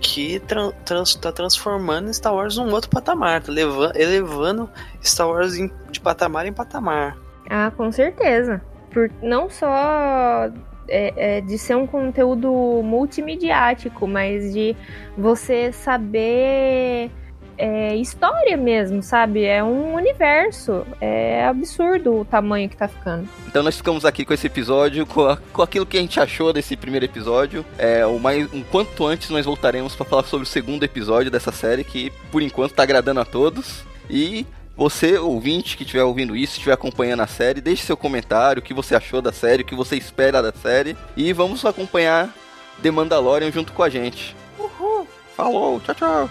que 0.00 0.38
tran 0.40 0.70
trans- 0.84 1.14
tá 1.16 1.32
transformando 1.32 2.12
Star 2.14 2.34
Wars 2.34 2.56
num 2.56 2.70
outro 2.72 2.88
patamar. 2.88 3.42
Tá 3.42 3.50
leva 3.50 3.92
elevando 3.96 4.70
Star 5.02 5.28
Wars 5.28 5.54
de 5.90 6.00
patamar 6.00 6.46
em 6.46 6.52
patamar. 6.52 7.16
Ah, 7.50 7.72
com 7.76 7.90
certeza. 7.90 8.62
Por, 8.92 9.10
não 9.20 9.50
só 9.50 10.48
é, 10.88 11.38
é, 11.38 11.40
de 11.40 11.56
ser 11.58 11.76
um 11.76 11.86
conteúdo 11.86 12.50
multimediático, 12.84 14.06
mas 14.06 14.52
de 14.52 14.76
você 15.16 15.72
saber 15.72 17.10
é, 17.56 17.94
história 17.96 18.56
mesmo, 18.56 19.02
sabe? 19.02 19.44
É 19.44 19.62
um 19.62 19.94
universo. 19.94 20.84
É 21.00 21.44
absurdo 21.46 22.20
o 22.20 22.24
tamanho 22.24 22.68
que 22.68 22.76
tá 22.76 22.88
ficando. 22.88 23.28
Então 23.46 23.62
nós 23.62 23.76
ficamos 23.76 24.04
aqui 24.04 24.24
com 24.24 24.34
esse 24.34 24.46
episódio, 24.46 25.06
com, 25.06 25.24
a- 25.26 25.38
com 25.52 25.62
aquilo 25.62 25.86
que 25.86 25.96
a 25.96 26.00
gente 26.00 26.18
achou 26.18 26.52
desse 26.52 26.76
primeiro 26.76 27.04
episódio. 27.06 27.64
É, 27.78 28.04
o 28.04 28.18
mais, 28.18 28.52
um 28.52 28.62
quanto 28.64 29.06
antes 29.06 29.30
nós 29.30 29.46
voltaremos 29.46 29.94
para 29.94 30.04
falar 30.04 30.24
sobre 30.24 30.44
o 30.44 30.48
segundo 30.48 30.82
episódio 30.82 31.30
dessa 31.30 31.52
série, 31.52 31.84
que 31.84 32.10
por 32.32 32.42
enquanto 32.42 32.72
tá 32.74 32.82
agradando 32.82 33.20
a 33.20 33.24
todos. 33.24 33.84
E 34.10 34.44
você, 34.76 35.18
ouvinte, 35.18 35.76
que 35.76 35.84
estiver 35.84 36.02
ouvindo 36.02 36.36
isso, 36.36 36.54
estiver 36.54 36.72
acompanhando 36.72 37.20
a 37.20 37.26
série, 37.26 37.60
deixe 37.60 37.84
seu 37.84 37.96
comentário, 37.96 38.60
o 38.60 38.64
que 38.64 38.74
você 38.74 38.94
achou 38.94 39.22
da 39.22 39.32
série, 39.32 39.62
o 39.62 39.66
que 39.66 39.74
você 39.74 39.96
espera 39.96 40.42
da 40.42 40.52
série. 40.52 40.96
E 41.16 41.32
vamos 41.32 41.64
acompanhar 41.64 42.34
The 42.82 42.90
Mandalorian 42.90 43.52
junto 43.52 43.72
com 43.72 43.82
a 43.82 43.88
gente. 43.88 44.34
Uhul! 44.58 45.06
Falou, 45.36 45.80
tchau, 45.80 45.94
tchau. 45.94 46.30